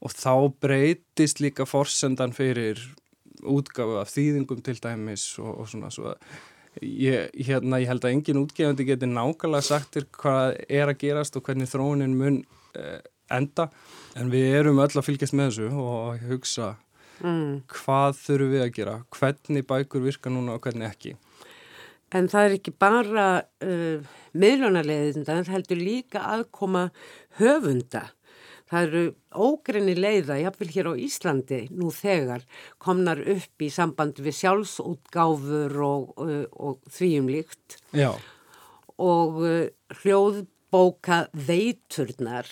og 0.05 0.13
þá 0.13 0.35
breytist 0.63 1.41
líka 1.43 1.67
forsendan 1.69 2.35
fyrir 2.37 2.81
útgafu 3.45 3.99
af 4.01 4.13
þýðingum 4.13 4.63
til 4.65 4.77
dæmis 4.83 5.27
og, 5.43 5.61
og 5.63 5.71
svona 5.71 5.91
svo 5.93 6.15
ég, 6.81 7.31
hérna, 7.47 7.81
ég 7.83 7.91
held 7.91 8.05
að 8.05 8.17
engin 8.17 8.41
útgefandi 8.43 8.87
getur 8.89 9.11
nákvæmlega 9.11 9.67
sagtir 9.67 10.09
hvað 10.15 10.59
er 10.69 10.93
að 10.93 11.01
gerast 11.03 11.37
og 11.39 11.45
hvernig 11.47 11.71
þróunin 11.71 12.17
mun 12.19 12.41
eh, 12.79 13.01
enda 13.33 13.69
en 14.19 14.33
við 14.33 14.59
erum 14.61 14.83
öll 14.85 14.93
að 14.93 15.07
fylgjast 15.07 15.37
með 15.37 15.53
þessu 15.53 15.85
og 15.85 16.25
hugsa 16.29 16.73
mm. 17.21 17.65
hvað 17.73 18.19
þurfum 18.23 18.55
við 18.55 18.65
að 18.65 18.75
gera 18.79 18.97
hvernig 19.19 19.69
bækur 19.71 20.05
virka 20.05 20.33
núna 20.33 20.57
og 20.57 20.65
hvernig 20.65 20.91
ekki 20.91 21.17
En 22.15 22.29
það 22.31 22.49
er 22.49 22.59
ekki 22.59 22.75
bara 22.79 23.29
uh, 23.43 24.13
miðlunarleiðinda, 24.39 25.41
það 25.43 25.55
heldur 25.57 25.81
líka 25.83 26.23
aðkoma 26.35 26.89
höfunda 27.41 28.09
Það 28.75 28.87
eru 28.89 29.03
ógrinni 29.45 29.95
leiða, 29.95 30.39
jáfnvel 30.41 30.71
hér 30.73 30.89
á 30.89 30.95
Íslandi 30.99 31.59
nú 31.77 31.91
þegar, 31.95 32.43
komnar 32.83 33.21
upp 33.21 33.63
í 33.63 33.69
samband 33.71 34.19
við 34.25 34.39
sjálfsútgáfur 34.39 35.77
og, 35.85 36.09
og, 36.17 36.33
og 36.57 36.95
þvíum 36.97 37.29
líkt. 37.31 37.77
Já. 37.95 38.11
Og 38.99 39.39
uh, 39.45 39.61
hljóðbóka 40.01 41.27
veiturnar, 41.37 42.49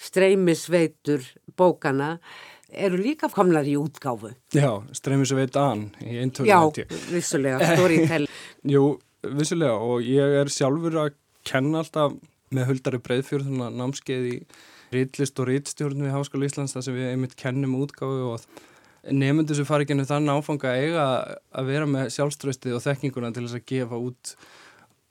streymisveitur 0.00 1.28
bókana, 1.54 2.16
eru 2.72 2.98
líka 3.00 3.30
komnar 3.32 3.68
í 3.68 3.76
útgáfu. 3.80 4.32
Já, 4.56 4.82
streymisveitan 4.96 5.88
í 6.02 6.18
eintölu. 6.22 6.48
Já, 6.48 6.60
vissulega, 7.12 7.74
storytell. 7.76 8.26
Jú, 8.74 8.84
vissulega 9.36 9.78
og 9.78 10.04
ég 10.06 10.40
er 10.42 10.52
sjálfur 10.52 10.98
að 11.04 11.14
kenna 11.46 11.82
alltaf 11.82 12.16
með 12.52 12.68
huldari 12.68 13.00
breyðfjörð, 13.02 13.48
þannig 13.48 13.66
að 13.68 13.80
námskeið 13.80 14.28
í 14.28 14.36
Rítlist 14.92 15.40
og 15.40 15.48
rítstjórn 15.48 16.04
við 16.04 16.12
Háskóla 16.12 16.48
Íslands 16.48 16.74
þar 16.76 16.84
sem 16.84 16.96
við 16.98 17.08
einmitt 17.14 17.36
kennum 17.40 17.78
útgáfu 17.80 18.34
og 18.34 18.42
nefndu 19.08 19.56
sem 19.56 19.66
fari 19.66 19.86
genið 19.88 20.10
þann 20.10 20.32
áfanga 20.34 20.74
eiga 20.76 21.06
að 21.50 21.70
vera 21.70 21.86
með 21.88 22.10
sjálfströstið 22.14 22.76
og 22.76 22.84
þekkinguna 22.84 23.32
til 23.32 23.46
þess 23.46 23.58
að 23.58 23.64
gefa 23.72 24.00
út 24.04 24.34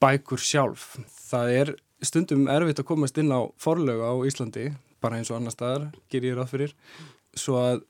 bækur 0.01 0.41
sjálf. 0.41 0.85
Það 1.31 1.55
er 1.57 1.73
stundum 2.05 2.45
erfitt 2.51 2.81
að 2.81 2.89
komast 2.91 3.17
inn 3.21 3.33
á 3.33 3.41
forlögu 3.61 4.05
á 4.05 4.13
Íslandi, 4.29 4.69
bara 5.01 5.17
eins 5.17 5.33
og 5.33 5.39
annar 5.39 5.55
staðar, 5.55 5.89
ger 6.13 6.29
ég 6.29 6.37
ráð 6.37 6.53
fyrir, 6.53 6.75
svo 7.37 7.57
að 7.59 7.81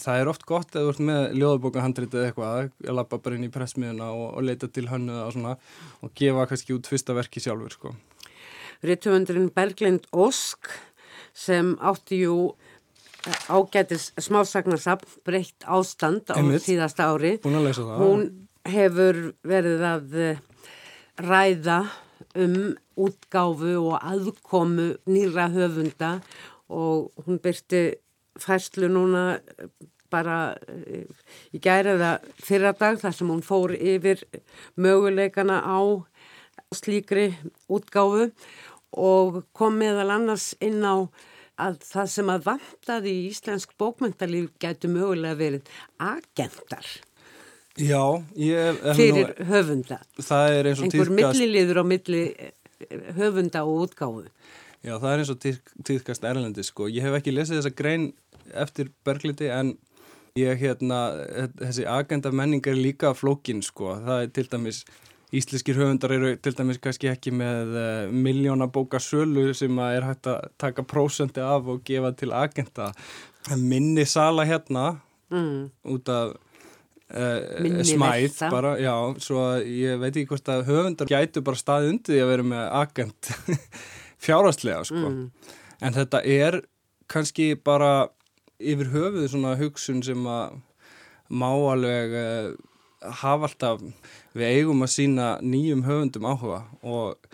það 0.00 0.20
er 0.20 0.30
oft 0.30 0.44
gott 0.48 0.76
að 0.76 0.84
þú 0.84 0.92
ert 0.92 1.02
með 1.08 1.24
ljóðabókahandrit 1.40 2.14
eða 2.14 2.28
eitthvað, 2.30 2.68
að 2.86 2.96
lappa 2.98 3.18
bara 3.22 3.38
inn 3.38 3.46
í 3.48 3.52
pressmiðuna 3.52 4.10
og, 4.14 4.26
og 4.38 4.46
leita 4.46 4.68
til 4.70 4.86
hönnuða 4.90 5.24
og 5.26 5.34
svona 5.34 5.54
og 6.04 6.12
gefa 6.18 6.46
kannski 6.50 6.76
út 6.76 6.90
fyrsta 6.90 7.16
verki 7.16 7.42
sjálfur, 7.42 7.74
sko. 7.74 7.94
Rittumundurinn 8.86 9.50
Berglind 9.52 10.06
Ósk 10.16 10.70
sem 11.36 11.74
átti 11.84 12.22
jú 12.22 12.36
eh, 13.26 13.40
ágætis 13.52 14.10
smásagnarsapn 14.20 15.18
breytt 15.26 15.66
ástand 15.66 16.30
á 16.32 16.38
Einmitt. 16.38 16.64
síðasta 16.64 17.10
ári. 17.10 17.36
Hún 17.44 18.46
hefur 18.70 19.34
verið 19.46 19.84
að 19.90 20.16
eh, 20.22 20.40
ræða 21.20 21.82
um 22.38 22.76
útgáfu 23.00 23.74
og 23.80 23.98
aðkomu 23.98 24.94
nýra 25.10 25.48
höfunda 25.52 26.20
og 26.70 27.10
hún 27.26 27.40
byrti 27.42 27.98
fæslu 28.38 28.90
núna 28.92 29.24
eh, 29.38 29.70
bara 30.10 30.56
í 31.54 31.60
gæriða 31.62 32.16
fyrra 32.42 32.72
dag 32.74 32.98
þar 32.98 33.14
sem 33.14 33.28
hún 33.30 33.44
fór 33.46 33.74
yfir 33.78 34.24
möguleikana 34.74 35.60
á 35.62 35.78
slíkri 36.74 37.30
útgáfu 37.70 38.30
og 38.90 39.44
kom 39.54 39.78
meðal 39.78 40.10
annars 40.16 40.52
inn 40.58 40.82
á 40.82 41.06
að 41.60 41.78
það 41.84 42.10
sem 42.14 42.32
að 42.32 42.46
vantaði 42.48 43.12
í 43.12 43.28
íslensk 43.30 43.74
bókmyndalíf 43.80 44.50
getur 44.62 44.92
mögulega 44.94 45.38
verið 45.38 45.72
agentar. 46.00 46.88
Já, 47.78 48.02
ég... 48.36 48.80
Fyrir 48.98 49.30
nú, 49.30 49.46
höfunda. 49.50 50.00
Það 50.18 50.56
er 50.56 50.70
eins 50.70 50.80
og 50.80 50.90
týrkast... 50.90 51.12
Einhver 51.12 51.12
milliliður 51.18 51.80
á 51.80 51.84
milli 51.86 52.22
eh, 52.34 52.96
höfunda 53.18 53.62
og 53.68 53.86
útgáfu. 53.86 54.24
Já, 54.86 54.94
það 54.96 55.10
er 55.12 55.20
eins 55.22 55.30
og 55.34 55.42
tíðkast 55.84 56.24
erlendi 56.24 56.64
sko. 56.64 56.86
Ég 56.88 57.04
hef 57.04 57.18
ekki 57.18 57.34
lesið 57.36 57.58
þessa 57.60 57.72
grein 57.76 58.06
eftir 58.56 58.88
Bergliti 59.04 59.50
en 59.52 59.74
ég 60.38 60.56
hérna, 60.62 61.00
þessi 61.60 61.84
agenda 61.90 62.30
menning 62.32 62.64
er 62.70 62.78
líka 62.78 63.10
flókin 63.18 63.60
sko. 63.66 63.92
Það 64.06 64.22
er 64.24 64.30
til 64.38 64.46
dæmis, 64.52 64.78
íslenskir 65.36 65.76
höfundar 65.78 66.14
eru 66.16 66.32
til 66.42 66.54
dæmis 66.58 66.80
kannski 66.82 67.10
ekki 67.12 67.32
með 67.36 67.74
uh, 67.76 68.14
miljónabóka 68.14 68.98
sölu 69.04 69.50
sem 69.54 69.76
er 69.84 70.06
hægt 70.08 70.30
að 70.32 70.48
taka 70.58 70.82
prósendi 70.88 71.44
af 71.44 71.68
og 71.74 71.84
gefa 71.86 72.14
til 72.18 72.32
agenda. 72.34 72.92
Minni 73.56 74.06
sala 74.08 74.48
hérna 74.48 74.88
Mm. 75.30 75.68
út 75.86 76.08
af 76.10 76.32
uh, 77.14 77.82
smæð 77.86 78.22
velta. 78.24 78.48
bara, 78.50 78.72
já, 78.82 78.94
svo 79.22 79.44
ég 79.62 80.00
veit 80.02 80.16
ekki 80.18 80.26
hvort 80.32 80.48
að 80.50 80.64
höfundar 80.66 81.06
gætu 81.06 81.38
bara 81.46 81.60
staðið 81.60 81.92
undir 81.92 82.16
því 82.16 82.18
að 82.24 82.30
vera 82.32 82.46
með 82.50 82.64
agent 82.80 83.30
fjárhastlega, 84.20 84.84
sko. 84.88 85.10
Mm. 85.10 85.54
En 85.80 85.96
þetta 85.96 86.22
er 86.24 86.60
kannski 87.10 87.54
bara 87.56 88.10
yfir 88.60 88.90
höfuð 88.92 89.30
svona 89.32 89.54
hugsun 89.60 90.02
sem 90.04 90.26
að 90.28 90.58
má 91.30 91.48
alveg 91.48 92.16
uh, 92.18 92.50
hafa 93.22 93.48
alltaf, 93.48 93.84
við 94.36 94.58
eigum 94.58 94.84
að 94.84 94.92
sína 94.92 95.30
nýjum 95.42 95.86
höfundum 95.86 96.26
áhuga 96.28 96.60
og, 96.82 97.30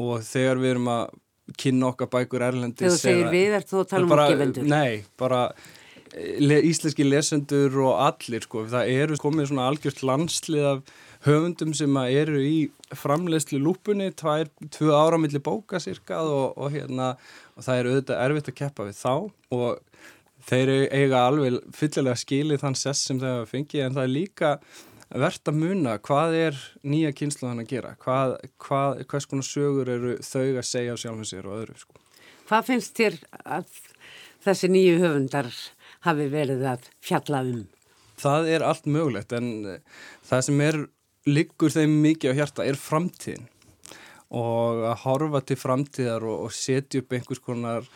og 0.00 0.24
þegar 0.26 0.62
við 0.62 0.74
erum 0.74 0.90
að 0.94 1.04
kynna 1.60 1.90
okkar 1.92 2.10
bækur 2.10 2.44
erlendis 2.46 2.80
Þegar 2.80 2.96
þú 2.96 3.02
segir 3.02 3.32
við, 3.32 3.56
ert 3.58 3.70
þú 3.70 3.80
að 3.82 3.88
tala 3.92 4.06
um 4.06 4.14
útgefendur? 4.16 4.68
Nei, 4.72 5.04
bara 5.20 5.40
eh, 5.52 6.38
le, 6.40 6.60
íslenski 6.70 7.06
lesendur 7.06 7.80
og 7.84 7.98
allir 8.08 8.46
sko, 8.48 8.64
það 8.72 8.92
eru 8.96 9.20
komið 9.20 9.50
svona 9.52 9.68
algjört 9.70 10.02
landslið 10.08 10.70
af 10.72 10.94
höfundum 11.24 11.72
sem 11.76 11.96
eru 12.04 12.40
í 12.44 12.56
framleiðslu 12.94 13.58
lúpunni, 13.62 14.10
tvær, 14.16 14.50
tvö 14.74 14.92
ára 14.92 15.18
milli 15.20 15.40
bóka 15.42 15.80
sirkað 15.80 16.30
og, 16.30 16.58
og 16.60 16.74
hérna 16.74 17.14
og 17.54 17.66
það 17.66 17.78
er 17.78 17.90
auðvitað 17.90 18.24
erfitt 18.26 18.50
að 18.50 18.58
keppa 18.60 18.88
við 18.88 18.98
þá 19.00 19.12
og 19.56 19.68
þeir 20.44 20.72
eiga 20.92 21.22
alveg 21.24 21.60
fyllilega 21.74 22.20
skilið 22.20 22.64
þann 22.64 22.76
sess 22.78 23.06
sem 23.08 23.20
þeir 23.20 23.38
hafa 23.38 23.50
fengið 23.54 23.86
en 23.86 23.96
það 23.96 24.06
er 24.06 24.12
líka 24.12 24.50
verðt 25.14 25.50
að 25.50 25.60
muna 25.60 25.98
hvað 26.04 26.36
er 26.40 26.62
nýja 26.84 27.12
kynsluðan 27.16 27.62
að 27.62 27.70
gera 27.70 27.92
hvað, 28.02 28.36
hvað, 28.60 29.04
hvers 29.10 29.28
konar 29.30 29.48
sögur 29.48 29.92
eru 29.94 30.16
þau 30.24 30.48
að 30.58 30.66
segja 30.68 30.96
sjálfum 31.00 31.28
sér 31.28 31.48
og 31.48 31.60
öðru 31.60 31.78
sko. 31.78 32.00
Hvað 32.48 32.66
finnst 32.68 32.98
þér 32.98 33.20
að 33.44 33.78
þessi 34.44 34.68
nýju 34.72 34.98
höfundar 35.00 35.48
hafi 36.04 36.26
verið 36.32 36.66
að 36.74 36.90
fjalla 37.04 37.40
um? 37.46 37.62
Það 38.20 38.50
er 38.54 38.64
allt 38.66 38.84
mögulegt 38.86 39.32
en 39.34 39.48
það 40.26 40.44
sem 40.48 40.60
er 40.64 40.84
liggur 41.28 41.72
þeim 41.72 42.00
mikið 42.04 42.34
á 42.34 42.38
hjarta 42.40 42.66
er 42.68 42.78
framtíðin 42.78 43.46
og 44.34 44.82
að 44.90 45.00
horfa 45.04 45.40
til 45.46 45.56
framtíðar 45.60 46.26
og, 46.26 46.46
og 46.46 46.52
setja 46.52 47.00
upp 47.00 47.14
einhvers 47.14 47.42
konar 47.44 47.88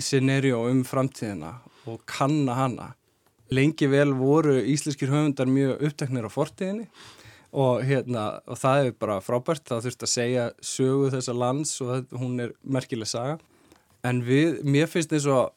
scenario 0.00 0.62
um 0.70 0.84
framtíðina 0.86 1.56
og 1.90 2.02
kanna 2.08 2.54
hana. 2.56 2.88
Lengi 3.50 3.88
vel 3.90 4.12
voru 4.14 4.60
íslenskir 4.60 5.10
höfundar 5.10 5.50
mjög 5.50 5.82
uppteknir 5.88 6.28
á 6.28 6.30
fortíðinni 6.30 6.86
og, 7.50 7.82
hérna, 7.82 8.40
og 8.46 8.60
það 8.60 8.84
er 8.84 8.92
bara 9.02 9.18
frábært, 9.24 9.64
það 9.66 9.88
þurft 9.88 10.04
að 10.06 10.12
segja 10.12 10.44
sögu 10.62 11.10
þessa 11.16 11.34
lands 11.34 11.72
og 11.82 11.90
það, 11.90 12.04
hún 12.20 12.44
er 12.46 12.52
merkileg 12.62 13.10
saga. 13.10 13.40
En 14.06 14.22
við, 14.24 14.60
mér 14.62 14.86
finnst 14.88 15.12
eins 15.12 15.26
og 15.28 15.50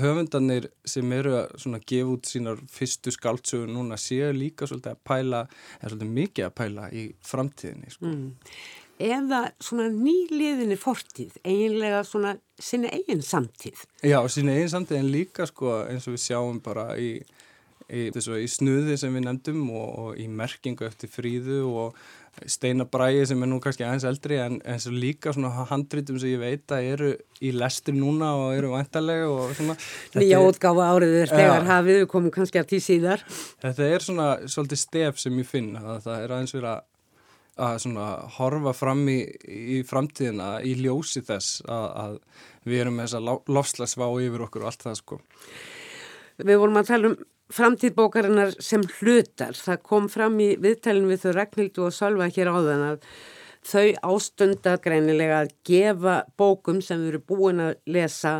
höfundarnir 0.00 0.70
sem 0.88 1.12
eru 1.14 1.36
að 1.42 1.76
gefa 1.86 2.14
út 2.14 2.30
sínar 2.30 2.58
fyrstu 2.72 3.12
skáltsögur 3.14 3.70
núna 3.70 3.98
séu 4.00 4.32
líka 4.34 4.66
svolítið 4.66 4.94
að 4.94 5.04
pæla, 5.06 5.44
er 5.80 5.92
svolítið 5.92 6.16
mikið 6.18 6.48
að 6.48 6.56
pæla 6.60 6.88
í 6.90 7.04
framtíðinni. 7.26 7.94
Sko. 7.94 8.10
Mm. 8.10 8.58
Eða 9.06 9.40
svona 9.60 9.90
nýliðinni 9.92 10.78
fortíð, 10.80 11.34
eiginlega 11.44 12.00
svona 12.08 12.36
sinni 12.58 12.88
eigin 12.96 13.20
samtíð. 13.22 13.82
Já, 14.00 14.22
sína 14.32 14.54
eigin 14.56 14.72
samtíð 14.72 15.02
en 15.02 15.10
líka 15.12 15.48
sko 15.50 15.82
eins 15.84 16.08
og 16.08 16.16
við 16.16 16.22
sjáum 16.24 16.62
bara 16.64 16.86
í, 16.96 17.10
í, 17.92 18.06
í 18.08 18.46
snuði 18.48 18.96
sem 18.96 19.12
við 19.12 19.26
nefndum 19.28 19.66
og, 19.68 19.90
og 20.00 20.22
í 20.22 20.30
merkingu 20.32 20.88
eftir 20.88 21.12
fríðu 21.12 21.66
og 21.68 22.00
steinabræði 22.44 23.22
sem 23.30 23.42
er 23.42 23.48
nú 23.48 23.58
kannski 23.64 23.84
aðeins 23.86 24.04
eldri 24.08 24.38
en 24.42 24.58
eins 24.68 24.86
og 24.90 24.96
líka 24.96 25.32
svona 25.34 25.64
handritum 25.70 26.18
sem 26.20 26.34
ég 26.34 26.42
veit 26.42 26.74
að 26.74 26.88
eru 26.90 27.12
í 27.40 27.52
lestri 27.56 27.94
núna 27.96 28.32
og 28.36 28.56
eru 28.56 28.72
vantarlega 28.74 29.28
og 29.30 29.54
svona. 29.56 29.76
Nýja 30.16 30.42
útgáfa 30.44 30.88
árið 30.92 31.16
er 31.22 31.32
þegar 31.32 31.68
hafið, 31.70 32.00
við 32.02 32.10
komum 32.12 32.34
kannski 32.34 32.60
að 32.60 32.68
því 32.72 32.82
síðar. 32.84 33.24
Þetta 33.64 33.88
er 33.92 34.04
svona 34.04 34.28
svolítið 34.44 34.82
stef 34.82 35.22
sem 35.22 35.38
ég 35.40 35.48
finn 35.48 35.72
að 35.80 36.02
það 36.08 36.26
er 36.26 36.34
aðeins 36.36 36.56
verið 36.56 36.72
að, 36.72 36.82
að 37.68 37.78
svona 37.86 38.08
horfa 38.36 38.74
fram 38.76 39.06
í, 39.12 39.20
í 39.46 39.78
framtíðina 39.88 40.50
í 40.60 40.74
ljósi 40.82 41.24
þess 41.24 41.62
að, 41.64 41.86
að 42.04 42.18
við 42.66 42.84
erum 42.84 43.00
með 43.00 43.08
þessa 43.08 43.38
lofslagsvá 43.56 44.10
yfir 44.26 44.44
okkur 44.48 44.66
og 44.66 44.72
allt 44.72 44.86
það 44.90 45.00
sko. 45.00 45.22
Við 46.36 46.60
vorum 46.60 46.82
að 46.82 46.92
tala 46.92 47.12
um 47.14 47.16
framtíð 47.52 47.94
bókarinnar 47.96 48.54
sem 48.62 48.82
hlutar. 48.98 49.54
Það 49.54 49.82
kom 49.86 50.08
fram 50.12 50.38
í 50.42 50.52
viðtælinn 50.62 51.10
við 51.10 51.24
þau 51.24 51.32
Ragnhildu 51.36 51.86
og 51.86 51.94
Sölva 51.94 52.28
hér 52.32 52.50
áðan 52.52 52.86
að 52.90 53.08
þau 53.66 53.86
ástunda 54.14 54.76
greinilega 54.82 55.42
að 55.44 55.54
gefa 55.66 56.20
bókum 56.38 56.82
sem 56.84 57.02
erum 57.08 57.24
búin 57.26 57.62
að 57.62 57.78
lesa 57.90 58.36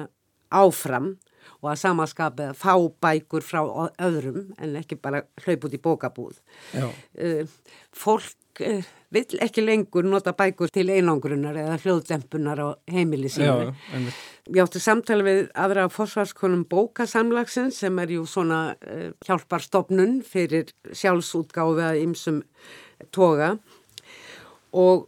áfram 0.55 1.17
og 1.63 1.71
að 1.73 1.81
samaskapið 1.83 2.53
að 2.53 2.61
fá 2.61 2.75
bækur 3.07 3.45
frá 3.47 3.61
öðrum 4.03 4.53
en 4.59 4.77
ekki 4.81 4.99
bara 5.01 5.25
hlaup 5.45 5.67
út 5.69 5.77
í 5.77 5.83
bókabúð. 5.83 6.41
Uh, 6.77 7.43
fólk 7.97 8.63
uh, 8.67 8.87
vill 9.15 9.41
ekki 9.45 9.65
lengur 9.65 10.07
nota 10.07 10.35
bækur 10.37 10.73
til 10.75 10.89
einangrunar 10.91 11.57
eða 11.63 11.79
hljóðdempunar 11.83 12.63
á 12.63 12.69
heimili 12.93 13.31
sínu. 13.33 13.71
Já, 13.71 13.75
einmitt. 13.95 14.23
Ég 14.47 14.63
átti 14.63 14.83
samtali 14.83 15.27
við 15.27 15.43
aðra 15.59 15.89
fórsvarskonum 15.91 16.67
bókasamlagsins 16.71 17.81
sem 17.83 17.99
er 18.03 18.15
jú 18.19 18.27
svona 18.31 18.61
uh, 18.77 19.11
hjálparstofnun 19.27 20.21
fyrir 20.27 20.71
sjálfsútgáfi 20.93 21.87
að 21.89 22.03
ymsum 22.05 22.43
toga 23.15 23.57
og 24.77 25.07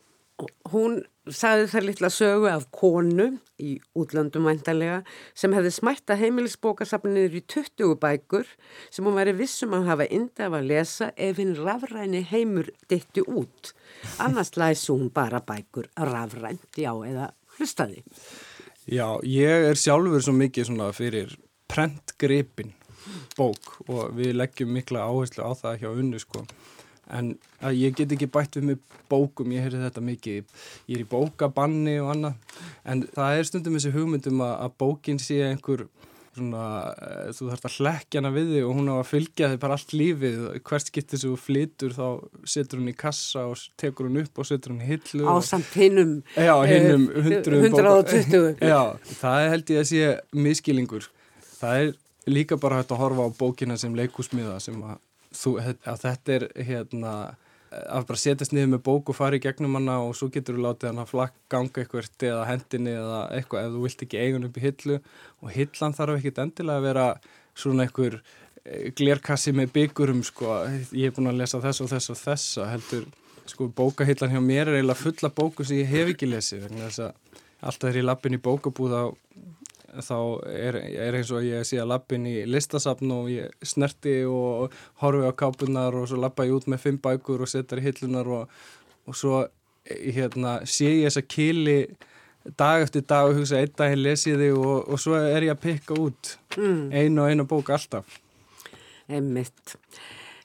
hún 0.72 1.00
sagði 1.28 1.66
þar 1.72 1.86
litla 1.86 2.10
sögu 2.12 2.48
af 2.50 2.66
konu 2.74 3.26
í 3.60 3.74
útlöndum 3.98 4.46
væntanlega 4.48 5.00
sem 5.36 5.54
hefði 5.56 5.72
smætta 5.74 6.16
heimilisbókasafnir 6.20 7.34
í 7.34 7.42
20 7.42 7.96
bækur 8.00 8.46
sem 8.94 9.06
hún 9.06 9.18
væri 9.18 9.34
vissum 9.38 9.74
að 9.76 9.90
hafa 9.90 10.08
indi 10.14 10.46
af 10.46 10.56
að 10.58 10.70
lesa 10.70 11.10
ef 11.16 11.40
hinn 11.42 11.56
rafræni 11.58 12.22
heimur 12.30 12.70
ditti 12.90 13.24
út. 13.26 13.74
Annars 14.22 14.54
læsi 14.56 14.92
hún 14.92 15.10
bara 15.14 15.42
bækur 15.44 15.90
rafrænt, 15.98 16.70
já, 16.78 16.92
eða 16.94 17.32
hlustaði. 17.58 18.04
Já, 18.88 19.18
ég 19.26 19.68
er 19.68 19.76
sjálfur 19.76 20.22
svo 20.24 20.32
mikið 20.38 20.70
fyrir 20.96 21.34
prentgripin 21.68 22.72
bók 23.36 23.76
og 23.88 24.14
við 24.16 24.36
leggjum 24.38 24.72
mikla 24.74 25.04
áherslu 25.06 25.44
á 25.44 25.52
það 25.58 25.82
hjá 25.82 25.90
unnu 25.92 26.20
sko. 26.22 26.44
En 27.16 27.34
ég 27.72 27.96
get 27.96 28.12
ekki 28.12 28.28
bætt 28.32 28.58
við 28.58 28.66
mig 28.70 28.96
bókum, 29.08 29.52
ég 29.56 29.64
heyrði 29.64 29.84
þetta 29.86 30.02
mikið, 30.04 30.56
ég 30.90 30.98
er 30.98 31.04
í 31.04 31.08
bókabanni 31.08 31.96
og 32.02 32.10
annað. 32.12 32.58
En 32.84 33.06
það 33.14 33.38
er 33.38 33.48
stundum 33.48 33.78
þessi 33.78 33.94
hugmyndum 33.94 34.42
að, 34.44 34.54
að 34.66 34.74
bókin 34.84 35.22
sé 35.22 35.40
einhver 35.46 35.86
svona, 36.38 36.64
eh, 37.02 37.30
þú 37.34 37.50
þarfst 37.50 37.68
að 37.68 37.76
hlekja 37.82 38.20
hana 38.20 38.32
við 38.34 38.52
þig 38.54 38.66
og 38.66 38.74
hún 38.78 38.90
á 38.90 38.94
að 38.98 39.10
fylgja 39.10 39.50
þig 39.52 39.60
bara 39.62 39.78
allt 39.78 39.94
lífið. 39.96 40.40
Hvert 40.68 40.90
sem 40.92 41.18
þú 41.24 41.32
flytur 41.42 41.94
þá 41.96 42.06
setur 42.54 42.82
hún 42.82 42.92
í 42.92 42.96
kassa 42.98 43.46
og 43.48 43.64
tekur 43.80 44.08
hún 44.08 44.20
upp 44.22 44.38
og 44.38 44.48
setur 44.48 44.74
hún 44.74 44.84
í 44.84 44.90
hillu. 44.92 45.24
Á 45.26 45.34
samt 45.44 45.72
hinnum 45.78 46.18
Já, 46.36 46.54
hinnum 46.68 47.08
eh, 47.10 47.22
hundruðum 47.28 47.66
120. 47.72 48.62
Já, 48.72 48.82
það 49.18 49.42
er 49.42 49.52
held 49.54 49.74
ég 49.74 49.82
að 49.82 49.90
sé 49.92 50.12
miskilingur. 50.46 51.10
Það 51.58 51.82
er 51.82 51.92
líka 52.28 52.58
bara 52.60 52.82
hægt 52.82 52.94
að 52.94 53.02
horfa 53.02 53.28
á 53.28 53.30
bókina 53.38 53.78
sem 53.80 53.94
leikusmiða 53.96 54.58
sem 54.62 54.78
að, 54.84 54.98
þú, 55.34 55.58
að 55.60 56.02
þetta 56.04 56.34
er 56.36 56.48
hérna 56.68 57.12
að 57.68 58.06
bara 58.08 58.20
setjast 58.20 58.54
niður 58.56 58.70
með 58.72 58.82
bók 58.86 59.10
og 59.12 59.18
fara 59.18 59.36
í 59.36 59.42
gegnum 59.44 59.76
hana 59.76 59.98
og 60.00 60.14
svo 60.16 60.30
getur 60.32 60.56
þú 60.56 60.64
látið 60.64 60.90
hana 60.92 61.04
flakk 61.08 61.36
ganga 61.52 61.82
eitthvað 61.82 62.24
eða 62.30 62.46
hendinni 62.48 62.94
eða 62.96 63.20
eitthvað 63.36 63.66
ef 63.66 63.74
þú 63.74 63.82
vilt 63.84 64.04
ekki 64.06 64.22
eigun 64.22 64.48
upp 64.48 64.56
í 64.56 64.64
hillu. 64.64 64.98
Og 65.42 65.52
hillan 65.52 65.96
þarf 65.98 66.18
ekkit 66.18 66.42
endilega 66.44 66.80
að 66.80 66.88
vera 66.88 67.06
svona 67.58 67.84
einhver 67.84 68.18
eh, 68.64 68.88
glerkassi 68.96 69.52
með 69.52 69.74
byggurum 69.76 70.24
sko, 70.26 70.58
ég 70.96 71.10
er 71.10 71.16
búin 71.16 71.32
að 71.32 71.42
lesa 71.42 71.60
þess 71.64 71.84
og 71.84 71.92
þess 71.92 72.14
og 72.14 72.20
þessa 72.22 72.70
heldur 72.72 73.08
sko 73.48 73.68
bókahillan 73.72 74.32
hjá 74.32 74.42
mér 74.44 74.68
er 74.68 74.78
eiginlega 74.78 75.00
fulla 75.02 75.32
bóku 75.32 75.64
sem 75.64 75.80
ég 75.80 75.92
hef 75.92 76.12
ekki 76.12 76.28
lesið 76.28 76.68
þess 76.68 77.04
að 77.06 77.44
alltaf 77.58 77.88
þegar 77.88 78.00
ég 78.00 78.06
lappin 78.06 78.36
í 78.36 78.42
bókabúð 78.44 78.92
þá, 78.94 79.02
þá 79.96 80.16
er, 80.52 80.80
er 81.06 81.18
eins 81.18 81.32
og 81.34 81.46
ég 81.46 81.64
sé 81.66 81.80
að 81.80 81.90
lappin 81.92 82.26
í 82.28 82.34
listasafn 82.48 83.14
og 83.14 83.30
ég 83.32 83.66
snerti 83.66 84.20
og 84.28 84.74
horfi 85.02 85.24
á 85.28 85.32
kápunar 85.32 85.96
og 85.96 86.08
svo 86.10 86.20
lappa 86.20 86.46
ég 86.46 86.58
út 86.58 86.68
með 86.68 86.84
fimm 86.84 87.00
bækur 87.02 87.44
og 87.44 87.50
setar 87.50 87.80
í 87.80 87.88
hillunar 87.88 88.28
og, 88.28 88.60
og 89.08 89.16
svo 89.16 89.42
eh, 89.88 90.12
hérna, 90.16 90.60
sé 90.68 90.92
ég 91.00 91.08
þessa 91.08 91.24
kili 91.24 91.80
dag 92.56 92.84
eftir 92.84 93.04
dag 93.08 93.28
og 93.28 93.40
hugsa 93.40 93.58
einn 93.60 94.00
les 94.04 94.28
ég 94.28 94.38
þig 94.40 94.56
og, 94.56 94.88
og 94.88 95.00
svo 95.02 95.18
er 95.18 95.48
ég 95.48 95.56
að 95.56 95.64
pikka 95.66 95.98
út 95.98 96.36
mm, 96.56 96.88
einu 96.92 97.24
og 97.24 97.32
einu 97.32 97.48
bók 97.48 97.72
alltaf 97.74 98.20
einmitt. 99.08 99.76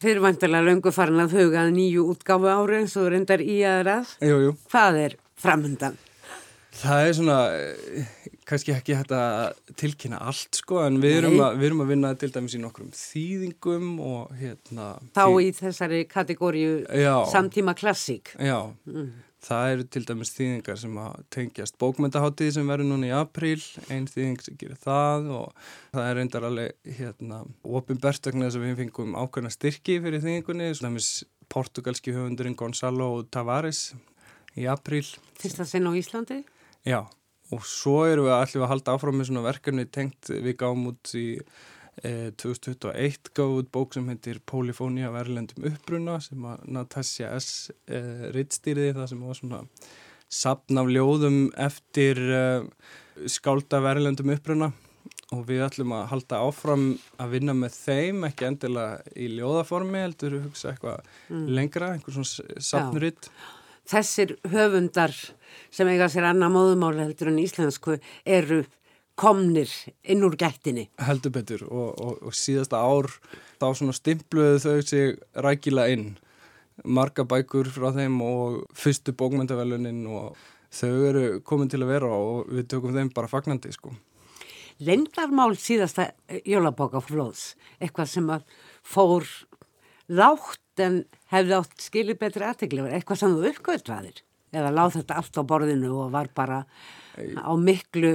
Þeir 0.03 0.17
eru 0.17 0.23
vantilega 0.25 0.67
löngu 0.67 0.91
farin 0.95 1.23
að 1.23 1.35
huga 1.37 1.63
nýju 1.71 2.07
útgáfu 2.11 2.49
ári 2.51 2.81
eins 2.81 2.95
og 2.99 3.09
reyndar 3.13 3.43
í 3.43 3.59
aðrað. 3.67 4.15
Jú, 4.23 4.39
jú. 4.47 4.55
Hvað 4.71 4.99
er 5.03 5.15
framöndan? 5.39 5.99
Það 6.73 7.07
er 7.07 7.15
svona, 7.19 7.37
kannski 8.47 8.73
ekki 8.75 8.95
hægt 8.97 9.13
að 9.15 9.59
tilkynna 9.79 10.19
allt 10.23 10.59
sko 10.59 10.81
en 10.83 10.99
við 11.03 11.19
erum, 11.21 11.37
að, 11.43 11.59
við 11.59 11.69
erum 11.69 11.83
að 11.85 11.91
vinna 11.93 12.13
til 12.19 12.31
dæmis 12.35 12.55
í 12.57 12.61
nokkrum 12.63 12.93
þýðingum 12.97 13.91
og 14.03 14.33
hérna 14.39 14.87
Þá 15.15 15.25
í 15.43 15.51
þessari 15.57 16.01
kategóriu 16.09 16.81
Já. 16.87 17.13
samtíma 17.31 17.75
klassík. 17.77 18.33
Já, 18.37 18.73
það 19.43 19.73
eru 19.73 19.87
til 19.95 20.03
dæmis 20.09 20.33
þýðingar 20.35 20.79
sem 20.83 20.99
að 21.03 21.17
tengjast 21.35 21.77
bókmyndaháttíð 21.81 22.53
sem 22.57 22.71
verður 22.73 22.89
núna 22.91 23.09
í 23.09 23.15
apríl, 23.17 23.59
einn 23.89 24.07
þýðing 24.11 24.45
sem 24.45 24.59
gerir 24.59 24.79
það 24.83 25.29
og 25.39 25.65
það 25.95 26.07
er 26.07 26.19
reyndar 26.19 26.47
alveg 26.49 26.95
hérna 26.99 27.41
ofinbert 27.63 28.29
vegna 28.29 28.47
þess 28.47 28.59
að 28.59 28.67
við 28.67 28.79
fengum 28.83 29.17
ákveðna 29.19 29.53
styrki 29.53 29.99
fyrir 30.03 30.23
þýðingunni, 30.23 30.71
til 30.73 30.87
dæmis 30.87 31.11
portugalski 31.53 32.15
höfundurinn 32.15 32.57
Gonzalo 32.57 33.09
Tavares 33.31 33.91
í 34.57 34.67
apríl. 34.69 35.05
Fyrsta 35.39 35.65
sinn 35.67 35.89
á 35.89 35.91
Íslandi? 35.97 36.43
Já, 36.87 37.03
og 37.53 37.67
svo 37.67 38.03
erum 38.09 38.27
við 38.27 38.35
allir 38.37 38.65
að 38.65 38.71
halda 38.73 38.97
áfram 38.97 39.19
með 39.19 39.29
svona 39.29 39.45
verkefni 39.45 39.85
tengt 39.91 40.31
við 40.33 40.57
gáum 40.59 40.87
út 40.91 41.13
í 41.19 41.27
eh, 42.01 42.29
2021 42.41 43.33
gáum 43.37 43.59
út 43.61 43.71
bók 43.73 43.97
sem 43.97 44.07
heitir 44.11 44.41
Polifónia 44.49 45.11
verðlendum 45.13 45.69
uppruna 45.71 46.19
sem 46.23 46.47
að 46.49 46.65
Natasja 46.77 47.33
S. 47.37 47.69
Eh, 47.87 48.29
rittstýriði 48.35 48.95
það 48.97 49.11
sem 49.13 49.27
var 49.27 49.39
svona 49.39 49.61
sapn 50.33 50.81
af 50.81 50.89
ljóðum 50.89 51.45
eftir 51.61 52.19
eh, 52.19 52.65
skálda 53.29 53.83
verðlendum 53.83 54.33
uppruna 54.33 54.73
og 55.33 55.47
við 55.47 55.63
ætlum 55.65 55.93
að 55.95 56.07
halda 56.11 56.39
áfram 56.45 56.85
að 57.21 57.35
vinna 57.35 57.55
með 57.57 57.75
þeim, 57.79 58.21
ekki 58.27 58.47
endilega 58.47 59.15
í 59.17 59.29
ljóðaformi, 59.33 60.03
heldur 60.03 60.37
hugsa 60.43 60.73
eitthvað 60.73 61.07
lengra, 61.57 61.93
einhver 61.95 62.15
svona 62.15 62.61
sapnuritt. 62.61 63.29
Þessir 63.89 64.37
höfundar 64.47 65.11
sem 65.73 65.89
eiga 65.91 66.07
sér 66.11 66.29
annað 66.29 66.55
móðumál 66.55 66.95
heldur 67.01 67.33
en 67.33 67.41
íslensku 67.43 67.97
eru 68.23 68.63
komnir 69.19 69.69
inn 70.09 70.23
úr 70.25 70.35
gættinni. 70.39 70.87
heldur 70.97 71.33
betur 71.35 71.65
og, 71.69 71.89
og, 72.01 72.21
og 72.29 72.33
síðasta 72.33 72.79
ár 72.81 73.11
þá 73.61 73.67
svona 73.77 73.93
stimpluðu 73.93 74.61
þau 74.63 74.79
sig 74.81 75.19
rækilega 75.35 75.93
inn 75.93 76.07
marga 76.83 77.25
bækur 77.29 77.69
frá 77.69 77.91
þeim 77.93 78.17
og 78.25 78.63
fyrstu 78.77 79.13
bókmyndavelunin 79.17 80.07
og 80.09 80.39
þau 80.73 80.95
eru 81.09 81.27
komin 81.45 81.69
til 81.69 81.83
að 81.83 81.93
vera 81.93 82.09
og 82.09 82.49
við 82.49 82.71
tökum 82.73 82.95
þeim 82.95 83.13
bara 83.13 83.29
fagnandi 83.29 83.73
sko. 83.75 83.93
Lendarmál 84.81 85.53
síðasta 85.61 86.09
jólabókaflóðs, 86.49 87.53
eitthvað 87.77 88.09
sem 88.09 88.31
að 88.33 88.47
fór 88.81 89.27
lágt 90.11 90.83
en 90.83 91.03
hefði 91.31 91.57
átt 91.59 91.83
skilið 91.83 92.19
betri 92.21 92.47
aðtegli, 92.47 92.85
eitthvað 92.89 93.21
sem 93.21 93.35
þú 93.35 93.51
uppgötvaðir 93.51 94.23
eða 94.53 94.73
láð 94.73 94.99
þetta 94.99 95.17
allt 95.19 95.39
á 95.39 95.43
borðinu 95.49 95.93
og 95.97 96.11
var 96.13 96.29
bara 96.35 96.59
á 97.17 97.51
miklu 97.57 98.13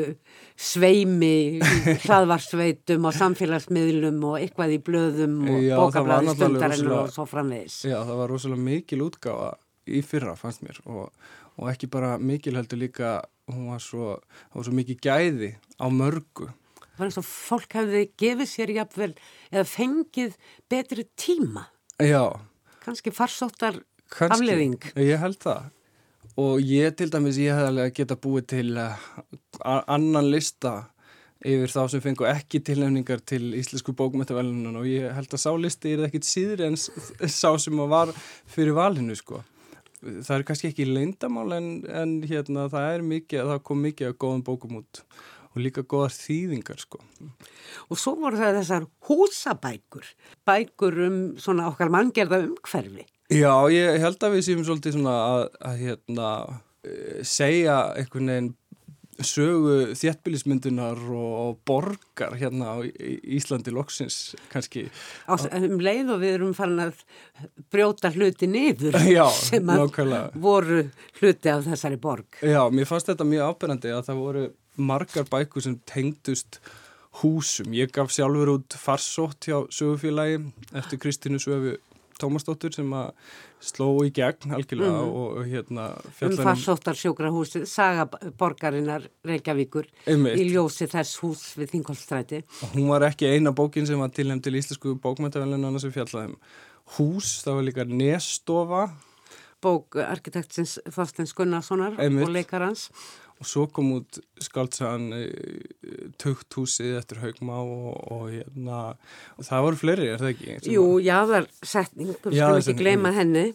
sveimi, 0.58 1.58
hlaðvarsveitum 2.04 3.08
og 3.08 3.16
samfélagsmiðlum 3.16 4.20
og 4.26 4.38
eitthvað 4.40 4.74
í 4.74 4.78
blöðum 4.86 5.40
og 5.46 5.66
bókablaði 5.82 6.34
stundarinn 6.34 6.92
og 6.94 7.10
svo 7.14 7.26
framvegis. 7.30 7.80
Já, 7.86 7.98
það 8.02 8.22
var 8.22 8.32
rosalega 8.34 8.66
mikil 8.68 9.02
útgáfa 9.06 9.50
í 9.88 10.02
fyrra 10.04 10.36
fannst 10.38 10.64
mér 10.66 10.80
og, 10.86 11.08
og 11.58 11.72
ekki 11.72 11.90
bara 11.90 12.16
mikil 12.20 12.58
heldur 12.58 12.82
líka 12.82 13.18
hún 13.48 13.70
var 13.72 13.82
svo, 13.82 14.18
var 14.54 14.66
svo 14.66 14.74
mikið 14.76 15.02
gæði 15.04 15.52
á 15.78 15.86
mörgu. 15.90 16.50
Það 16.98 17.00
var 17.00 17.10
eins 17.10 17.20
og 17.20 17.28
fólk 17.28 17.74
hefði 17.78 18.04
gefið 18.18 18.50
sér 18.50 18.74
jafnvel 18.74 19.12
eða 19.52 19.66
fengið 19.70 20.38
betri 20.70 21.06
tíma, 21.18 21.68
kannski 22.84 23.10
farsóttar 23.14 23.80
afleðing. 24.28 24.78
Ég 24.96 25.18
held 25.20 25.40
það. 25.42 25.72
Og 26.38 26.62
ég 26.62 26.94
til 26.94 27.10
dæmis, 27.10 27.40
ég 27.42 27.56
hef 27.56 27.66
alveg 27.72 27.96
geta 27.96 28.14
búið 28.14 28.46
til 28.52 28.78
uh, 28.78 29.08
annan 29.66 30.30
lista 30.30 30.84
yfir 31.42 31.70
þá 31.70 31.80
sem 31.90 32.02
fengu 32.02 32.26
ekki 32.26 32.60
tilnefningar 32.66 33.22
til 33.26 33.52
íslensku 33.58 33.94
bókmyndavelunum 33.98 34.80
og 34.80 34.86
ég 34.90 35.12
held 35.14 35.34
að 35.34 35.42
sá 35.42 35.50
listi 35.58 35.94
er 35.94 36.06
ekkit 36.08 36.26
síður 36.26 36.64
en 36.66 36.78
sá 36.78 37.50
sem 37.58 37.78
að 37.78 37.92
var 37.92 38.12
fyrir 38.50 38.74
valinu 38.78 39.14
sko. 39.18 39.42
Það 39.98 40.34
er 40.36 40.46
kannski 40.46 40.70
ekki 40.70 40.86
leyndamál 40.86 41.56
en, 41.56 41.68
en 41.90 42.16
hérna 42.26 42.68
það 42.70 42.92
er 42.94 43.06
mikið, 43.06 43.52
það 43.52 43.62
kom 43.66 43.82
mikið 43.86 44.12
af 44.12 44.18
góðum 44.22 44.44
bókum 44.46 44.80
út 44.80 45.02
og 45.54 45.62
líka 45.64 45.84
góðar 45.88 46.14
þýðingar 46.14 46.82
sko. 46.82 47.00
Og 47.88 48.00
svo 48.00 48.14
voru 48.20 48.40
það 48.40 48.60
þessar 48.60 48.88
húsabækur, 49.08 50.12
bækur 50.48 51.00
um 51.06 51.18
svona 51.40 51.68
okkar 51.70 51.92
manngerða 51.92 52.42
umhverfi. 52.46 53.06
Já, 53.28 53.52
ég 53.72 53.98
held 54.00 54.24
að 54.24 54.38
við 54.38 54.46
séum 54.46 54.64
svolítið 54.64 54.96
svona 54.96 55.16
að, 55.26 55.42
að 55.68 55.82
hérna, 55.82 56.28
eh, 56.88 57.18
segja 57.28 57.80
einhvern 57.98 58.32
veginn 58.32 58.54
sögu 59.24 59.94
þéttbílismyndunar 59.98 60.98
og, 61.10 61.32
og 61.42 61.56
borgar 61.66 62.36
hérna 62.38 62.74
á 62.74 62.76
Íslandi 62.86 63.72
loksins 63.74 64.36
kannski. 64.52 64.84
Á, 65.26 65.34
um 65.58 65.78
leið 65.82 66.12
og 66.14 66.20
við 66.22 66.34
erum 66.36 66.54
farin 66.56 66.84
að 66.86 67.00
brjóta 67.74 68.12
hluti 68.14 68.46
niður 68.50 68.98
Já, 69.18 69.24
sem 69.34 69.66
að 69.74 69.82
nákvæmlega. 69.84 70.42
voru 70.44 70.82
hluti 71.20 71.52
af 71.52 71.66
þessari 71.66 71.98
borg. 72.02 72.42
Já, 72.46 72.62
mér 72.70 72.90
fannst 72.90 73.10
þetta 73.10 73.26
mjög 73.28 73.52
ábyrrandi 73.54 73.94
að 73.96 74.04
það 74.10 74.22
voru 74.22 74.44
margar 74.78 75.26
bækur 75.32 75.66
sem 75.66 75.78
tengdust 75.90 76.60
húsum. 77.18 77.72
Ég 77.74 77.90
gaf 77.94 78.12
sjálfur 78.14 78.54
út 78.54 78.76
farsótt 78.78 79.48
hjá 79.50 79.58
sögufélagi 79.74 80.38
eftir 80.78 81.00
Kristínu 81.02 81.40
Söfu 81.42 81.74
Tómasdóttur 82.18 82.74
sem 82.74 82.92
að 82.98 83.10
sló 83.64 83.88
í 84.06 84.12
gegn 84.14 84.54
algjörlega 84.58 85.00
og, 85.02 85.40
og 85.40 85.48
hérna 85.50 85.88
Um 85.98 86.14
fjallar 86.20 86.48
farsóttar 86.50 86.98
sjúkrahúsið, 86.98 87.66
saga 87.70 88.06
borgarinnar 88.38 89.08
Reykjavíkur 89.26 89.88
Einmitt. 90.06 90.38
í 90.38 90.48
ljósi 90.52 90.88
þess 90.90 91.18
hús 91.22 91.44
við 91.58 91.74
Þingolstræti. 91.76 92.42
Hún 92.74 92.88
var 92.92 93.06
ekki 93.08 93.30
eina 93.32 93.54
bókin 93.56 93.86
sem 93.88 93.98
var 94.00 94.12
tilnæmt 94.14 94.44
til 94.46 94.56
íslensku 94.58 94.96
bókmyndavelunana 95.02 95.82
sem 95.82 95.94
fjallaði 95.94 96.34
um 96.34 96.40
hús, 96.98 97.38
það 97.44 97.58
var 97.58 97.68
líka 97.68 97.84
nestofa 97.88 98.88
Bók 99.58 99.96
arkitektsins 99.98 100.76
Þorsteins 100.94 101.32
Gunnarssonar 101.34 101.96
Einmitt. 101.98 102.28
og 102.28 102.30
leikarans. 102.30 102.84
Og 103.38 103.46
svo 103.46 103.66
kom 103.70 103.92
út 103.98 104.18
skaldsagan 104.42 105.10
Tugthúsið 106.18 106.98
eftir 106.98 107.20
Haugmá 107.22 107.60
og, 107.62 107.92
og 108.10 108.24
hérna 108.32 108.80
og 109.36 109.46
það 109.46 109.66
voru 109.66 109.80
fleiri, 109.82 110.08
er 110.12 110.22
það 110.22 110.32
ekki? 110.34 110.56
Jú, 110.74 110.86
jáðar 111.04 111.46
setning, 111.62 112.14
við 112.24 112.40
skulum 112.40 112.62
ekki 112.62 112.76
gleyma 112.80 113.14
henni, 113.14 113.46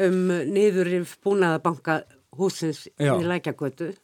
um 0.00 0.20
niðurrif 0.52 1.16
búnaðabanka 1.24 2.02
húsins 2.36 2.86
Já. 3.00 3.16
í 3.16 3.24
Lækjagötu. 3.26 3.94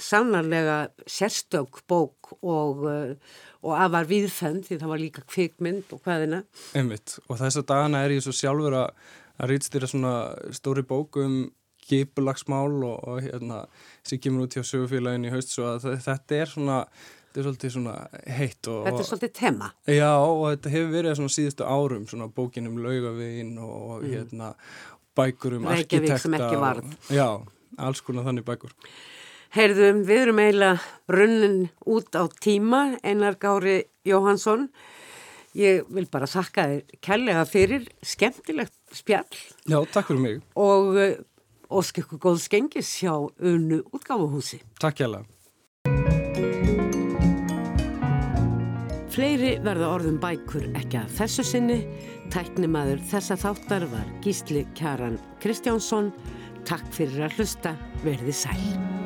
Sannarlega 0.00 0.88
sérstök 1.04 1.82
bók 1.88 2.32
og, 2.40 2.84
uh, 2.88 3.12
og 3.60 3.74
afar 3.76 4.08
viðfend 4.08 4.64
því 4.64 4.78
það 4.80 4.92
var 4.94 5.02
líka 5.02 5.24
kvikmynd 5.28 5.92
og 5.92 6.00
hvaðina. 6.06 6.42
Einmitt, 6.72 7.18
og 7.28 7.36
þess 7.36 7.60
að 7.60 7.68
dagana 7.68 8.04
er 8.06 8.16
ég 8.16 8.24
svo 8.24 8.32
sjálfur 8.32 8.78
að, 8.80 8.94
að 9.36 9.52
rýtstýra 9.52 9.90
svona 9.90 10.14
stóri 10.56 10.86
bók 10.88 11.20
gipulagsmál 11.90 12.76
og, 12.86 12.98
og 13.10 13.22
hérna 13.26 13.64
sem 14.06 14.18
kemur 14.22 14.46
út 14.46 14.56
hjá 14.56 14.62
sögufélagin 14.66 15.26
í 15.28 15.32
haust 15.34 15.52
svo 15.54 15.66
að 15.74 15.84
þe- 15.88 15.98
þetta 16.06 16.38
er 16.44 16.52
svona, 16.54 16.78
þetta 17.30 17.40
er 17.42 17.46
svolítið 17.48 17.74
svona 17.76 17.94
heitt 18.38 18.70
og, 18.72 18.80
Þetta 18.88 19.02
er 19.04 19.08
svolítið 19.10 19.32
tema. 19.40 19.70
Já, 19.86 20.10
og 20.18 20.44
þetta 20.54 20.74
hefur 20.76 20.92
verið 20.96 21.16
svona 21.20 21.34
síðustu 21.36 21.66
árum, 21.68 22.06
svona 22.10 22.28
bókin 22.40 22.70
um 22.70 22.78
laugavegin 22.84 23.54
og, 23.58 23.74
og 23.96 24.04
hérna 24.08 24.52
bækur 25.18 25.58
um 25.58 25.64
Mm. 25.66 25.74
Reykjavík 25.74 26.10
arkitekta. 26.10 26.18
sem 26.22 26.34
ekki 26.38 26.60
varð. 26.62 26.86
Og, 26.94 27.10
já, 27.16 27.28
alls 27.78 28.00
konar 28.06 28.24
þannig 28.30 28.44
bækur. 28.46 28.72
Heyrðu, 29.50 29.86
við 30.06 30.20
erum 30.28 30.38
eiginlega 30.38 30.80
runnin 31.10 31.56
út 31.90 32.14
á 32.14 32.22
tíma, 32.38 32.96
Einar 33.02 33.34
Gári 33.42 33.80
Jóhansson. 34.06 34.68
Ég 35.58 35.82
vil 35.90 36.06
bara 36.06 36.28
þakka 36.30 36.62
þér 36.70 37.00
kærlega 37.02 37.40
fyrir 37.50 37.88
skemmtilegt 38.06 38.76
spjall 38.94 39.26
Já, 39.66 39.80
takk 39.90 40.06
fyrir 40.12 40.20
mig. 40.22 40.36
og 40.54 40.94
ósk 41.70 42.02
ykkur 42.02 42.20
góð 42.22 42.40
skengis 42.44 42.90
hjá 43.00 43.14
unnu 43.16 43.82
útgáfuhúsi. 43.94 44.60
Takk 44.82 45.02
hjá 45.02 45.08
Fleiri 49.10 49.56
verða 49.64 49.88
orðum 49.96 50.20
bækur 50.22 50.68
ekki 50.78 51.00
að 51.00 51.16
þessu 51.18 51.44
sinni. 51.44 51.80
Tæknimaður 52.30 53.02
þessa 53.10 53.36
þáttar 53.42 53.88
var 53.90 54.06
Gísli 54.22 54.62
Kjaran 54.78 55.18
Kristjánsson. 55.42 56.12
Takk 56.68 56.86
fyrir 56.94 57.26
að 57.26 57.40
hlusta, 57.40 57.74
verði 58.06 58.36
sæl. 58.44 58.99